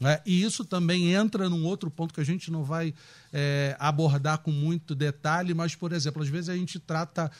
Né? 0.01 0.19
E 0.25 0.41
isso 0.41 0.65
também 0.65 1.13
entra 1.13 1.47
num 1.47 1.63
outro 1.63 1.91
ponto 1.91 2.11
que 2.11 2.19
a 2.19 2.25
gente 2.25 2.49
não 2.49 2.63
vai 2.63 2.91
é, 3.31 3.77
abordar 3.79 4.39
com 4.39 4.51
muito 4.51 4.95
detalhe, 4.95 5.53
mas, 5.53 5.75
por 5.75 5.93
exemplo, 5.93 6.23
às 6.23 6.27
vezes 6.27 6.49
a 6.49 6.55
gente 6.57 6.79
trata, 6.79 7.31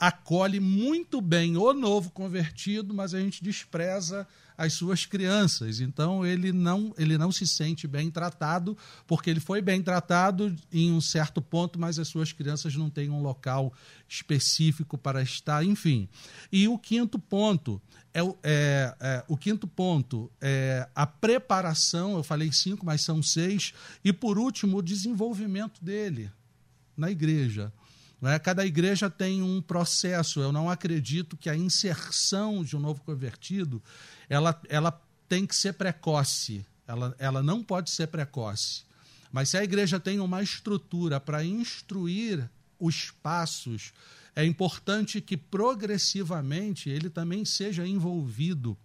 acolhe 0.00 0.58
muito 0.58 1.20
bem 1.20 1.58
o 1.58 1.74
novo 1.74 2.10
convertido, 2.10 2.94
mas 2.94 3.12
a 3.12 3.20
gente 3.20 3.44
despreza 3.44 4.26
as 4.56 4.72
suas 4.72 5.04
crianças. 5.04 5.80
Então 5.80 6.24
ele 6.24 6.52
não, 6.52 6.94
ele 6.96 7.18
não 7.18 7.30
se 7.30 7.46
sente 7.46 7.86
bem 7.86 8.10
tratado, 8.10 8.76
porque 9.06 9.28
ele 9.28 9.40
foi 9.40 9.60
bem 9.60 9.82
tratado 9.82 10.56
em 10.72 10.90
um 10.90 11.00
certo 11.00 11.42
ponto, 11.42 11.78
mas 11.78 11.98
as 11.98 12.08
suas 12.08 12.32
crianças 12.32 12.74
não 12.74 12.88
têm 12.88 13.10
um 13.10 13.20
local 13.20 13.72
específico 14.08 14.96
para 14.96 15.22
estar, 15.22 15.62
enfim. 15.64 16.08
E 16.50 16.66
o 16.66 16.78
quinto 16.78 17.18
ponto 17.18 17.80
é, 18.16 18.20
é, 18.42 18.96
é, 18.98 19.24
o 19.28 19.36
quinto 19.36 19.66
ponto 19.68 20.32
é 20.40 20.88
a 20.94 21.06
preparação, 21.06 22.16
eu 22.16 22.22
falei 22.22 22.50
cinco, 22.50 22.86
mas 22.86 23.02
são 23.02 23.22
seis, 23.22 23.74
e 24.02 24.10
por 24.10 24.38
último, 24.38 24.78
o 24.78 24.82
desenvolvimento 24.82 25.84
dele 25.84 26.32
na 26.96 27.10
igreja. 27.10 27.70
É? 28.22 28.38
Cada 28.38 28.64
igreja 28.64 29.10
tem 29.10 29.42
um 29.42 29.60
processo. 29.60 30.40
Eu 30.40 30.50
não 30.50 30.70
acredito 30.70 31.36
que 31.36 31.50
a 31.50 31.56
inserção 31.56 32.64
de 32.64 32.74
um 32.74 32.80
novo 32.80 33.02
convertido 33.02 33.82
ela, 34.30 34.58
ela 34.70 34.98
tem 35.28 35.46
que 35.46 35.54
ser 35.54 35.74
precoce. 35.74 36.64
Ela, 36.88 37.14
ela 37.18 37.42
não 37.42 37.62
pode 37.62 37.90
ser 37.90 38.06
precoce. 38.06 38.84
Mas 39.30 39.50
se 39.50 39.58
a 39.58 39.62
igreja 39.62 40.00
tem 40.00 40.18
uma 40.18 40.42
estrutura 40.42 41.20
para 41.20 41.44
instruir 41.44 42.48
os 42.80 43.10
passos, 43.10 43.92
é 44.36 44.44
importante 44.44 45.22
que 45.22 45.34
progressivamente 45.34 46.90
ele 46.90 47.08
também 47.08 47.42
seja 47.46 47.86
envolvido 47.86 48.76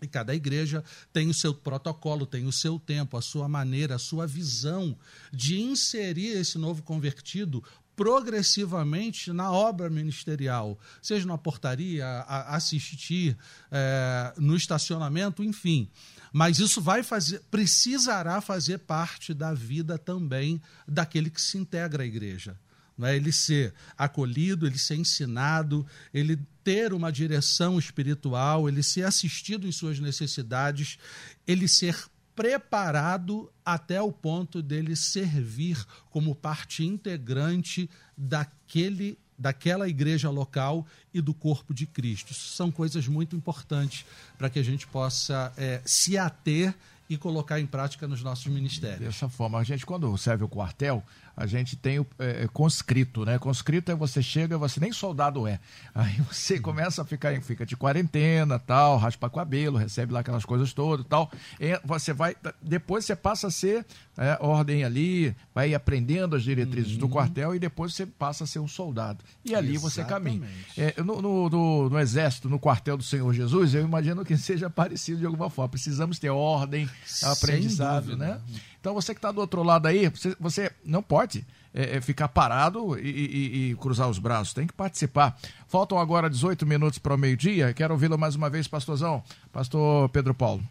E 0.00 0.06
cada 0.06 0.34
igreja 0.34 0.82
tem 1.12 1.28
o 1.28 1.34
seu 1.34 1.54
protocolo, 1.54 2.26
tem 2.26 2.46
o 2.46 2.52
seu 2.52 2.78
tempo, 2.78 3.16
a 3.16 3.22
sua 3.22 3.48
maneira, 3.48 3.94
a 3.94 3.98
sua 3.98 4.26
visão 4.26 4.96
de 5.32 5.60
inserir 5.60 6.38
esse 6.38 6.58
novo 6.58 6.82
convertido 6.82 7.62
progressivamente 7.94 9.32
na 9.32 9.50
obra 9.50 9.88
ministerial, 9.88 10.78
seja 11.00 11.26
na 11.26 11.38
portaria, 11.38 12.06
a, 12.06 12.54
assistir 12.56 13.36
é, 13.70 14.34
no 14.36 14.54
estacionamento, 14.54 15.42
enfim. 15.42 15.88
Mas 16.30 16.58
isso 16.58 16.82
vai 16.82 17.02
fazer, 17.02 17.40
precisará 17.50 18.42
fazer 18.42 18.80
parte 18.80 19.32
da 19.32 19.54
vida 19.54 19.96
também 19.96 20.60
daquele 20.86 21.30
que 21.30 21.40
se 21.40 21.56
integra 21.56 22.02
à 22.02 22.06
igreja. 22.06 22.58
Não 22.96 23.06
é? 23.06 23.16
Ele 23.16 23.32
ser 23.32 23.74
acolhido, 23.96 24.66
ele 24.66 24.78
ser 24.78 24.96
ensinado, 24.96 25.86
ele 26.12 26.38
ter 26.64 26.92
uma 26.92 27.12
direção 27.12 27.78
espiritual, 27.78 28.68
ele 28.68 28.82
ser 28.82 29.02
assistido 29.02 29.66
em 29.66 29.72
suas 29.72 30.00
necessidades, 30.00 30.98
ele 31.46 31.68
ser 31.68 31.96
preparado 32.34 33.50
até 33.64 34.00
o 34.00 34.12
ponto 34.12 34.62
dele 34.62 34.94
servir 34.94 35.82
como 36.10 36.34
parte 36.34 36.84
integrante 36.84 37.88
daquele 38.16 39.18
daquela 39.38 39.86
igreja 39.86 40.30
local 40.30 40.86
e 41.12 41.20
do 41.20 41.34
corpo 41.34 41.74
de 41.74 41.86
Cristo. 41.86 42.32
Isso 42.32 42.54
são 42.54 42.70
coisas 42.72 43.06
muito 43.06 43.36
importantes 43.36 44.06
para 44.38 44.48
que 44.48 44.58
a 44.58 44.62
gente 44.62 44.86
possa 44.86 45.52
é, 45.58 45.82
se 45.84 46.16
ater 46.16 46.74
e 47.08 47.16
colocar 47.16 47.60
em 47.60 47.66
prática 47.66 48.08
nos 48.08 48.22
nossos 48.22 48.46
ministérios. 48.46 49.00
Dessa 49.00 49.28
forma, 49.28 49.58
a 49.58 49.64
gente 49.64 49.86
quando 49.86 50.16
serve 50.16 50.44
o 50.44 50.48
quartel, 50.48 51.04
a 51.36 51.46
gente 51.46 51.76
tem 51.76 51.98
o 51.98 52.06
é, 52.18 52.44
é, 52.44 52.48
conscrito, 52.48 53.24
né? 53.24 53.38
Conscrito 53.38 53.92
é 53.92 53.94
você 53.94 54.22
chega, 54.22 54.56
você 54.56 54.80
nem 54.80 54.90
soldado 54.90 55.46
é. 55.46 55.60
Aí 55.94 56.18
você 56.32 56.58
começa 56.58 57.02
a 57.02 57.04
ficar, 57.04 57.38
fica 57.42 57.66
de 57.66 57.76
quarentena, 57.76 58.58
tal, 58.58 58.96
raspa 58.96 59.28
cabelo, 59.28 59.76
recebe 59.76 60.12
lá 60.12 60.20
aquelas 60.20 60.46
coisas 60.46 60.72
todas, 60.72 61.04
tal. 61.06 61.30
E 61.60 61.78
você 61.84 62.14
vai, 62.14 62.34
depois 62.62 63.04
você 63.04 63.14
passa 63.14 63.48
a 63.48 63.50
ser 63.50 63.84
é, 64.16 64.38
ordem 64.40 64.82
ali, 64.82 65.36
vai 65.54 65.74
aprendendo 65.74 66.34
as 66.36 66.42
diretrizes 66.42 66.94
uhum. 66.94 67.00
do 67.00 67.08
quartel 67.08 67.54
e 67.54 67.58
depois 67.58 67.94
você 67.94 68.06
passa 68.06 68.44
a 68.44 68.46
ser 68.46 68.60
um 68.60 68.68
soldado. 68.68 69.22
E 69.44 69.54
ali 69.54 69.74
Exatamente. 69.74 69.92
você 69.92 70.04
caminha. 70.04 70.48
É, 70.76 71.02
no, 71.02 71.20
no, 71.20 71.50
no, 71.50 71.90
no, 71.90 71.98
exército, 71.98 72.48
no 72.48 72.58
quartel 72.58 72.96
do 72.96 73.02
Senhor 73.02 73.30
Jesus, 73.34 73.74
eu 73.74 73.82
imagino 73.82 74.24
que 74.24 74.36
seja 74.38 74.70
parecido 74.70 75.20
de 75.20 75.26
alguma 75.26 75.50
forma. 75.50 75.68
Precisamos 75.68 76.18
ter 76.18 76.30
ordem, 76.30 76.88
aprendizado, 77.22 78.16
né? 78.16 78.40
Então 78.86 78.94
você 78.94 79.12
que 79.12 79.18
está 79.18 79.32
do 79.32 79.40
outro 79.40 79.64
lado 79.64 79.86
aí, 79.88 80.08
você, 80.08 80.36
você 80.38 80.70
não 80.84 81.02
pode 81.02 81.44
é, 81.74 81.96
é 81.96 82.00
ficar 82.00 82.28
parado 82.28 82.96
e, 82.96 83.08
e, 83.08 83.70
e, 83.70 83.74
cruzar 83.74 84.08
os 84.08 84.20
braços, 84.20 84.54
tem 84.54 84.64
que 84.64 84.72
participar. 84.72 85.36
Faltam 85.66 85.98
agora 85.98 86.30
18 86.30 86.64
minutos 86.64 87.00
para 87.00 87.12
o 87.12 87.18
meio-dia. 87.18 87.74
Quero 87.74 87.94
ouvi-lo 87.94 88.16
mais 88.16 88.36
uma 88.36 88.48
vez, 88.48 88.68
pastorzão, 88.68 89.24
pastor 89.52 90.08
Pedro 90.10 90.32
Paulo. 90.32 90.62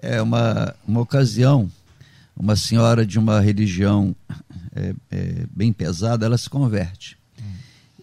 É 0.00 0.22
uma, 0.22 0.74
uma 0.88 1.02
ocasião, 1.02 1.70
uma 2.34 2.56
senhora 2.56 3.04
de 3.04 3.18
uma 3.18 3.40
religião 3.40 4.16
é, 4.74 4.94
é, 5.10 5.46
bem 5.54 5.70
pesada, 5.70 6.24
ela 6.24 6.38
se 6.38 6.48
converte. 6.48 7.18
Hum. 7.38 7.44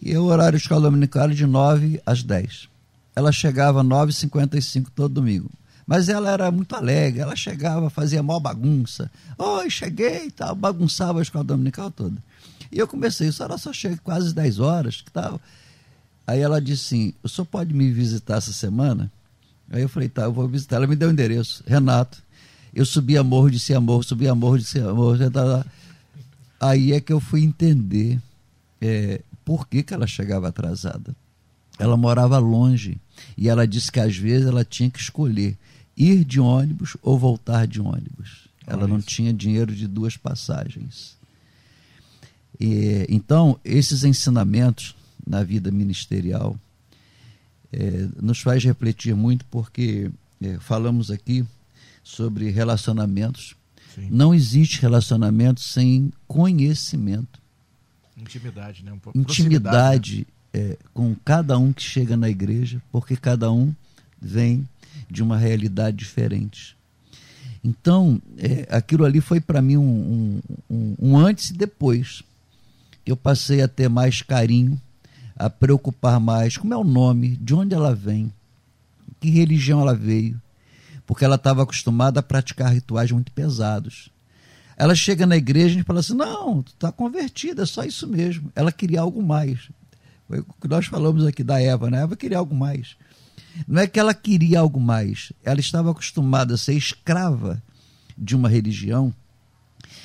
E 0.00 0.16
o 0.16 0.22
horário 0.22 0.56
de 0.56 0.62
escola 0.62 0.82
dominical 0.82 1.24
é 1.24 1.34
de 1.34 1.46
9 1.48 2.00
às 2.06 2.22
10. 2.22 2.68
Ela 3.16 3.32
chegava 3.32 3.80
às 3.80 3.86
9h55 3.88 4.86
todo 4.94 5.12
domingo. 5.12 5.50
Mas 5.86 6.08
ela 6.08 6.30
era 6.30 6.50
muito 6.50 6.74
alegre, 6.74 7.20
ela 7.20 7.36
chegava, 7.36 7.90
fazia 7.90 8.22
maior 8.22 8.40
bagunça. 8.40 9.10
Oi, 9.36 9.68
cheguei 9.68 10.26
e 10.26 10.30
tal, 10.30 10.54
bagunçava 10.54 11.18
a 11.18 11.22
escola 11.22 11.44
dominical 11.44 11.90
toda. 11.90 12.16
E 12.70 12.78
eu 12.78 12.88
comecei, 12.88 13.28
o 13.28 13.32
senhor 13.32 13.58
só 13.58 13.72
chega 13.72 13.98
quase 14.02 14.34
10 14.34 14.58
horas, 14.60 15.02
que 15.02 15.10
tal? 15.10 15.40
Aí 16.26 16.40
ela 16.40 16.60
disse 16.60 16.94
assim, 16.94 17.14
o 17.22 17.28
senhor 17.28 17.46
pode 17.46 17.74
me 17.74 17.90
visitar 17.90 18.36
essa 18.36 18.52
semana? 18.52 19.10
Aí 19.70 19.82
eu 19.82 19.88
falei, 19.88 20.08
tá, 20.08 20.22
eu 20.22 20.32
vou 20.32 20.46
visitar. 20.46 20.76
Ela 20.76 20.86
me 20.86 20.96
deu 20.96 21.08
o 21.08 21.12
endereço, 21.12 21.64
Renato. 21.66 22.22
Eu 22.74 22.86
subi 22.86 23.18
a 23.18 23.22
morro, 23.22 23.50
de 23.50 23.74
amor, 23.74 24.04
subi 24.04 24.28
a 24.28 24.34
morro, 24.34 24.58
de 24.58 24.78
amor. 24.80 25.18
Aí 26.60 26.92
é 26.92 27.00
que 27.00 27.12
eu 27.12 27.20
fui 27.20 27.42
entender 27.42 28.18
é, 28.80 29.20
por 29.44 29.66
que, 29.66 29.82
que 29.82 29.92
ela 29.92 30.06
chegava 30.06 30.48
atrasada. 30.48 31.14
Ela 31.78 31.96
morava 31.96 32.38
longe 32.38 32.98
e 33.36 33.48
ela 33.48 33.66
disse 33.66 33.90
que 33.90 34.00
às 34.00 34.16
vezes 34.16 34.46
ela 34.46 34.64
tinha 34.64 34.90
que 34.90 35.00
escolher 35.00 35.56
ir 36.02 36.24
de 36.24 36.40
ônibus 36.40 36.96
ou 37.02 37.18
voltar 37.18 37.66
de 37.66 37.80
ônibus. 37.80 38.48
Ela 38.66 38.86
não 38.86 39.00
tinha 39.00 39.32
dinheiro 39.32 39.74
de 39.74 39.86
duas 39.86 40.16
passagens. 40.16 41.16
E, 42.58 43.06
então, 43.08 43.58
esses 43.64 44.04
ensinamentos 44.04 44.94
na 45.26 45.42
vida 45.42 45.70
ministerial 45.70 46.56
é, 47.72 48.08
nos 48.20 48.40
faz 48.40 48.62
refletir 48.62 49.14
muito, 49.14 49.44
porque 49.46 50.10
é, 50.40 50.58
falamos 50.58 51.10
aqui 51.10 51.44
sobre 52.04 52.50
relacionamentos. 52.50 53.54
Sim. 53.94 54.08
Não 54.10 54.34
existe 54.34 54.80
relacionamento 54.80 55.60
sem 55.60 56.12
conhecimento. 56.26 57.40
Intimidade, 58.16 58.84
né? 58.84 58.92
Um 58.92 59.20
Intimidade 59.20 60.26
é, 60.52 60.76
com 60.94 61.14
cada 61.24 61.58
um 61.58 61.72
que 61.72 61.82
chega 61.82 62.16
na 62.16 62.28
igreja, 62.28 62.80
porque 62.90 63.16
cada 63.16 63.50
um 63.50 63.74
vem 64.20 64.68
de 65.12 65.22
uma 65.22 65.36
realidade 65.36 65.98
diferente. 65.98 66.76
Então, 67.62 68.20
é, 68.38 68.66
aquilo 68.70 69.04
ali 69.04 69.20
foi 69.20 69.40
para 69.40 69.62
mim 69.62 69.76
um, 69.76 70.40
um, 70.68 70.96
um, 70.98 71.16
antes 71.16 71.50
e 71.50 71.54
depois. 71.54 72.22
Eu 73.06 73.16
passei 73.16 73.62
a 73.62 73.68
ter 73.68 73.88
mais 73.88 74.22
carinho, 74.22 74.80
a 75.36 75.48
preocupar 75.48 76.18
mais 76.18 76.56
como 76.56 76.74
é 76.74 76.76
o 76.76 76.84
nome, 76.84 77.36
de 77.36 77.54
onde 77.54 77.74
ela 77.74 77.94
vem, 77.94 78.32
que 79.20 79.30
religião 79.30 79.80
ela 79.80 79.94
veio, 79.94 80.40
porque 81.06 81.24
ela 81.24 81.36
estava 81.36 81.62
acostumada 81.62 82.20
a 82.20 82.22
praticar 82.22 82.72
rituais 82.72 83.12
muito 83.12 83.30
pesados. 83.30 84.10
Ela 84.76 84.94
chega 84.94 85.26
na 85.26 85.36
igreja 85.36 85.78
e 85.78 85.84
fala 85.84 86.00
assim: 86.00 86.14
não, 86.14 86.62
tu 86.62 86.72
está 86.72 86.90
convertida, 86.90 87.62
é 87.62 87.66
só 87.66 87.84
isso 87.84 88.08
mesmo. 88.08 88.50
Ela 88.54 88.72
queria 88.72 89.00
algo 89.00 89.22
mais. 89.22 89.68
Foi 90.26 90.40
o 90.40 90.46
que 90.60 90.66
nós 90.66 90.86
falamos 90.86 91.24
aqui 91.26 91.44
da 91.44 91.60
Eva, 91.60 91.90
né? 91.90 92.02
Eva 92.02 92.16
queria 92.16 92.38
algo 92.38 92.54
mais. 92.54 92.96
Não 93.66 93.82
é 93.82 93.86
que 93.86 93.98
ela 94.00 94.14
queria 94.14 94.60
algo 94.60 94.80
mais, 94.80 95.32
ela 95.44 95.60
estava 95.60 95.90
acostumada 95.90 96.54
a 96.54 96.58
ser 96.58 96.74
escrava 96.74 97.62
de 98.16 98.34
uma 98.34 98.48
religião. 98.48 99.12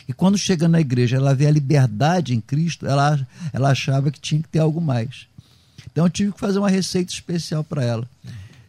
E 0.07 0.13
quando 0.13 0.37
chega 0.37 0.67
na 0.67 0.79
igreja, 0.79 1.17
ela 1.17 1.35
vê 1.35 1.47
a 1.47 1.51
liberdade 1.51 2.33
em 2.33 2.39
Cristo, 2.39 2.85
ela, 2.85 3.19
ela 3.51 3.71
achava 3.71 4.11
que 4.11 4.19
tinha 4.19 4.41
que 4.41 4.47
ter 4.47 4.59
algo 4.59 4.79
mais. 4.79 5.27
Então 5.91 6.05
eu 6.05 6.09
tive 6.09 6.31
que 6.31 6.39
fazer 6.39 6.59
uma 6.59 6.69
receita 6.69 7.11
especial 7.11 7.63
para 7.63 7.83
ela. 7.83 8.09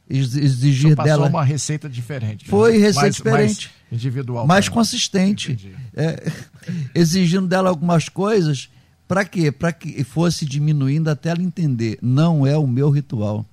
Exigir 0.09 0.97
passou 0.97 1.05
dela. 1.05 1.29
uma 1.29 1.45
receita 1.45 1.89
diferente. 1.89 2.45
Né? 2.45 2.51
Foi 2.51 2.73
né? 2.73 2.79
receita 2.79 3.03
mais, 3.03 3.17
diferente. 3.17 3.71
Mais 3.91 4.01
individual. 4.01 4.47
Mais 4.47 4.69
consistente. 4.69 5.77
É, 5.95 6.33
exigindo 6.95 7.47
dela 7.47 7.69
algumas 7.69 8.09
coisas 8.09 8.71
para 9.07 9.25
quê? 9.25 9.51
Para 9.51 9.73
que 9.73 10.05
fosse 10.05 10.45
diminuindo 10.45 11.09
até 11.09 11.31
ela 11.31 11.43
entender. 11.43 11.99
Não 12.03 12.47
é 12.47 12.57
o 12.57 12.67
meu 12.67 12.91
ritual. 12.91 13.45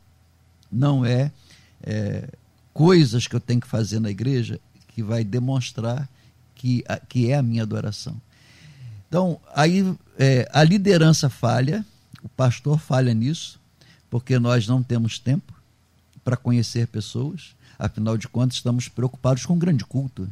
Não 0.76 1.05
é, 1.05 1.32
é, 1.82 2.28
coisas 2.73 3.28
que 3.28 3.36
eu 3.36 3.39
tenho 3.39 3.61
que 3.61 3.67
fazer 3.67 3.99
na 3.99 4.09
igreja 4.09 4.59
que 4.89 5.01
vai 5.01 5.23
demonstrar 5.23 6.09
que, 6.53 6.84
que 7.07 7.32
é 7.32 7.38
a 7.38 7.41
minha 7.41 7.63
adoração. 7.63 8.19
Então, 9.07 9.39
aí 9.53 9.95
é, 10.17 10.49
a 10.51 10.63
liderança 10.63 11.30
falha, 11.30 11.86
o 12.21 12.28
pastor 12.30 12.80
falha 12.80 13.13
nisso, 13.13 13.59
porque 14.09 14.38
nós 14.38 14.67
não 14.67 14.84
temos 14.84 15.17
tempo 15.17 15.53
para 16.23 16.36
conhecer 16.36 16.88
pessoas. 16.88 17.55
Afinal 17.80 18.17
de 18.17 18.28
contas, 18.28 18.57
estamos 18.57 18.89
preocupados 18.89 19.45
com 19.45 19.53
o 19.53 19.57
grande 19.57 19.86
culto. 19.86 20.28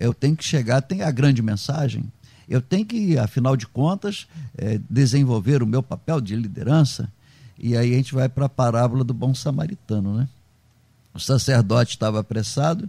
Eu 0.00 0.14
tenho 0.14 0.36
que 0.36 0.44
chegar, 0.44 0.80
tem 0.80 1.02
a 1.02 1.10
grande 1.10 1.42
mensagem, 1.42 2.04
eu 2.48 2.62
tenho 2.62 2.86
que, 2.86 3.18
afinal 3.18 3.56
de 3.56 3.66
contas, 3.66 4.26
é, 4.56 4.80
desenvolver 4.88 5.62
o 5.62 5.66
meu 5.66 5.82
papel 5.82 6.20
de 6.20 6.34
liderança. 6.34 7.12
E 7.58 7.76
aí 7.76 7.92
a 7.92 7.96
gente 7.96 8.14
vai 8.14 8.28
para 8.28 8.46
a 8.46 8.48
parábola 8.48 9.02
do 9.02 9.12
bom 9.12 9.34
samaritano, 9.34 10.16
né? 10.16 10.28
O 11.12 11.18
sacerdote 11.18 11.92
estava 11.92 12.20
apressado, 12.20 12.88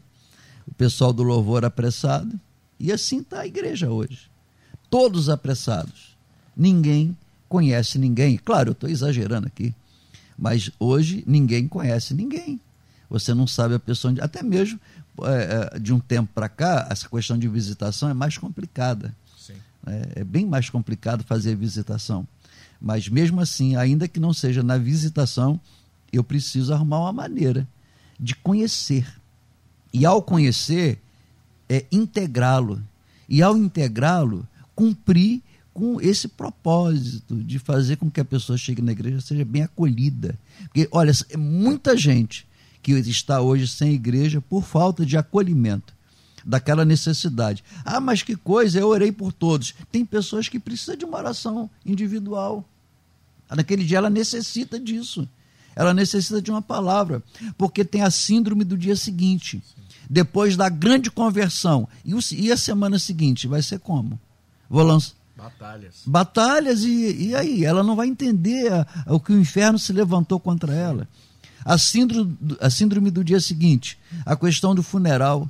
o 0.67 0.73
pessoal 0.73 1.11
do 1.11 1.23
louvor 1.23 1.65
apressado, 1.65 2.39
e 2.79 2.91
assim 2.91 3.19
está 3.21 3.41
a 3.41 3.47
igreja 3.47 3.89
hoje. 3.89 4.29
Todos 4.89 5.29
apressados. 5.29 6.15
Ninguém 6.55 7.17
conhece 7.47 7.97
ninguém. 7.97 8.37
Claro, 8.37 8.69
eu 8.69 8.73
estou 8.73 8.89
exagerando 8.89 9.47
aqui, 9.47 9.73
mas 10.37 10.69
hoje 10.79 11.23
ninguém 11.25 11.67
conhece 11.67 12.13
ninguém. 12.13 12.59
Você 13.09 13.33
não 13.33 13.47
sabe 13.47 13.73
a 13.73 13.79
pessoa, 13.79 14.13
até 14.21 14.43
mesmo 14.43 14.79
é, 15.23 15.79
de 15.79 15.91
um 15.91 15.99
tempo 15.99 16.29
para 16.33 16.47
cá, 16.47 16.87
essa 16.91 17.09
questão 17.09 17.37
de 17.37 17.47
visitação 17.47 18.09
é 18.09 18.13
mais 18.13 18.37
complicada. 18.37 19.13
É, 19.87 20.21
é 20.21 20.23
bem 20.23 20.45
mais 20.45 20.69
complicado 20.69 21.23
fazer 21.23 21.55
visitação. 21.55 22.27
Mas 22.81 23.09
mesmo 23.09 23.41
assim, 23.41 23.75
ainda 23.75 24.07
que 24.07 24.19
não 24.19 24.33
seja 24.33 24.63
na 24.63 24.77
visitação, 24.77 25.59
eu 26.11 26.23
preciso 26.23 26.73
arrumar 26.73 27.01
uma 27.01 27.13
maneira 27.13 27.67
de 28.19 28.35
conhecer. 28.35 29.05
E 29.93 30.05
ao 30.05 30.21
conhecer, 30.21 30.99
é 31.67 31.85
integrá-lo. 31.91 32.81
E 33.27 33.41
ao 33.41 33.57
integrá-lo, 33.57 34.47
cumprir 34.75 35.41
com 35.73 35.99
esse 36.01 36.27
propósito 36.27 37.35
de 37.43 37.59
fazer 37.59 37.97
com 37.97 38.09
que 38.09 38.19
a 38.19 38.25
pessoa 38.25 38.57
chegue 38.57 38.81
na 38.81 38.91
igreja 38.91 39.21
seja 39.21 39.45
bem 39.45 39.63
acolhida. 39.63 40.37
Porque, 40.63 40.87
olha, 40.91 41.11
é 41.29 41.37
muita 41.37 41.95
gente 41.97 42.47
que 42.81 42.93
está 42.93 43.41
hoje 43.41 43.67
sem 43.67 43.93
igreja 43.93 44.41
por 44.41 44.63
falta 44.63 45.05
de 45.05 45.17
acolhimento 45.17 45.98
daquela 46.45 46.85
necessidade. 46.85 47.63
Ah, 47.85 47.99
mas 47.99 48.21
que 48.23 48.35
coisa, 48.35 48.79
eu 48.79 48.87
orei 48.87 49.11
por 49.11 49.31
todos. 49.31 49.73
Tem 49.91 50.05
pessoas 50.05 50.47
que 50.47 50.59
precisam 50.59 50.95
de 50.95 51.05
uma 51.05 51.17
oração 51.17 51.69
individual. 51.85 52.65
Naquele 53.49 53.83
dia 53.83 53.97
ela 53.97 54.09
necessita 54.09 54.79
disso. 54.79 55.27
Ela 55.75 55.93
necessita 55.93 56.41
de 56.41 56.51
uma 56.51 56.61
palavra, 56.61 57.23
porque 57.57 57.85
tem 57.85 58.01
a 58.01 58.11
síndrome 58.11 58.63
do 58.63 58.77
dia 58.77 58.95
seguinte. 58.95 59.61
Depois 60.09 60.57
da 60.57 60.67
grande 60.67 61.09
conversão. 61.09 61.87
E, 62.03 62.51
a 62.51 62.57
semana 62.57 62.99
seguinte 62.99 63.47
vai 63.47 63.61
ser 63.61 63.79
como? 63.79 64.19
Vou 64.69 64.83
lançar. 64.83 65.13
Batalhas. 65.37 66.01
Batalhas, 66.05 66.83
e, 66.83 67.27
e 67.27 67.35
aí? 67.35 67.63
Ela 67.63 67.81
não 67.81 67.95
vai 67.95 68.07
entender 68.07 68.71
a, 68.73 68.85
a, 69.05 69.13
o 69.13 69.19
que 69.19 69.31
o 69.31 69.39
inferno 69.39 69.79
se 69.79 69.93
levantou 69.93 70.37
contra 70.37 70.73
ela. 70.73 71.07
A 71.63 71.77
síndrome, 71.77 72.37
a 72.59 72.69
síndrome 72.69 73.09
do 73.09 73.23
dia 73.23 73.39
seguinte, 73.39 73.97
a 74.25 74.35
questão 74.35 74.75
do 74.75 74.83
funeral. 74.83 75.49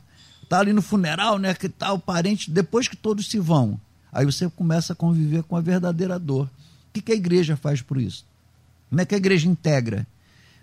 Tá 0.49 0.59
ali 0.59 0.73
no 0.73 0.81
funeral, 0.81 1.37
né? 1.37 1.53
Que 1.53 1.69
tá 1.69 1.93
o 1.93 1.99
parente, 1.99 2.49
depois 2.49 2.87
que 2.87 2.97
todos 2.97 3.29
se 3.29 3.39
vão. 3.39 3.79
Aí 4.11 4.25
você 4.25 4.49
começa 4.49 4.93
a 4.93 4.95
conviver 4.95 5.43
com 5.43 5.55
a 5.55 5.61
verdadeira 5.61 6.17
dor. 6.17 6.45
O 6.45 6.93
que, 6.93 7.01
que 7.01 7.11
a 7.11 7.15
igreja 7.15 7.55
faz 7.55 7.81
por 7.81 8.01
isso? 8.01 8.25
Como 8.89 8.99
é 8.99 9.05
que 9.05 9.13
a 9.13 9.19
igreja 9.19 9.47
integra? 9.47 10.07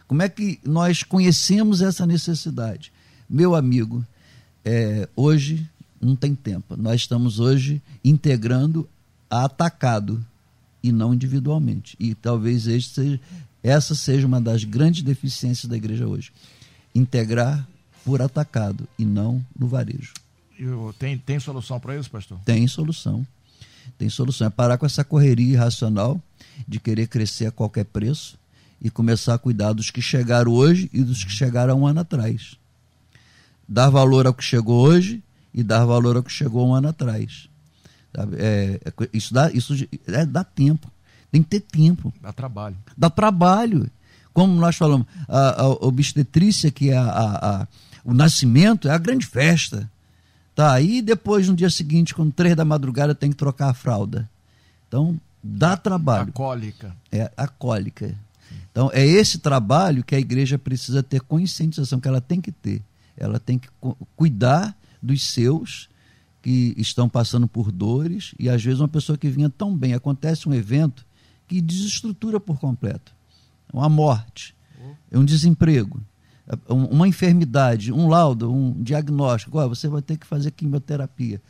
Como 0.09 0.22
é 0.22 0.28
que 0.28 0.59
nós 0.64 1.05
conhecemos 1.05 1.80
essa 1.80 2.05
necessidade? 2.05 2.93
Meu 3.30 3.55
amigo, 3.55 4.05
é, 4.64 5.09
hoje 5.14 5.68
não 6.01 6.16
tem 6.16 6.34
tempo. 6.34 6.76
Nós 6.76 7.03
estamos 7.03 7.39
hoje 7.39 7.80
integrando 8.05 8.89
atacado 9.30 10.24
e 10.82 10.91
não 10.91 11.14
individualmente. 11.14 11.97
E 11.99 12.14
talvez 12.14 12.64
seja, 12.64 13.20
essa 13.62 13.95
seja 13.95 14.26
uma 14.26 14.41
das 14.41 14.64
grandes 14.64 15.03
deficiências 15.03 15.68
da 15.68 15.76
igreja 15.76 16.07
hoje. 16.07 16.32
Integrar 16.95 17.66
por 18.07 18.22
atacado 18.22 18.88
e 18.96 19.04
não 19.04 19.44
no 19.59 19.66
varejo. 19.66 20.14
Tem, 20.96 21.18
tem 21.18 21.40
solução 21.40 21.80
para 21.80 21.98
isso, 21.98 22.09
pastor? 22.09 22.38
Tem 22.44 22.66
solução. 22.68 23.26
Tem 23.98 24.09
solução. 24.09 24.46
É 24.46 24.50
parar 24.50 24.78
com 24.78 24.86
essa 24.86 25.04
correria 25.04 25.54
irracional 25.54 26.22
de 26.66 26.78
querer 26.78 27.09
crescer 27.09 27.46
a 27.46 27.50
qualquer 27.50 27.84
preço 27.84 28.38
e 28.80 28.88
começar 28.88 29.34
a 29.34 29.38
cuidar 29.38 29.72
dos 29.72 29.90
que 29.90 30.00
chegaram 30.00 30.52
hoje 30.52 30.88
e 30.92 31.02
dos 31.02 31.24
que 31.24 31.32
chegaram 31.32 31.80
um 31.80 31.86
ano 31.86 32.00
atrás. 32.00 32.57
Dar 33.68 33.90
valor 33.90 34.24
ao 34.24 34.32
que 34.32 34.44
chegou 34.44 34.86
hoje 34.86 35.20
e 35.52 35.64
dar 35.64 35.84
valor 35.84 36.16
ao 36.16 36.22
que 36.22 36.32
chegou 36.32 36.68
um 36.68 36.74
ano 36.74 36.88
atrás. 36.88 37.48
É, 38.38 38.80
é, 38.84 39.09
isso 39.12 39.34
dá, 39.34 39.50
isso 39.50 39.74
é, 40.07 40.24
dá 40.24 40.44
tempo. 40.44 40.88
Tem 41.32 41.42
que 41.42 41.48
ter 41.48 41.61
tempo. 41.61 42.14
Dá 42.22 42.32
trabalho. 42.32 42.76
Dá 42.96 43.11
trabalho. 43.11 43.90
Como 44.37 44.55
nós 44.61 44.76
falamos, 44.76 45.07
a, 45.26 45.62
a 45.62 45.66
obstetrícia, 45.66 46.70
que 46.70 46.91
é 46.91 46.97
a, 46.99 47.09
a, 47.09 47.68
o 48.05 48.12
nascimento, 48.12 48.87
é 48.87 48.91
a 48.91 48.99
grande 48.99 49.24
festa. 49.24 49.91
Tá, 50.55 50.74
aí 50.74 51.01
depois, 51.01 51.49
no 51.49 51.57
dia 51.57 51.70
seguinte, 51.70 52.14
quando 52.14 52.34
três 52.34 52.55
da 52.55 52.62
madrugada, 52.62 53.14
tem 53.14 53.30
que 53.30 53.37
trocar 53.37 53.70
a 53.70 53.72
fralda. 53.72 54.28
Então, 54.87 55.18
dá 55.43 55.74
trabalho. 55.74 56.28
A 56.28 56.32
cólica. 56.32 56.95
É, 57.11 57.32
a 57.34 57.49
cólica. 57.49 58.14
Então, 58.70 58.91
é 58.93 59.07
esse 59.07 59.39
trabalho 59.39 60.05
que 60.05 60.14
a 60.14 60.20
igreja 60.20 60.59
precisa 60.59 61.03
ter 61.03 61.22
conscientização, 61.22 61.99
que 61.99 62.07
ela 62.07 62.20
tem 62.20 62.39
que 62.39 62.53
ter. 62.53 62.82
Ela 63.16 63.41
tem 63.41 63.59
que 63.59 63.70
cuidar 64.14 64.76
dos 65.03 65.22
seus 65.22 65.89
que 66.43 66.74
estão 66.76 67.09
passando 67.09 67.49
por 67.49 67.72
dores 67.72 68.34
e 68.39 68.51
às 68.51 68.62
vezes 68.62 68.80
uma 68.80 68.89
pessoa 68.89 69.16
que 69.16 69.30
vinha 69.30 69.49
tão 69.49 69.74
bem, 69.74 69.95
acontece 69.95 70.47
um 70.47 70.53
evento 70.53 71.07
que 71.49 71.59
desestrutura 71.62 72.39
por 72.39 72.59
completo. 72.61 73.15
Uma 73.78 73.90
morte, 73.90 74.56
um 75.12 75.24
desemprego, 75.24 76.00
uma 76.68 77.06
enfermidade, 77.06 77.92
um 77.92 78.08
laudo, 78.08 78.50
um 78.50 78.72
diagnóstico. 78.82 79.58
Você 79.68 79.86
vai 79.86 80.00
ter 80.00 80.16
que 80.16 80.26
fazer 80.26 80.50
quimioterapia. 80.52 81.42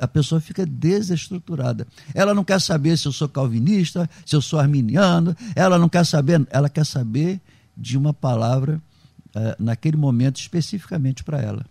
A 0.00 0.08
pessoa 0.08 0.40
fica 0.40 0.66
desestruturada. 0.66 1.86
Ela 2.14 2.34
não 2.34 2.42
quer 2.42 2.60
saber 2.60 2.96
se 2.96 3.06
eu 3.06 3.12
sou 3.12 3.28
calvinista, 3.28 4.10
se 4.24 4.34
eu 4.34 4.42
sou 4.42 4.58
arminiano, 4.58 5.36
ela 5.54 5.78
não 5.78 5.88
quer 5.88 6.04
saber, 6.04 6.44
ela 6.50 6.68
quer 6.68 6.84
saber 6.84 7.40
de 7.76 7.96
uma 7.96 8.12
palavra 8.12 8.82
uh, 9.28 9.62
naquele 9.62 9.96
momento 9.96 10.40
especificamente 10.40 11.22
para 11.22 11.40
ela. 11.40 11.64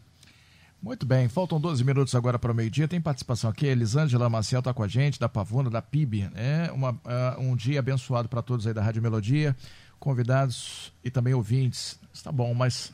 Muito 0.86 1.04
bem, 1.04 1.28
faltam 1.28 1.60
12 1.60 1.84
minutos 1.84 2.14
agora 2.14 2.38
para 2.38 2.52
o 2.52 2.54
meio-dia. 2.54 2.88
Tem 2.88 3.02
participação 3.02 3.50
aqui. 3.50 3.66
Elisângela 3.66 4.30
Maciel 4.30 4.60
está 4.60 4.72
com 4.72 4.84
a 4.84 4.88
gente, 4.88 5.20
da 5.20 5.28
Pavuna, 5.28 5.68
da 5.68 5.82
PIB. 5.82 6.30
É 6.36 6.72
uma, 6.72 6.92
uh, 6.92 7.40
um 7.40 7.56
dia 7.56 7.80
abençoado 7.80 8.30
para 8.30 8.44
todos 8.44 8.68
aí 8.68 8.74
da 8.74 8.84
Rádio 8.84 9.02
Melodia, 9.02 9.58
convidados 10.00 10.94
e 11.04 11.10
também 11.10 11.34
ouvintes. 11.34 12.00
Está 12.14 12.32
bom, 12.32 12.54
mas 12.54 12.94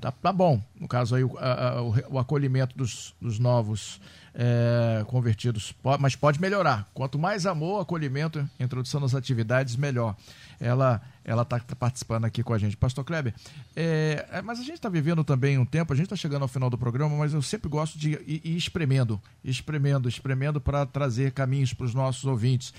tá, 0.00 0.12
tá 0.12 0.32
bom. 0.32 0.62
No 0.78 0.86
caso 0.86 1.16
aí, 1.16 1.24
o, 1.24 1.32
o, 1.32 2.14
o 2.14 2.18
acolhimento 2.20 2.78
dos, 2.78 3.12
dos 3.20 3.40
novos 3.40 4.00
é, 4.34 5.04
convertidos, 5.06 5.74
mas 6.00 6.16
pode 6.16 6.40
melhorar. 6.40 6.88
Quanto 6.94 7.18
mais 7.18 7.44
amor, 7.46 7.80
acolhimento, 7.80 8.48
introdução 8.58 9.00
nas 9.00 9.14
atividades, 9.14 9.76
melhor. 9.76 10.16
Ela 10.60 11.02
ela 11.24 11.42
está 11.42 11.60
participando 11.78 12.24
aqui 12.24 12.42
com 12.42 12.52
a 12.52 12.58
gente. 12.58 12.76
Pastor 12.76 13.04
Kleber, 13.04 13.32
é, 13.76 14.26
é 14.30 14.42
mas 14.42 14.58
a 14.58 14.62
gente 14.62 14.74
está 14.74 14.88
vivendo 14.88 15.22
também 15.22 15.56
um 15.56 15.64
tempo, 15.64 15.92
a 15.92 15.96
gente 15.96 16.06
está 16.06 16.16
chegando 16.16 16.42
ao 16.42 16.48
final 16.48 16.68
do 16.68 16.76
programa, 16.76 17.16
mas 17.16 17.32
eu 17.32 17.42
sempre 17.42 17.68
gosto 17.68 17.96
de 17.96 18.12
ir, 18.26 18.40
ir 18.44 18.56
espremendo, 18.56 19.20
espremendo, 19.44 20.08
espremendo 20.08 20.60
para 20.60 20.84
trazer 20.84 21.32
caminhos 21.32 21.72
para 21.72 21.86
os 21.86 21.94
nossos 21.94 22.24
ouvintes. 22.24 22.74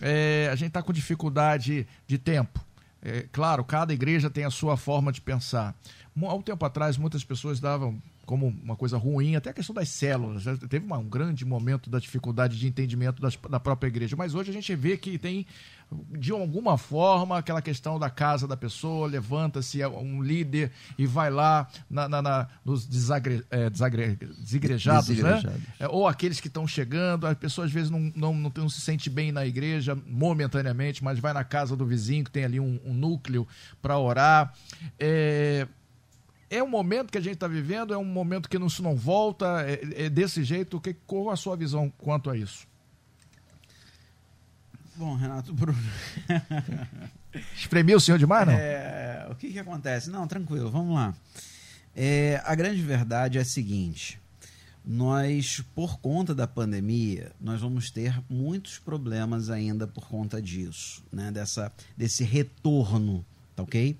É, 0.00 0.48
a 0.50 0.56
gente 0.56 0.68
está 0.68 0.82
com 0.82 0.92
dificuldade 0.92 1.86
de 2.06 2.16
tempo. 2.16 2.64
É, 3.02 3.26
claro, 3.32 3.64
cada 3.64 3.92
igreja 3.92 4.30
tem 4.30 4.44
a 4.44 4.50
sua 4.50 4.76
forma 4.76 5.12
de 5.12 5.20
pensar. 5.20 5.74
Há 6.16 6.34
um 6.34 6.42
tempo 6.42 6.64
atrás, 6.64 6.96
muitas 6.96 7.24
pessoas 7.24 7.60
davam 7.60 8.00
como 8.24 8.46
uma 8.46 8.76
coisa 8.76 8.96
ruim, 8.96 9.34
até 9.34 9.50
a 9.50 9.52
questão 9.52 9.74
das 9.74 9.88
células. 9.88 10.46
Né? 10.46 10.56
Teve 10.68 10.86
uma, 10.86 10.98
um 10.98 11.08
grande 11.08 11.44
momento 11.44 11.90
da 11.90 11.98
dificuldade 11.98 12.58
de 12.58 12.66
entendimento 12.66 13.20
das, 13.20 13.36
da 13.36 13.58
própria 13.58 13.88
igreja. 13.88 14.16
Mas 14.16 14.34
hoje 14.34 14.50
a 14.50 14.52
gente 14.52 14.74
vê 14.76 14.96
que 14.96 15.18
tem, 15.18 15.44
de 16.10 16.30
alguma 16.30 16.78
forma, 16.78 17.38
aquela 17.38 17.60
questão 17.60 17.98
da 17.98 18.08
casa 18.08 18.46
da 18.46 18.56
pessoa, 18.56 19.08
levanta-se 19.08 19.84
um 19.84 20.22
líder 20.22 20.70
e 20.96 21.04
vai 21.04 21.30
lá 21.30 21.66
na, 21.90 22.08
na, 22.08 22.22
na 22.22 22.48
nos 22.64 22.86
desagre, 22.86 23.44
é, 23.50 23.68
desagre, 23.68 24.16
desigrejados, 24.38 25.18
né? 25.18 25.42
É, 25.80 25.88
ou 25.88 26.06
aqueles 26.06 26.40
que 26.40 26.48
estão 26.48 26.66
chegando, 26.66 27.26
a 27.26 27.34
pessoa 27.34 27.66
às 27.66 27.72
vezes 27.72 27.90
não, 27.90 28.12
não, 28.14 28.34
não, 28.34 28.52
não, 28.54 28.68
se 28.68 28.80
sente 28.80 29.10
bem 29.10 29.32
na 29.32 29.44
igreja 29.44 29.98
momentaneamente, 30.06 31.02
mas 31.02 31.18
vai 31.18 31.32
na 31.32 31.44
casa 31.44 31.76
do 31.76 31.84
vizinho 31.84 32.24
que 32.24 32.30
tem 32.30 32.44
ali 32.44 32.60
um, 32.60 32.78
um 32.84 32.94
núcleo 32.94 33.46
para 33.80 33.98
orar. 33.98 34.54
É, 34.98 35.66
é 36.52 36.62
um 36.62 36.68
momento 36.68 37.10
que 37.10 37.16
a 37.16 37.20
gente 37.20 37.34
está 37.34 37.48
vivendo, 37.48 37.94
é 37.94 37.96
um 37.96 38.04
momento 38.04 38.46
que 38.48 38.58
não, 38.58 38.68
se 38.68 38.82
não 38.82 38.94
volta, 38.94 39.64
é, 39.66 40.04
é 40.04 40.10
desse 40.10 40.44
jeito. 40.44 40.78
Que, 40.78 40.92
qual 40.92 41.30
a 41.30 41.36
sua 41.36 41.56
visão 41.56 41.90
quanto 41.96 42.28
a 42.28 42.36
isso? 42.36 42.66
Bom, 44.94 45.16
Renato 45.16 45.54
Bruno. 45.54 45.78
Espremeu 47.56 47.96
o 47.96 48.00
senhor 48.00 48.18
demais, 48.18 48.46
não? 48.46 48.52
É, 48.52 49.26
o 49.30 49.34
que, 49.34 49.50
que 49.50 49.58
acontece? 49.58 50.10
Não, 50.10 50.26
tranquilo, 50.28 50.70
vamos 50.70 50.94
lá. 50.94 51.14
É, 51.96 52.42
a 52.44 52.54
grande 52.54 52.82
verdade 52.82 53.38
é 53.38 53.40
a 53.40 53.44
seguinte: 53.46 54.20
nós, 54.84 55.64
por 55.74 55.98
conta 56.00 56.34
da 56.34 56.46
pandemia, 56.46 57.32
nós 57.40 57.62
vamos 57.62 57.90
ter 57.90 58.22
muitos 58.28 58.78
problemas 58.78 59.48
ainda 59.48 59.86
por 59.86 60.06
conta 60.06 60.42
disso, 60.42 61.02
né? 61.10 61.30
Dessa, 61.30 61.72
desse 61.96 62.24
retorno, 62.24 63.24
tá 63.56 63.62
ok? 63.62 63.96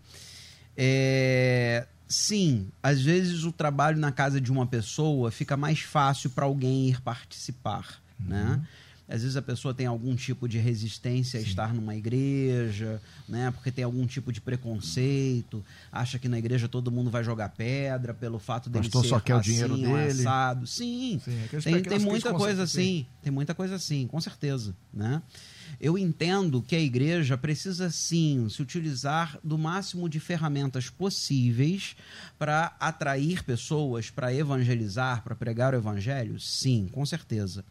É, 0.77 1.87
Sim, 2.13 2.69
às 2.83 3.01
vezes 3.01 3.45
o 3.45 3.51
trabalho 3.51 3.99
na 3.99 4.13
casa 4.13 4.39
de 4.39 4.53
uma 4.53 4.67
pessoa 4.67 5.31
fica 5.31 5.57
mais 5.57 5.81
fácil 5.81 6.29
para 6.29 6.45
alguém 6.45 6.91
ir 6.91 7.01
participar, 7.01 8.03
uhum. 8.21 8.27
né? 8.29 8.63
Às 9.09 9.23
vezes 9.23 9.37
a 9.37 9.43
pessoa 9.43 9.73
tem 9.73 9.87
algum 9.87 10.15
tipo 10.15 10.47
de 10.47 10.59
resistência 10.59 11.41
Sim. 11.41 11.45
a 11.45 11.49
estar 11.49 11.75
numa 11.75 11.97
igreja, 11.97 13.01
né? 13.27 13.51
Porque 13.51 13.71
tem 13.71 13.83
algum 13.83 14.07
tipo 14.07 14.31
de 14.31 14.43
preconceito, 14.43 15.65
acha 15.91 16.19
que 16.19 16.29
na 16.29 16.39
igreja 16.39 16.69
todo 16.69 16.91
mundo 16.91 17.11
vai 17.11 17.25
jogar 17.25 17.49
pedra 17.49 18.13
pelo 18.13 18.39
fato 18.39 18.69
dele 18.69 18.91
ser 18.91 19.09
só 19.09 19.19
quer 19.19 19.35
assim, 19.35 19.41
o 19.41 19.43
dinheiro 19.43 19.77
dele. 19.77 20.21
assado. 20.21 20.67
Sim, 20.67 21.19
Sim 21.25 21.45
é 21.57 21.61
tem, 21.61 21.83
tem 21.83 21.99
muita 21.99 22.33
coisa 22.35 22.63
assim, 22.63 23.07
tem 23.23 23.33
muita 23.33 23.55
coisa 23.55 23.75
assim, 23.75 24.07
com 24.07 24.21
certeza, 24.21 24.75
né? 24.93 25.23
Eu 25.81 25.99
entendo 25.99 26.63
que 26.63 26.77
a 26.77 26.81
igreja 26.81 27.37
precisa 27.37 27.91
sim 27.91 28.49
se 28.49 28.63
utilizar 28.63 29.39
do 29.43 29.59
máximo 29.59 30.09
de 30.09 30.21
ferramentas 30.21 30.89
possíveis 30.89 31.97
para 32.39 32.77
atrair 32.79 33.43
pessoas, 33.45 34.11
para 34.11 34.33
evangelizar, 34.33 35.23
para 35.23 35.35
pregar 35.35 35.75
o 35.75 35.77
evangelho? 35.77 36.39
Sim, 36.39 36.89
com 36.93 37.05
certeza. 37.05 37.65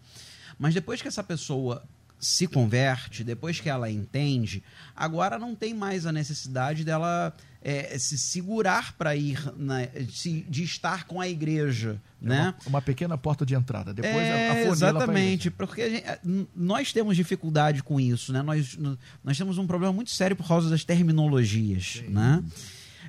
Mas 0.57 0.73
depois 0.73 1.01
que 1.01 1.07
essa 1.07 1.23
pessoa 1.23 1.83
se 2.19 2.47
converte, 2.47 3.23
depois 3.23 3.59
que 3.59 3.67
ela 3.67 3.89
entende, 3.89 4.63
agora 4.95 5.39
não 5.39 5.55
tem 5.55 5.73
mais 5.73 6.05
a 6.05 6.11
necessidade 6.11 6.83
dela 6.83 7.35
é, 7.61 7.97
se 7.99 8.17
segurar 8.17 8.93
para 8.93 9.15
ir, 9.15 9.39
na, 9.55 9.85
de, 9.85 10.41
de, 10.41 10.63
estar 10.63 11.05
com 11.05 11.21
a 11.21 11.27
igreja. 11.27 12.01
É 12.21 12.27
né? 12.27 12.55
Uma, 12.65 12.77
uma, 12.77 12.81
pequena 12.81 13.17
porta 13.17 13.45
de 13.45 13.53
entrada. 13.53 13.93
Depois 13.93 14.15
é, 14.15 14.49
a 14.49 14.61
Exatamente, 14.63 15.51
porque 15.51 15.89
gente, 15.89 16.05
é, 16.05 16.19
nós 16.55 16.91
temos 16.91 17.15
dificuldade 17.15 17.83
com 17.83 17.99
isso. 17.99 18.33
Né? 18.33 18.41
Nós, 18.41 18.77
nós 19.23 19.37
temos 19.37 19.57
um 19.57 19.67
problema 19.67 19.93
muito 19.93 20.09
sério 20.09 20.35
por 20.35 20.47
causa 20.47 20.69
das 20.69 20.83
terminologias. 20.83 22.01
Sim. 22.03 22.09
Né? 22.09 22.43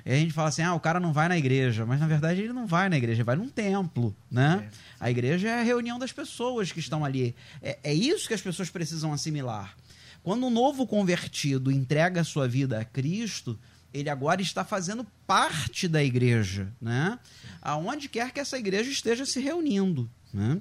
E 0.05 0.11
a 0.11 0.15
gente 0.15 0.33
fala 0.33 0.49
assim, 0.49 0.61
ah, 0.61 0.73
o 0.73 0.79
cara 0.79 0.99
não 0.99 1.13
vai 1.13 1.29
na 1.29 1.37
igreja, 1.37 1.85
mas 1.85 1.99
na 1.99 2.07
verdade 2.07 2.41
ele 2.41 2.53
não 2.53 2.67
vai 2.67 2.89
na 2.89 2.97
igreja, 2.97 3.21
ele 3.21 3.23
vai 3.23 3.37
num 3.37 3.49
templo, 3.49 4.13
né? 4.29 4.69
É. 4.69 4.77
A 4.99 5.09
igreja 5.09 5.47
é 5.47 5.61
a 5.61 5.63
reunião 5.63 5.97
das 5.97 6.11
pessoas 6.11 6.73
que 6.73 6.79
estão 6.79 7.05
ali. 7.05 7.33
É, 7.61 7.79
é 7.83 7.93
isso 7.93 8.27
que 8.27 8.33
as 8.33 8.41
pessoas 8.41 8.69
precisam 8.69 9.13
assimilar. 9.13 9.75
Quando 10.21 10.45
um 10.45 10.49
novo 10.49 10.85
convertido 10.85 11.71
entrega 11.71 12.21
a 12.21 12.23
sua 12.23 12.47
vida 12.47 12.79
a 12.79 12.85
Cristo, 12.85 13.57
ele 13.93 14.09
agora 14.09 14.41
está 14.41 14.65
fazendo 14.65 15.05
parte 15.27 15.87
da 15.87 16.03
igreja, 16.03 16.67
né? 16.81 17.19
Aonde 17.61 18.09
quer 18.09 18.31
que 18.31 18.39
essa 18.39 18.57
igreja 18.57 18.89
esteja 18.89 19.25
se 19.25 19.39
reunindo, 19.39 20.09
né? 20.33 20.59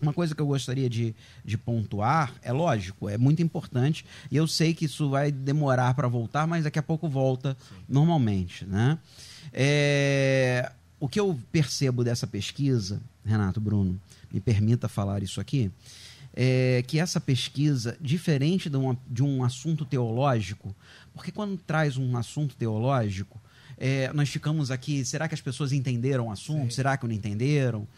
Uma 0.00 0.12
coisa 0.12 0.32
que 0.32 0.40
eu 0.40 0.46
gostaria 0.46 0.88
de, 0.88 1.12
de 1.44 1.58
pontuar, 1.58 2.32
é 2.40 2.52
lógico, 2.52 3.08
é 3.08 3.18
muito 3.18 3.42
importante, 3.42 4.06
e 4.30 4.36
eu 4.36 4.46
sei 4.46 4.72
que 4.72 4.84
isso 4.84 5.10
vai 5.10 5.32
demorar 5.32 5.92
para 5.94 6.06
voltar, 6.06 6.46
mas 6.46 6.62
daqui 6.62 6.78
a 6.78 6.82
pouco 6.82 7.08
volta 7.08 7.56
Sim. 7.68 7.74
normalmente. 7.88 8.64
Né? 8.64 8.96
É, 9.52 10.70
o 11.00 11.08
que 11.08 11.18
eu 11.18 11.36
percebo 11.50 12.04
dessa 12.04 12.28
pesquisa, 12.28 13.02
Renato 13.24 13.60
Bruno, 13.60 14.00
me 14.32 14.40
permita 14.40 14.88
falar 14.88 15.22
isso 15.22 15.40
aqui, 15.40 15.68
é 16.40 16.84
que 16.86 17.00
essa 17.00 17.20
pesquisa, 17.20 17.98
diferente 18.00 18.70
de 18.70 18.76
um, 18.76 18.96
de 19.08 19.24
um 19.24 19.42
assunto 19.42 19.84
teológico, 19.84 20.72
porque 21.12 21.32
quando 21.32 21.58
traz 21.58 21.96
um 21.96 22.16
assunto 22.16 22.54
teológico, 22.54 23.42
é, 23.76 24.12
nós 24.12 24.28
ficamos 24.28 24.70
aqui, 24.70 25.04
será 25.04 25.26
que 25.26 25.34
as 25.34 25.40
pessoas 25.40 25.72
entenderam 25.72 26.28
o 26.28 26.30
assunto? 26.30 26.70
Sim. 26.70 26.76
Será 26.76 26.96
que 26.96 27.04
não 27.04 27.12
entenderam? 27.12 27.88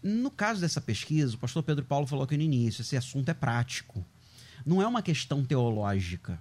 No 0.00 0.30
caso 0.30 0.60
dessa 0.60 0.80
pesquisa, 0.80 1.34
o 1.34 1.38
pastor 1.38 1.64
Pedro 1.64 1.84
Paulo 1.84 2.06
falou 2.06 2.24
aqui 2.24 2.36
no 2.36 2.44
início, 2.44 2.82
esse 2.82 2.96
assunto 2.96 3.28
é 3.28 3.34
prático. 3.34 4.06
Não 4.64 4.80
é 4.80 4.86
uma 4.86 5.02
questão 5.02 5.44
teológica. 5.44 6.40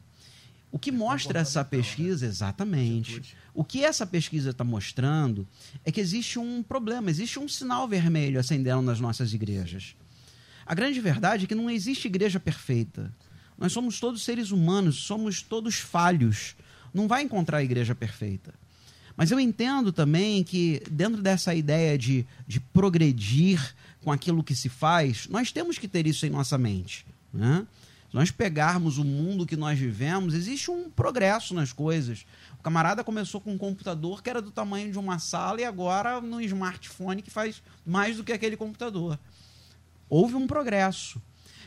O 0.71 0.77
que 0.77 0.91
é 0.91 0.93
mostra 0.93 1.39
essa 1.39 1.61
né? 1.61 1.67
pesquisa, 1.67 2.27
né? 2.27 2.31
exatamente, 2.31 3.35
o 3.55 3.63
que 3.63 3.83
essa 3.83 4.05
pesquisa 4.05 4.51
está 4.51 4.63
mostrando 4.63 5.47
é 5.83 5.91
que 5.91 5.99
existe 5.99 6.37
um 6.37 6.61
problema, 6.61 7.09
existe 7.09 7.39
um 7.39 7.47
sinal 7.47 7.87
vermelho 7.87 8.39
acendendo 8.39 8.83
nas 8.83 8.99
nossas 8.99 9.33
igrejas. 9.33 9.95
A 10.65 10.73
grande 10.73 10.99
verdade 10.99 11.45
é 11.45 11.47
que 11.47 11.55
não 11.55 11.69
existe 11.69 12.07
igreja 12.07 12.39
perfeita. 12.39 13.13
Nós 13.57 13.71
somos 13.71 13.99
todos 13.99 14.23
seres 14.23 14.51
humanos, 14.51 14.97
somos 14.97 15.41
todos 15.41 15.75
falhos. 15.75 16.55
Não 16.93 17.07
vai 17.07 17.23
encontrar 17.23 17.57
a 17.57 17.63
igreja 17.63 17.93
perfeita. 17.93 18.53
Mas 19.15 19.31
eu 19.31 19.39
entendo 19.39 19.91
também 19.91 20.43
que, 20.43 20.81
dentro 20.89 21.21
dessa 21.21 21.53
ideia 21.53 21.97
de, 21.97 22.25
de 22.47 22.59
progredir 22.59 23.75
com 24.03 24.11
aquilo 24.11 24.43
que 24.43 24.55
se 24.55 24.69
faz, 24.69 25.27
nós 25.27 25.51
temos 25.51 25.77
que 25.77 25.87
ter 25.87 26.07
isso 26.07 26.25
em 26.25 26.29
nossa 26.29 26.57
mente. 26.57 27.05
Né? 27.31 27.65
Se 28.09 28.15
nós 28.15 28.31
pegarmos 28.31 28.97
o 28.97 29.03
mundo 29.03 29.45
que 29.45 29.55
nós 29.55 29.77
vivemos, 29.77 30.33
existe 30.33 30.71
um 30.71 30.89
progresso 30.89 31.53
nas 31.53 31.71
coisas. 31.71 32.25
O 32.59 32.63
camarada 32.63 33.03
começou 33.03 33.39
com 33.39 33.53
um 33.53 33.57
computador 33.57 34.21
que 34.21 34.29
era 34.29 34.41
do 34.41 34.51
tamanho 34.51 34.91
de 34.91 34.97
uma 34.97 35.19
sala 35.19 35.61
e 35.61 35.63
agora 35.63 36.19
no 36.19 36.41
smartphone 36.41 37.21
que 37.21 37.31
faz 37.31 37.61
mais 37.85 38.17
do 38.17 38.23
que 38.23 38.33
aquele 38.33 38.57
computador. 38.57 39.19
Houve 40.09 40.35
um 40.35 40.47
progresso. 40.47 41.21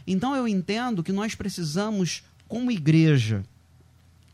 Então 0.06 0.36
eu 0.36 0.46
entendo 0.46 1.02
que 1.02 1.12
nós 1.12 1.34
precisamos, 1.34 2.22
como 2.46 2.70
igreja, 2.70 3.44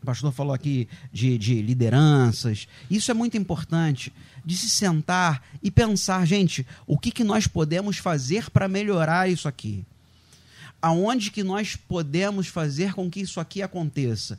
o 0.02 0.06
pastor 0.06 0.32
falou 0.32 0.52
aqui 0.52 0.88
de, 1.12 1.38
de 1.38 1.62
lideranças. 1.62 2.66
Isso 2.90 3.10
é 3.10 3.14
muito 3.14 3.36
importante, 3.36 4.12
de 4.44 4.56
se 4.56 4.68
sentar 4.68 5.42
e 5.62 5.70
pensar, 5.70 6.26
gente, 6.26 6.66
o 6.86 6.98
que, 6.98 7.12
que 7.12 7.22
nós 7.22 7.46
podemos 7.46 7.98
fazer 7.98 8.50
para 8.50 8.68
melhorar 8.68 9.30
isso 9.30 9.46
aqui? 9.46 9.84
Aonde 10.80 11.30
que 11.30 11.44
nós 11.44 11.76
podemos 11.76 12.48
fazer 12.48 12.92
com 12.92 13.08
que 13.08 13.20
isso 13.20 13.38
aqui 13.38 13.62
aconteça? 13.62 14.38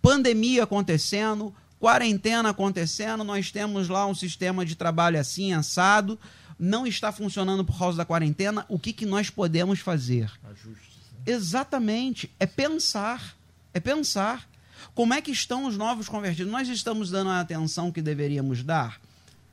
Pandemia 0.00 0.64
acontecendo, 0.64 1.54
quarentena 1.78 2.48
acontecendo, 2.48 3.22
nós 3.22 3.50
temos 3.50 3.90
lá 3.90 4.06
um 4.06 4.14
sistema 4.14 4.64
de 4.64 4.74
trabalho 4.74 5.20
assim, 5.20 5.52
assado, 5.52 6.18
não 6.62 6.86
está 6.86 7.10
funcionando 7.10 7.64
por 7.64 7.76
causa 7.76 7.98
da 7.98 8.04
quarentena, 8.04 8.64
o 8.68 8.78
que, 8.78 8.92
que 8.92 9.04
nós 9.04 9.28
podemos 9.28 9.80
fazer? 9.80 10.30
Ajustes. 10.44 10.94
Né? 11.10 11.32
Exatamente, 11.32 12.30
é 12.38 12.46
pensar, 12.46 13.36
é 13.74 13.80
pensar. 13.80 14.48
Como 14.94 15.12
é 15.12 15.20
que 15.20 15.32
estão 15.32 15.64
os 15.64 15.76
novos 15.76 16.08
convertidos? 16.08 16.52
Nós 16.52 16.68
estamos 16.68 17.10
dando 17.10 17.30
a 17.30 17.40
atenção 17.40 17.90
que 17.90 18.00
deveríamos 18.00 18.62
dar? 18.62 19.00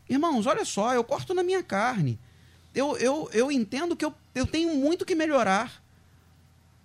Irmãos, 0.08 0.46
olha 0.46 0.64
só, 0.64 0.94
eu 0.94 1.04
corto 1.04 1.34
na 1.34 1.42
minha 1.42 1.64
carne. 1.64 2.20
Eu, 2.76 2.96
eu, 2.98 3.28
eu 3.34 3.52
entendo 3.52 3.96
que 3.96 4.06
eu, 4.06 4.14
eu 4.36 4.46
tenho 4.46 4.76
muito 4.76 5.04
que 5.04 5.16
melhorar. 5.16 5.82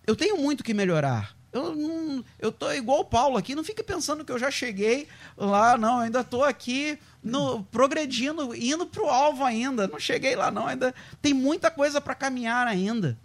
Eu 0.07 0.16
tenho 0.16 0.39
muito 0.39 0.64
que 0.64 0.72
melhorar. 0.72 1.37
Eu 1.55 1.75
não, 1.75 2.25
eu 2.39 2.53
tô 2.53 2.71
igual 2.73 3.01
o 3.01 3.05
Paulo 3.05 3.37
aqui, 3.37 3.55
não 3.55 3.65
fique 3.65 3.83
pensando 3.83 4.25
que 4.25 4.33
eu 4.33 4.39
já 4.39 4.51
cheguei 4.51 5.09
lá, 5.37 5.79
não, 5.79 6.01
ainda 6.01 6.21
estou 6.21 6.45
aqui 6.45 6.99
no, 7.23 7.63
progredindo, 7.65 8.55
indo 8.55 8.85
para 8.85 9.03
o 9.03 9.09
alvo 9.09 9.45
ainda. 9.45 9.87
Não 9.87 9.99
cheguei 9.99 10.35
lá, 10.35 10.51
não, 10.51 10.67
ainda 10.67 10.95
tem 11.23 11.33
muita 11.33 11.71
coisa 11.71 12.01
para 12.01 12.15
caminhar 12.15 12.67
ainda. 12.67 13.17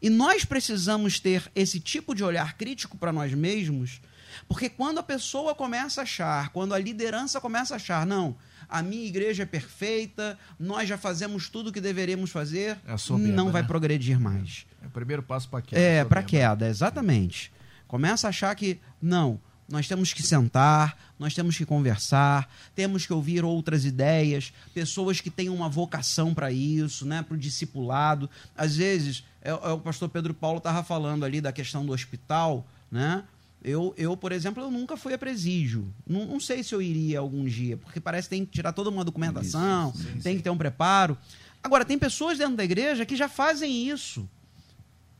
E 0.00 0.10
nós 0.10 0.44
precisamos 0.44 1.18
ter 1.18 1.50
esse 1.56 1.80
tipo 1.80 2.14
de 2.14 2.22
olhar 2.22 2.56
crítico 2.56 2.96
para 2.96 3.12
nós 3.12 3.32
mesmos 3.34 4.00
porque 4.46 4.68
quando 4.68 4.98
a 4.98 5.02
pessoa 5.02 5.54
começa 5.54 6.00
a 6.00 6.04
achar, 6.04 6.50
quando 6.50 6.74
a 6.74 6.78
liderança 6.78 7.40
começa 7.40 7.74
a 7.74 7.76
achar, 7.76 8.06
não, 8.06 8.36
a 8.68 8.82
minha 8.82 9.06
igreja 9.06 9.44
é 9.44 9.46
perfeita, 9.46 10.38
nós 10.58 10.88
já 10.88 10.98
fazemos 10.98 11.48
tudo 11.48 11.70
o 11.70 11.72
que 11.72 11.80
deveríamos 11.80 12.30
fazer, 12.30 12.78
é 12.86 12.96
soberba, 12.96 13.32
não 13.32 13.50
vai 13.50 13.62
né? 13.62 13.68
progredir 13.68 14.20
mais. 14.20 14.66
É 14.82 14.86
o 14.86 14.90
primeiro 14.90 15.22
passo 15.22 15.48
para 15.48 15.62
queda. 15.62 15.80
É, 15.80 16.04
para 16.04 16.22
queda, 16.22 16.68
exatamente. 16.68 17.52
Começa 17.86 18.26
a 18.26 18.30
achar 18.30 18.54
que, 18.54 18.80
não, 19.00 19.40
nós 19.68 19.86
temos 19.86 20.12
que 20.12 20.22
sentar, 20.22 20.96
nós 21.18 21.34
temos 21.34 21.56
que 21.56 21.66
conversar, 21.66 22.50
temos 22.74 23.06
que 23.06 23.12
ouvir 23.12 23.44
outras 23.44 23.84
ideias, 23.84 24.52
pessoas 24.72 25.20
que 25.20 25.30
têm 25.30 25.48
uma 25.50 25.68
vocação 25.68 26.32
para 26.32 26.50
isso, 26.50 27.04
né, 27.04 27.22
para 27.22 27.34
o 27.34 27.38
discipulado. 27.38 28.30
Às 28.56 28.76
vezes, 28.76 29.24
é, 29.42 29.50
é, 29.50 29.52
o 29.52 29.78
pastor 29.78 30.08
Pedro 30.08 30.32
Paulo 30.32 30.58
estava 30.58 30.82
falando 30.82 31.24
ali 31.24 31.40
da 31.40 31.52
questão 31.52 31.84
do 31.84 31.92
hospital, 31.92 32.66
né? 32.90 33.24
Eu, 33.62 33.92
eu, 33.98 34.16
por 34.16 34.30
exemplo, 34.30 34.62
eu 34.62 34.70
nunca 34.70 34.96
fui 34.96 35.12
a 35.12 35.18
presídio. 35.18 35.92
Não, 36.06 36.24
não 36.26 36.40
sei 36.40 36.62
se 36.62 36.72
eu 36.74 36.80
iria 36.80 37.18
algum 37.18 37.44
dia, 37.44 37.76
porque 37.76 37.98
parece 37.98 38.28
que 38.28 38.36
tem 38.36 38.46
que 38.46 38.52
tirar 38.52 38.72
toda 38.72 38.88
uma 38.88 39.04
documentação, 39.04 39.92
isso, 39.94 40.04
sim, 40.04 40.12
tem 40.12 40.32
sim. 40.32 40.36
que 40.36 40.42
ter 40.44 40.50
um 40.50 40.56
preparo. 40.56 41.18
Agora, 41.62 41.84
tem 41.84 41.98
pessoas 41.98 42.38
dentro 42.38 42.56
da 42.56 42.64
igreja 42.64 43.04
que 43.04 43.16
já 43.16 43.28
fazem 43.28 43.88
isso. 43.88 44.28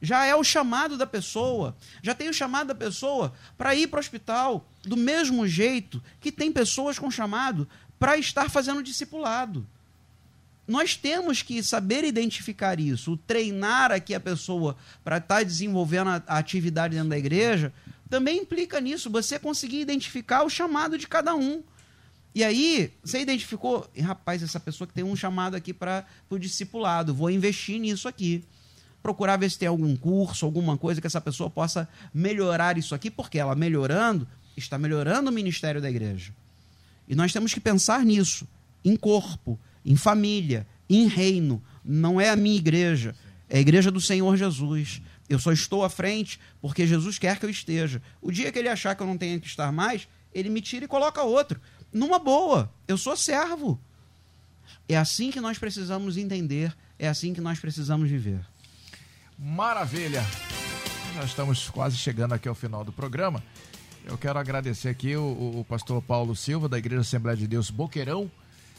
Já 0.00 0.24
é 0.24 0.34
o 0.34 0.44
chamado 0.44 0.96
da 0.96 1.06
pessoa. 1.06 1.76
Já 2.02 2.14
tem 2.14 2.28
o 2.28 2.34
chamado 2.34 2.68
da 2.68 2.74
pessoa 2.74 3.32
para 3.56 3.74
ir 3.74 3.88
para 3.88 3.98
o 3.98 4.00
hospital. 4.00 4.68
Do 4.82 4.96
mesmo 4.96 5.46
jeito 5.46 6.02
que 6.20 6.30
tem 6.30 6.52
pessoas 6.52 6.98
com 6.98 7.10
chamado 7.10 7.68
para 7.98 8.16
estar 8.16 8.48
fazendo 8.50 8.82
discipulado. 8.82 9.66
Nós 10.66 10.96
temos 10.96 11.42
que 11.42 11.62
saber 11.62 12.04
identificar 12.04 12.78
isso, 12.78 13.16
treinar 13.26 13.90
aqui 13.90 14.14
a 14.14 14.20
pessoa 14.20 14.76
para 15.02 15.16
estar 15.16 15.36
tá 15.36 15.42
desenvolvendo 15.42 16.08
a, 16.08 16.22
a 16.26 16.38
atividade 16.38 16.94
dentro 16.94 17.08
da 17.08 17.18
igreja, 17.18 17.72
também 18.10 18.40
implica 18.40 18.80
nisso, 18.80 19.10
você 19.10 19.38
conseguir 19.38 19.80
identificar 19.80 20.42
o 20.42 20.50
chamado 20.50 20.98
de 20.98 21.08
cada 21.08 21.34
um. 21.34 21.62
E 22.34 22.44
aí, 22.44 22.92
você 23.02 23.20
identificou, 23.20 23.90
rapaz, 24.00 24.42
essa 24.42 24.60
pessoa 24.60 24.86
que 24.86 24.94
tem 24.94 25.04
um 25.04 25.16
chamado 25.16 25.56
aqui 25.56 25.72
para 25.72 26.06
o 26.28 26.38
discipulado, 26.38 27.14
vou 27.14 27.30
investir 27.30 27.80
nisso 27.80 28.06
aqui. 28.06 28.44
Procurar 29.02 29.36
ver 29.36 29.50
se 29.50 29.58
tem 29.58 29.68
algum 29.68 29.96
curso, 29.96 30.44
alguma 30.44 30.76
coisa 30.76 31.00
que 31.00 31.06
essa 31.06 31.20
pessoa 31.20 31.48
possa 31.48 31.88
melhorar 32.12 32.76
isso 32.76 32.94
aqui, 32.94 33.10
porque 33.10 33.38
ela 33.38 33.54
melhorando, 33.54 34.26
está 34.56 34.78
melhorando 34.78 35.30
o 35.30 35.32
ministério 35.32 35.80
da 35.80 35.88
igreja. 35.88 36.32
E 37.08 37.14
nós 37.14 37.32
temos 37.32 37.54
que 37.54 37.60
pensar 37.60 38.04
nisso, 38.04 38.46
em 38.84 38.96
corpo, 38.96 39.58
em 39.84 39.96
família, 39.96 40.66
em 40.88 41.06
reino. 41.06 41.62
Não 41.84 42.20
é 42.20 42.28
a 42.28 42.36
minha 42.36 42.56
igreja, 42.56 43.14
é 43.48 43.58
a 43.58 43.60
igreja 43.60 43.90
do 43.90 44.00
Senhor 44.00 44.36
Jesus. 44.36 45.00
Eu 45.28 45.38
só 45.38 45.52
estou 45.52 45.84
à 45.84 45.90
frente 45.90 46.40
porque 46.60 46.86
Jesus 46.86 47.18
quer 47.18 47.38
que 47.38 47.46
eu 47.46 47.50
esteja. 47.50 48.02
O 48.20 48.30
dia 48.30 48.50
que 48.50 48.58
ele 48.58 48.68
achar 48.68 48.94
que 48.94 49.02
eu 49.02 49.06
não 49.06 49.16
tenho 49.16 49.40
que 49.40 49.46
estar 49.46 49.70
mais, 49.72 50.08
ele 50.34 50.50
me 50.50 50.60
tira 50.60 50.84
e 50.84 50.88
coloca 50.88 51.22
outro. 51.22 51.60
Numa 51.92 52.18
boa, 52.18 52.72
eu 52.86 52.98
sou 52.98 53.16
servo. 53.16 53.80
É 54.88 54.96
assim 54.96 55.30
que 55.30 55.40
nós 55.40 55.58
precisamos 55.58 56.16
entender, 56.16 56.74
é 56.98 57.08
assim 57.08 57.32
que 57.32 57.40
nós 57.40 57.58
precisamos 57.58 58.08
viver. 58.10 58.40
Maravilha! 59.38 60.26
Nós 61.14 61.26
estamos 61.26 61.70
quase 61.70 61.96
chegando 61.96 62.32
aqui 62.32 62.48
ao 62.48 62.56
final 62.56 62.82
do 62.82 62.90
programa. 62.90 63.40
Eu 64.04 64.18
quero 64.18 64.36
agradecer 64.36 64.88
aqui 64.88 65.14
o, 65.14 65.60
o 65.60 65.64
pastor 65.68 66.02
Paulo 66.02 66.34
Silva, 66.34 66.68
da 66.68 66.76
Igreja 66.76 67.02
Assembleia 67.02 67.36
de 67.36 67.46
Deus 67.46 67.70
Boqueirão, 67.70 68.28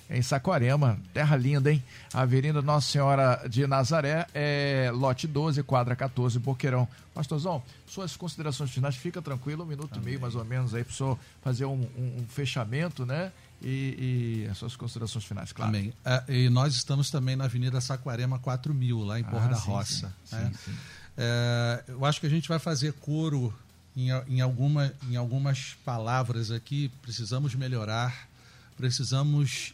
em 0.10 0.22
Saquarema, 0.22 0.99
terra 1.14 1.38
linda, 1.38 1.72
hein? 1.72 1.82
Avenida 2.14 2.62
Nossa 2.62 2.91
Senhora 2.91 3.45
de 3.47 3.66
Nazaré, 3.68 4.28
é, 4.34 4.91
lote 4.93 5.28
12, 5.28 5.64
quadra 5.64 5.95
14, 5.95 6.38
Boqueirão. 6.39 6.88
Pastorzão, 7.14 7.64
suas 7.86 8.18
considerações 8.18 8.72
finais, 8.72 8.95
fica 8.95 9.22
tranquilo, 9.22 9.64
um 9.64 9.68
minuto 9.68 9.97
e 9.97 10.03
meio 10.03 10.20
mais 10.20 10.36
ou 10.36 10.43
menos 10.43 10.76
aí 10.76 10.84
para 10.84 10.91
o 10.91 10.93
senhor 10.93 11.20
fazer 11.41 11.66
um, 11.66 11.88
um, 11.97 12.22
um 12.22 12.26
fechamento, 12.28 13.05
né? 13.05 13.32
E, 13.62 14.45
e, 14.45 14.49
as 14.49 14.57
suas 14.57 14.76
considerações 14.76 15.26
finais, 15.26 15.51
claro. 15.51 15.70
Amém. 15.70 15.93
É, 16.05 16.24
e 16.30 16.49
nós 16.49 16.76
estamos 16.76 17.12
também 17.12 17.36
na 17.36 17.43
Avenida 17.45 17.82
Saquarema 17.82 18.39
4000, 18.39 19.03
lá 19.03 19.20
em 19.20 19.24
Porra 19.24 19.45
ah, 19.45 19.49
da 19.49 19.55
sim, 19.55 19.70
Roça. 19.70 20.14
Sim, 20.24 20.36
né? 20.36 20.53
sim, 20.64 20.72
é, 21.18 21.84
eu 21.89 22.05
acho 22.05 22.22
que 22.22 22.26
a 22.26 22.30
gente 22.30 22.47
vai 22.47 22.60
fazer 22.60 22.93
coro 22.93 23.53
em, 23.95 24.10
em, 24.28 24.39
alguma, 24.39 24.93
em 25.10 25.18
algumas 25.18 25.76
palavras 25.84 26.51
aqui, 26.51 26.89
precisamos 27.01 27.53
melhorar, 27.53 28.30
precisamos 28.78 29.74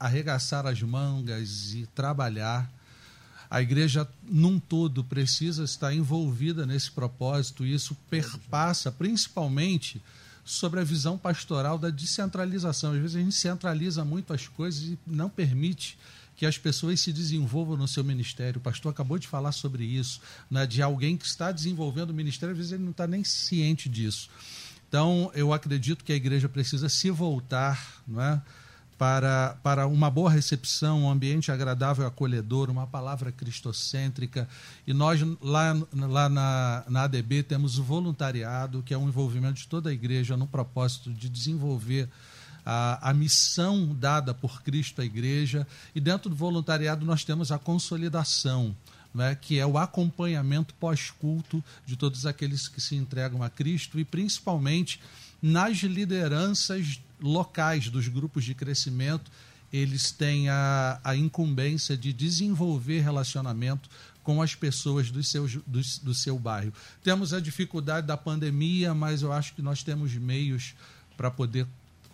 arregaçar 0.00 0.66
as 0.66 0.80
mangas 0.80 1.74
e 1.74 1.86
trabalhar. 1.94 2.70
A 3.50 3.60
igreja, 3.60 4.08
num 4.22 4.58
todo, 4.58 5.04
precisa 5.04 5.64
estar 5.64 5.92
envolvida 5.92 6.66
nesse 6.66 6.90
propósito, 6.90 7.66
e 7.66 7.74
isso 7.74 7.94
perpassa 8.08 8.90
principalmente 8.90 10.00
sobre 10.48 10.80
a 10.80 10.84
visão 10.84 11.18
pastoral 11.18 11.78
da 11.78 11.90
descentralização. 11.90 12.92
Às 12.92 13.00
vezes 13.00 13.16
a 13.16 13.20
gente 13.20 13.34
centraliza 13.34 14.02
muito 14.02 14.32
as 14.32 14.48
coisas 14.48 14.82
e 14.82 14.98
não 15.06 15.28
permite 15.28 15.98
que 16.34 16.46
as 16.46 16.56
pessoas 16.56 17.00
se 17.00 17.12
desenvolvam 17.12 17.76
no 17.76 17.86
seu 17.86 18.02
ministério. 18.02 18.58
O 18.58 18.62
pastor 18.62 18.90
acabou 18.90 19.18
de 19.18 19.28
falar 19.28 19.52
sobre 19.52 19.84
isso, 19.84 20.22
né, 20.50 20.66
de 20.66 20.80
alguém 20.80 21.18
que 21.18 21.26
está 21.26 21.52
desenvolvendo 21.52 22.10
o 22.10 22.14
ministério, 22.14 22.52
às 22.52 22.56
vezes 22.56 22.72
ele 22.72 22.82
não 22.82 22.92
está 22.92 23.06
nem 23.06 23.22
ciente 23.24 23.90
disso. 23.90 24.30
Então, 24.88 25.30
eu 25.34 25.52
acredito 25.52 26.02
que 26.02 26.12
a 26.12 26.16
igreja 26.16 26.48
precisa 26.48 26.88
se 26.88 27.10
voltar 27.10 28.02
não 28.06 28.22
é, 28.22 28.40
para, 28.98 29.56
para 29.62 29.86
uma 29.86 30.10
boa 30.10 30.28
recepção, 30.28 31.04
um 31.04 31.10
ambiente 31.10 31.52
agradável 31.52 32.04
e 32.04 32.08
acolhedor, 32.08 32.68
uma 32.68 32.86
palavra 32.86 33.30
cristocêntrica. 33.30 34.48
E 34.84 34.92
nós, 34.92 35.20
lá, 35.40 35.80
lá 35.92 36.28
na, 36.28 36.84
na 36.88 37.02
ADB, 37.04 37.44
temos 37.44 37.78
o 37.78 37.84
voluntariado, 37.84 38.82
que 38.82 38.92
é 38.92 38.98
um 38.98 39.06
envolvimento 39.06 39.54
de 39.54 39.68
toda 39.68 39.90
a 39.90 39.92
igreja 39.92 40.36
no 40.36 40.48
propósito 40.48 41.12
de 41.12 41.28
desenvolver 41.28 42.08
a, 42.66 43.10
a 43.10 43.14
missão 43.14 43.94
dada 43.94 44.34
por 44.34 44.62
Cristo 44.62 45.00
à 45.00 45.04
igreja. 45.04 45.64
E 45.94 46.00
dentro 46.00 46.28
do 46.28 46.34
voluntariado 46.34 47.06
nós 47.06 47.24
temos 47.24 47.52
a 47.52 47.58
consolidação. 47.58 48.76
Né, 49.14 49.34
que 49.34 49.58
é 49.58 49.66
o 49.66 49.78
acompanhamento 49.78 50.74
pós-culto 50.74 51.64
de 51.86 51.96
todos 51.96 52.26
aqueles 52.26 52.68
que 52.68 52.78
se 52.78 52.94
entregam 52.94 53.42
a 53.42 53.48
Cristo 53.48 53.98
e 53.98 54.04
principalmente 54.04 55.00
nas 55.40 55.78
lideranças 55.78 57.00
locais 57.20 57.88
dos 57.88 58.08
grupos 58.08 58.44
de 58.44 58.54
crescimento, 58.54 59.30
eles 59.72 60.10
têm 60.10 60.48
a, 60.48 61.00
a 61.04 61.14
incumbência 61.14 61.96
de 61.96 62.12
desenvolver 62.12 63.00
relacionamento 63.00 63.88
com 64.22 64.42
as 64.42 64.54
pessoas 64.54 65.10
do 65.10 65.22
seu, 65.22 65.46
do, 65.66 65.80
do 66.02 66.14
seu 66.14 66.38
bairro. 66.38 66.72
Temos 67.02 67.32
a 67.32 67.40
dificuldade 67.40 68.06
da 68.06 68.16
pandemia, 68.16 68.94
mas 68.94 69.22
eu 69.22 69.32
acho 69.32 69.54
que 69.54 69.62
nós 69.62 69.82
temos 69.82 70.14
meios 70.14 70.74
para 71.16 71.30
poder 71.30 71.66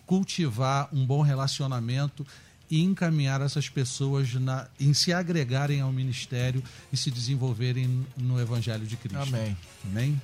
cultivar 0.05 0.87
um 0.93 1.05
bom 1.05 1.21
relacionamento 1.21 2.25
e 2.69 2.81
encaminhar 2.81 3.41
essas 3.41 3.69
pessoas 3.69 4.33
na, 4.33 4.67
em 4.79 4.93
se 4.93 5.13
agregarem 5.13 5.81
ao 5.81 5.91
ministério 5.91 6.63
e 6.91 6.97
se 6.97 7.11
desenvolverem 7.11 8.05
no 8.17 8.39
Evangelho 8.39 8.85
de 8.85 8.97
Cristo. 8.97 9.19
Amém. 9.19 9.57
Amém. 9.83 10.21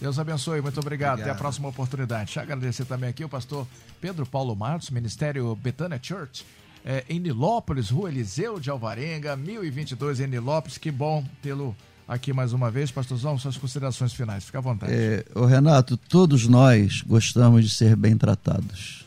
Deus 0.00 0.18
abençoe, 0.18 0.60
muito 0.60 0.78
obrigado. 0.78 1.14
obrigado. 1.14 1.20
Até 1.20 1.30
a 1.30 1.34
próxima 1.34 1.68
oportunidade. 1.68 2.26
Deixa 2.26 2.40
eu 2.40 2.44
agradecer 2.44 2.84
também 2.84 3.10
aqui 3.10 3.24
o 3.24 3.28
pastor 3.28 3.66
Pedro 4.00 4.24
Paulo 4.24 4.54
Martos, 4.54 4.90
Ministério 4.90 5.54
Betânia 5.56 5.98
Church, 6.00 6.46
é, 6.84 7.04
em 7.08 7.18
Nilópolis, 7.18 7.90
Rua 7.90 8.08
Eliseu 8.08 8.60
de 8.60 8.70
Alvarenga, 8.70 9.36
1022 9.36 10.20
em 10.20 10.28
Nilópolis. 10.28 10.78
Que 10.78 10.90
bom 10.90 11.24
tê-lo 11.42 11.76
aqui 12.06 12.32
mais 12.32 12.52
uma 12.52 12.70
vez. 12.70 12.92
Pastorzão, 12.92 13.36
suas 13.38 13.56
considerações 13.56 14.12
finais. 14.12 14.44
Fica 14.44 14.58
à 14.58 14.60
vontade. 14.60 14.92
É, 14.92 15.24
o 15.34 15.44
Renato, 15.44 15.96
todos 15.96 16.46
nós 16.46 17.02
gostamos 17.02 17.64
de 17.64 17.74
ser 17.74 17.96
bem 17.96 18.16
tratados. 18.16 19.04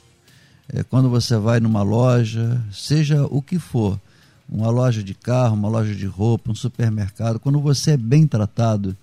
É, 0.67 0.83
quando 0.83 1.09
você 1.09 1.37
vai 1.37 1.59
numa 1.61 1.83
loja, 1.83 2.61
seja 2.71 3.25
o 3.25 3.41
que 3.41 3.57
for, 3.57 3.99
uma 4.47 4.69
loja 4.69 5.01
de 5.01 5.13
carro, 5.13 5.55
uma 5.55 5.69
loja 5.69 5.95
de 5.95 6.05
roupa, 6.05 6.51
um 6.51 6.55
supermercado, 6.55 7.39
quando 7.39 7.59
você 7.61 7.91
é 7.91 7.97
bem 7.97 8.27
tratado, 8.27 8.95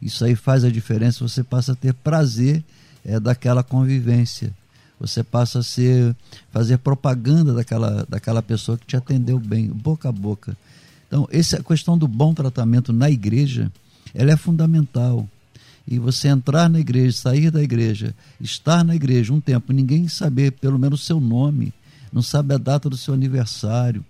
isso 0.00 0.24
aí 0.24 0.34
faz 0.34 0.64
a 0.64 0.70
diferença, 0.70 1.26
você 1.26 1.42
passa 1.42 1.72
a 1.72 1.76
ter 1.76 1.92
prazer 1.92 2.62
é, 3.04 3.18
daquela 3.18 3.62
convivência. 3.62 4.52
Você 5.00 5.22
passa 5.22 5.60
a 5.60 5.62
ser, 5.62 6.14
fazer 6.50 6.78
propaganda 6.78 7.52
daquela, 7.52 8.04
daquela 8.08 8.42
pessoa 8.42 8.76
que 8.76 8.86
te 8.86 8.96
atendeu 8.96 9.38
bem, 9.38 9.68
boca 9.68 10.08
a 10.08 10.12
boca. 10.12 10.56
Então, 11.06 11.26
essa 11.30 11.62
questão 11.62 11.96
do 11.96 12.08
bom 12.08 12.34
tratamento 12.34 12.92
na 12.92 13.10
igreja, 13.10 13.70
ela 14.14 14.32
é 14.32 14.36
fundamental. 14.36 15.28
E 15.86 15.98
você 15.98 16.28
entrar 16.28 16.68
na 16.68 16.80
igreja, 16.80 17.16
sair 17.16 17.50
da 17.50 17.62
igreja, 17.62 18.14
estar 18.40 18.84
na 18.84 18.94
igreja 18.94 19.32
um 19.32 19.40
tempo, 19.40 19.72
ninguém 19.72 20.06
saber 20.08 20.52
pelo 20.52 20.78
menos 20.78 21.06
seu 21.06 21.18
nome, 21.20 21.72
não 22.12 22.20
sabe 22.20 22.54
a 22.54 22.58
data 22.58 22.90
do 22.90 22.96
seu 22.96 23.14
aniversário, 23.14 24.04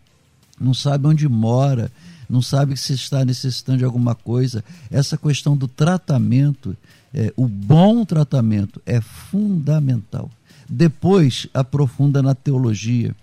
não 0.61 0.75
sabe 0.75 1.07
onde 1.07 1.29
mora, 1.29 1.93
não 2.29 2.43
sabe 2.43 2.77
se 2.77 2.93
está 2.93 3.25
necessitando 3.25 3.79
de 3.79 3.85
alguma 3.85 4.15
coisa. 4.15 4.63
Essa 4.91 5.17
questão 5.17 5.57
do 5.57 5.67
tratamento, 5.67 6.77
é, 7.15 7.33
o 7.37 7.49
bom 7.49 8.05
tratamento 8.05 8.83
é 8.85 9.01
fundamental. 9.01 10.31
Depois 10.69 11.47
aprofunda 11.55 12.23
na 12.23 12.35
teologia. 12.35 13.15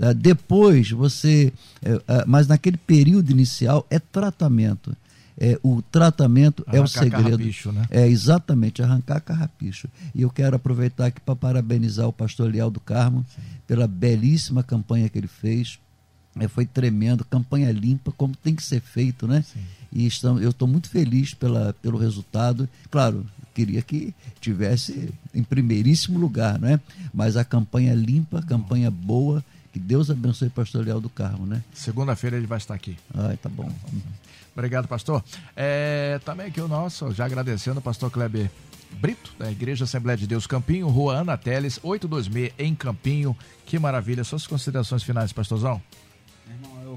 É, 0.00 0.12
depois 0.12 0.90
você, 0.90 1.52
é, 1.82 1.92
é, 1.92 2.24
mas 2.26 2.46
naquele 2.46 2.76
período 2.76 3.30
inicial 3.30 3.86
é 3.90 3.98
tratamento. 3.98 4.96
É, 5.40 5.56
o 5.62 5.80
tratamento 5.80 6.64
arrancar 6.66 6.78
é 6.78 6.80
o 6.82 6.88
segredo. 6.88 7.22
Carrapicho, 7.22 7.72
né? 7.72 7.86
É 7.90 8.08
exatamente 8.08 8.82
arrancar 8.82 9.20
carrapicho. 9.20 9.88
E 10.12 10.22
eu 10.22 10.30
quero 10.30 10.56
aproveitar 10.56 11.06
aqui 11.06 11.20
para 11.20 11.36
parabenizar 11.36 12.08
o 12.08 12.12
pastor 12.12 12.50
Leal 12.50 12.70
do 12.70 12.80
Carmo 12.80 13.24
Sim. 13.34 13.42
pela 13.64 13.86
belíssima 13.86 14.64
campanha 14.64 15.08
que 15.08 15.16
ele 15.16 15.28
fez 15.28 15.78
foi 16.46 16.66
tremendo, 16.66 17.24
campanha 17.24 17.72
limpa, 17.72 18.12
como 18.12 18.36
tem 18.36 18.54
que 18.54 18.62
ser 18.62 18.80
feito, 18.80 19.26
né? 19.26 19.42
Sim. 19.42 19.60
E 19.90 20.06
estamos, 20.06 20.42
eu 20.42 20.50
estou 20.50 20.68
muito 20.68 20.88
feliz 20.88 21.34
pela, 21.34 21.74
pelo 21.82 21.98
resultado. 21.98 22.68
Claro, 22.90 23.26
queria 23.54 23.80
que 23.82 24.14
tivesse 24.40 25.12
em 25.34 25.42
primeiríssimo 25.42 26.18
lugar, 26.18 26.60
né? 26.60 26.78
Mas 27.12 27.36
a 27.36 27.44
campanha 27.44 27.94
limpa, 27.94 28.42
campanha 28.42 28.90
boa, 28.90 29.42
que 29.72 29.78
Deus 29.78 30.10
abençoe 30.10 30.48
o 30.48 30.52
pastor 30.52 30.84
Leal 30.84 31.00
do 31.00 31.08
Carmo, 31.08 31.46
né? 31.46 31.64
Segunda-feira 31.72 32.36
ele 32.36 32.46
vai 32.46 32.58
estar 32.58 32.74
aqui. 32.74 32.96
Ai, 33.14 33.36
tá 33.36 33.48
bom. 33.48 33.72
Obrigado, 34.52 34.86
pastor. 34.86 35.24
É, 35.56 36.20
também 36.24 36.46
aqui 36.46 36.60
o 36.60 36.68
nosso, 36.68 37.12
já 37.12 37.24
agradecendo 37.24 37.80
o 37.80 37.82
pastor 37.82 38.10
Kleber 38.10 38.50
Brito, 39.00 39.32
da 39.38 39.50
Igreja 39.50 39.84
Assembleia 39.84 40.16
de 40.16 40.26
Deus 40.26 40.46
Campinho, 40.46 40.88
Rua 40.88 41.18
Ana 41.18 41.36
Teles, 41.36 41.78
826, 41.82 42.52
em 42.58 42.74
Campinho. 42.74 43.36
Que 43.64 43.78
maravilha. 43.78 44.24
Suas 44.24 44.46
considerações 44.46 45.02
finais, 45.02 45.32
pastorzão? 45.32 45.80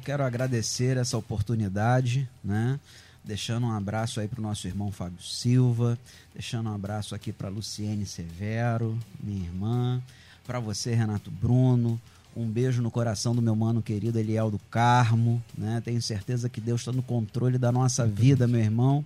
Eu 0.02 0.06
quero 0.06 0.24
agradecer 0.24 0.98
essa 0.98 1.16
oportunidade, 1.16 2.28
né? 2.44 2.80
Deixando 3.24 3.68
um 3.68 3.72
abraço 3.72 4.20
aí 4.20 4.28
para 4.28 4.40
o 4.40 4.42
nosso 4.42 4.68
irmão 4.68 4.92
Fábio 4.92 5.22
Silva, 5.22 5.96
deixando 6.34 6.72
um 6.72 6.74
abraço 6.74 7.14
aqui 7.14 7.32
para 7.32 7.50
Luciene 7.50 8.04
Severo, 8.04 8.98
minha 9.22 9.46
irmã, 9.46 10.02
para 10.44 10.60
você, 10.60 10.96
Renato 10.96 11.30
Bruno, 11.30 12.02
um 12.36 12.48
beijo 12.48 12.82
no 12.82 12.90
coração 12.90 13.36
do 13.36 13.44
meu 13.44 13.56
mano 13.56 13.80
querido 13.80 14.18
Eliel 14.18 14.50
do 14.50 14.58
Carmo, 14.72 15.40
né? 15.56 15.80
Tenho 15.86 16.02
certeza 16.02 16.50
que 16.50 16.60
Deus 16.60 16.82
está 16.82 16.92
no 16.92 17.04
controle 17.04 17.60
da 17.60 17.72
nossa 17.72 18.08
vida, 18.08 18.48
meu 18.48 18.60
irmão, 18.60 19.06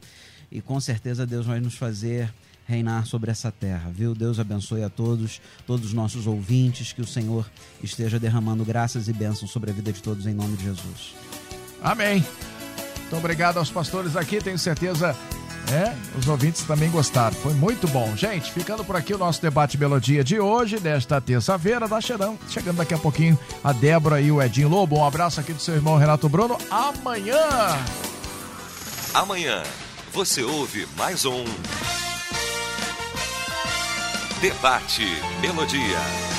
e 0.49 0.61
com 0.61 0.79
certeza 0.79 1.27
Deus 1.27 1.45
vai 1.45 1.59
nos 1.59 1.75
fazer 1.75 2.33
reinar 2.67 3.05
sobre 3.05 3.31
essa 3.31 3.51
terra, 3.51 3.91
viu? 3.93 4.15
Deus 4.15 4.39
abençoe 4.39 4.83
a 4.83 4.89
todos, 4.89 5.41
todos 5.65 5.87
os 5.87 5.93
nossos 5.93 6.27
ouvintes, 6.27 6.91
que 6.91 7.01
o 7.01 7.07
Senhor 7.07 7.49
esteja 7.83 8.19
derramando 8.19 8.65
graças 8.65 9.07
e 9.07 9.13
bênçãos 9.13 9.51
sobre 9.51 9.71
a 9.71 9.73
vida 9.73 9.93
de 9.93 10.01
todos 10.01 10.25
em 10.25 10.33
nome 10.33 10.57
de 10.57 10.63
Jesus. 10.63 11.15
Amém. 11.81 12.25
Muito 13.01 13.17
obrigado 13.17 13.57
aos 13.57 13.69
pastores 13.69 14.15
aqui, 14.15 14.41
tenho 14.41 14.57
certeza 14.57 15.15
é, 15.71 15.95
os 16.17 16.27
ouvintes 16.27 16.63
também 16.63 16.89
gostaram. 16.91 17.35
Foi 17.35 17.53
muito 17.53 17.87
bom. 17.87 18.15
Gente, 18.15 18.51
ficando 18.51 18.83
por 18.83 18.95
aqui 18.95 19.13
o 19.13 19.17
nosso 19.17 19.41
debate 19.41 19.77
melodia 19.77 20.23
de 20.23 20.39
hoje, 20.39 20.79
desta 20.79 21.19
terça-feira, 21.19 21.87
da 21.87 21.99
Cheirão. 21.99 22.37
Chegando 22.49 22.77
daqui 22.77 22.93
a 22.93 22.97
pouquinho 22.97 23.37
a 23.63 23.71
Débora 23.71 24.21
e 24.21 24.31
o 24.31 24.41
Edinho 24.41 24.69
Lobo. 24.69 24.97
Um 24.97 25.05
abraço 25.05 25.39
aqui 25.39 25.53
do 25.53 25.61
seu 25.61 25.75
irmão 25.75 25.97
Renato 25.97 26.29
Bruno. 26.29 26.57
Amanhã. 26.69 27.39
Amanhã 29.13 29.63
você 30.13 30.43
ouve 30.43 30.87
mais 30.97 31.25
um 31.25 31.43
Debate 34.45 35.23
Melodia. 35.41 36.34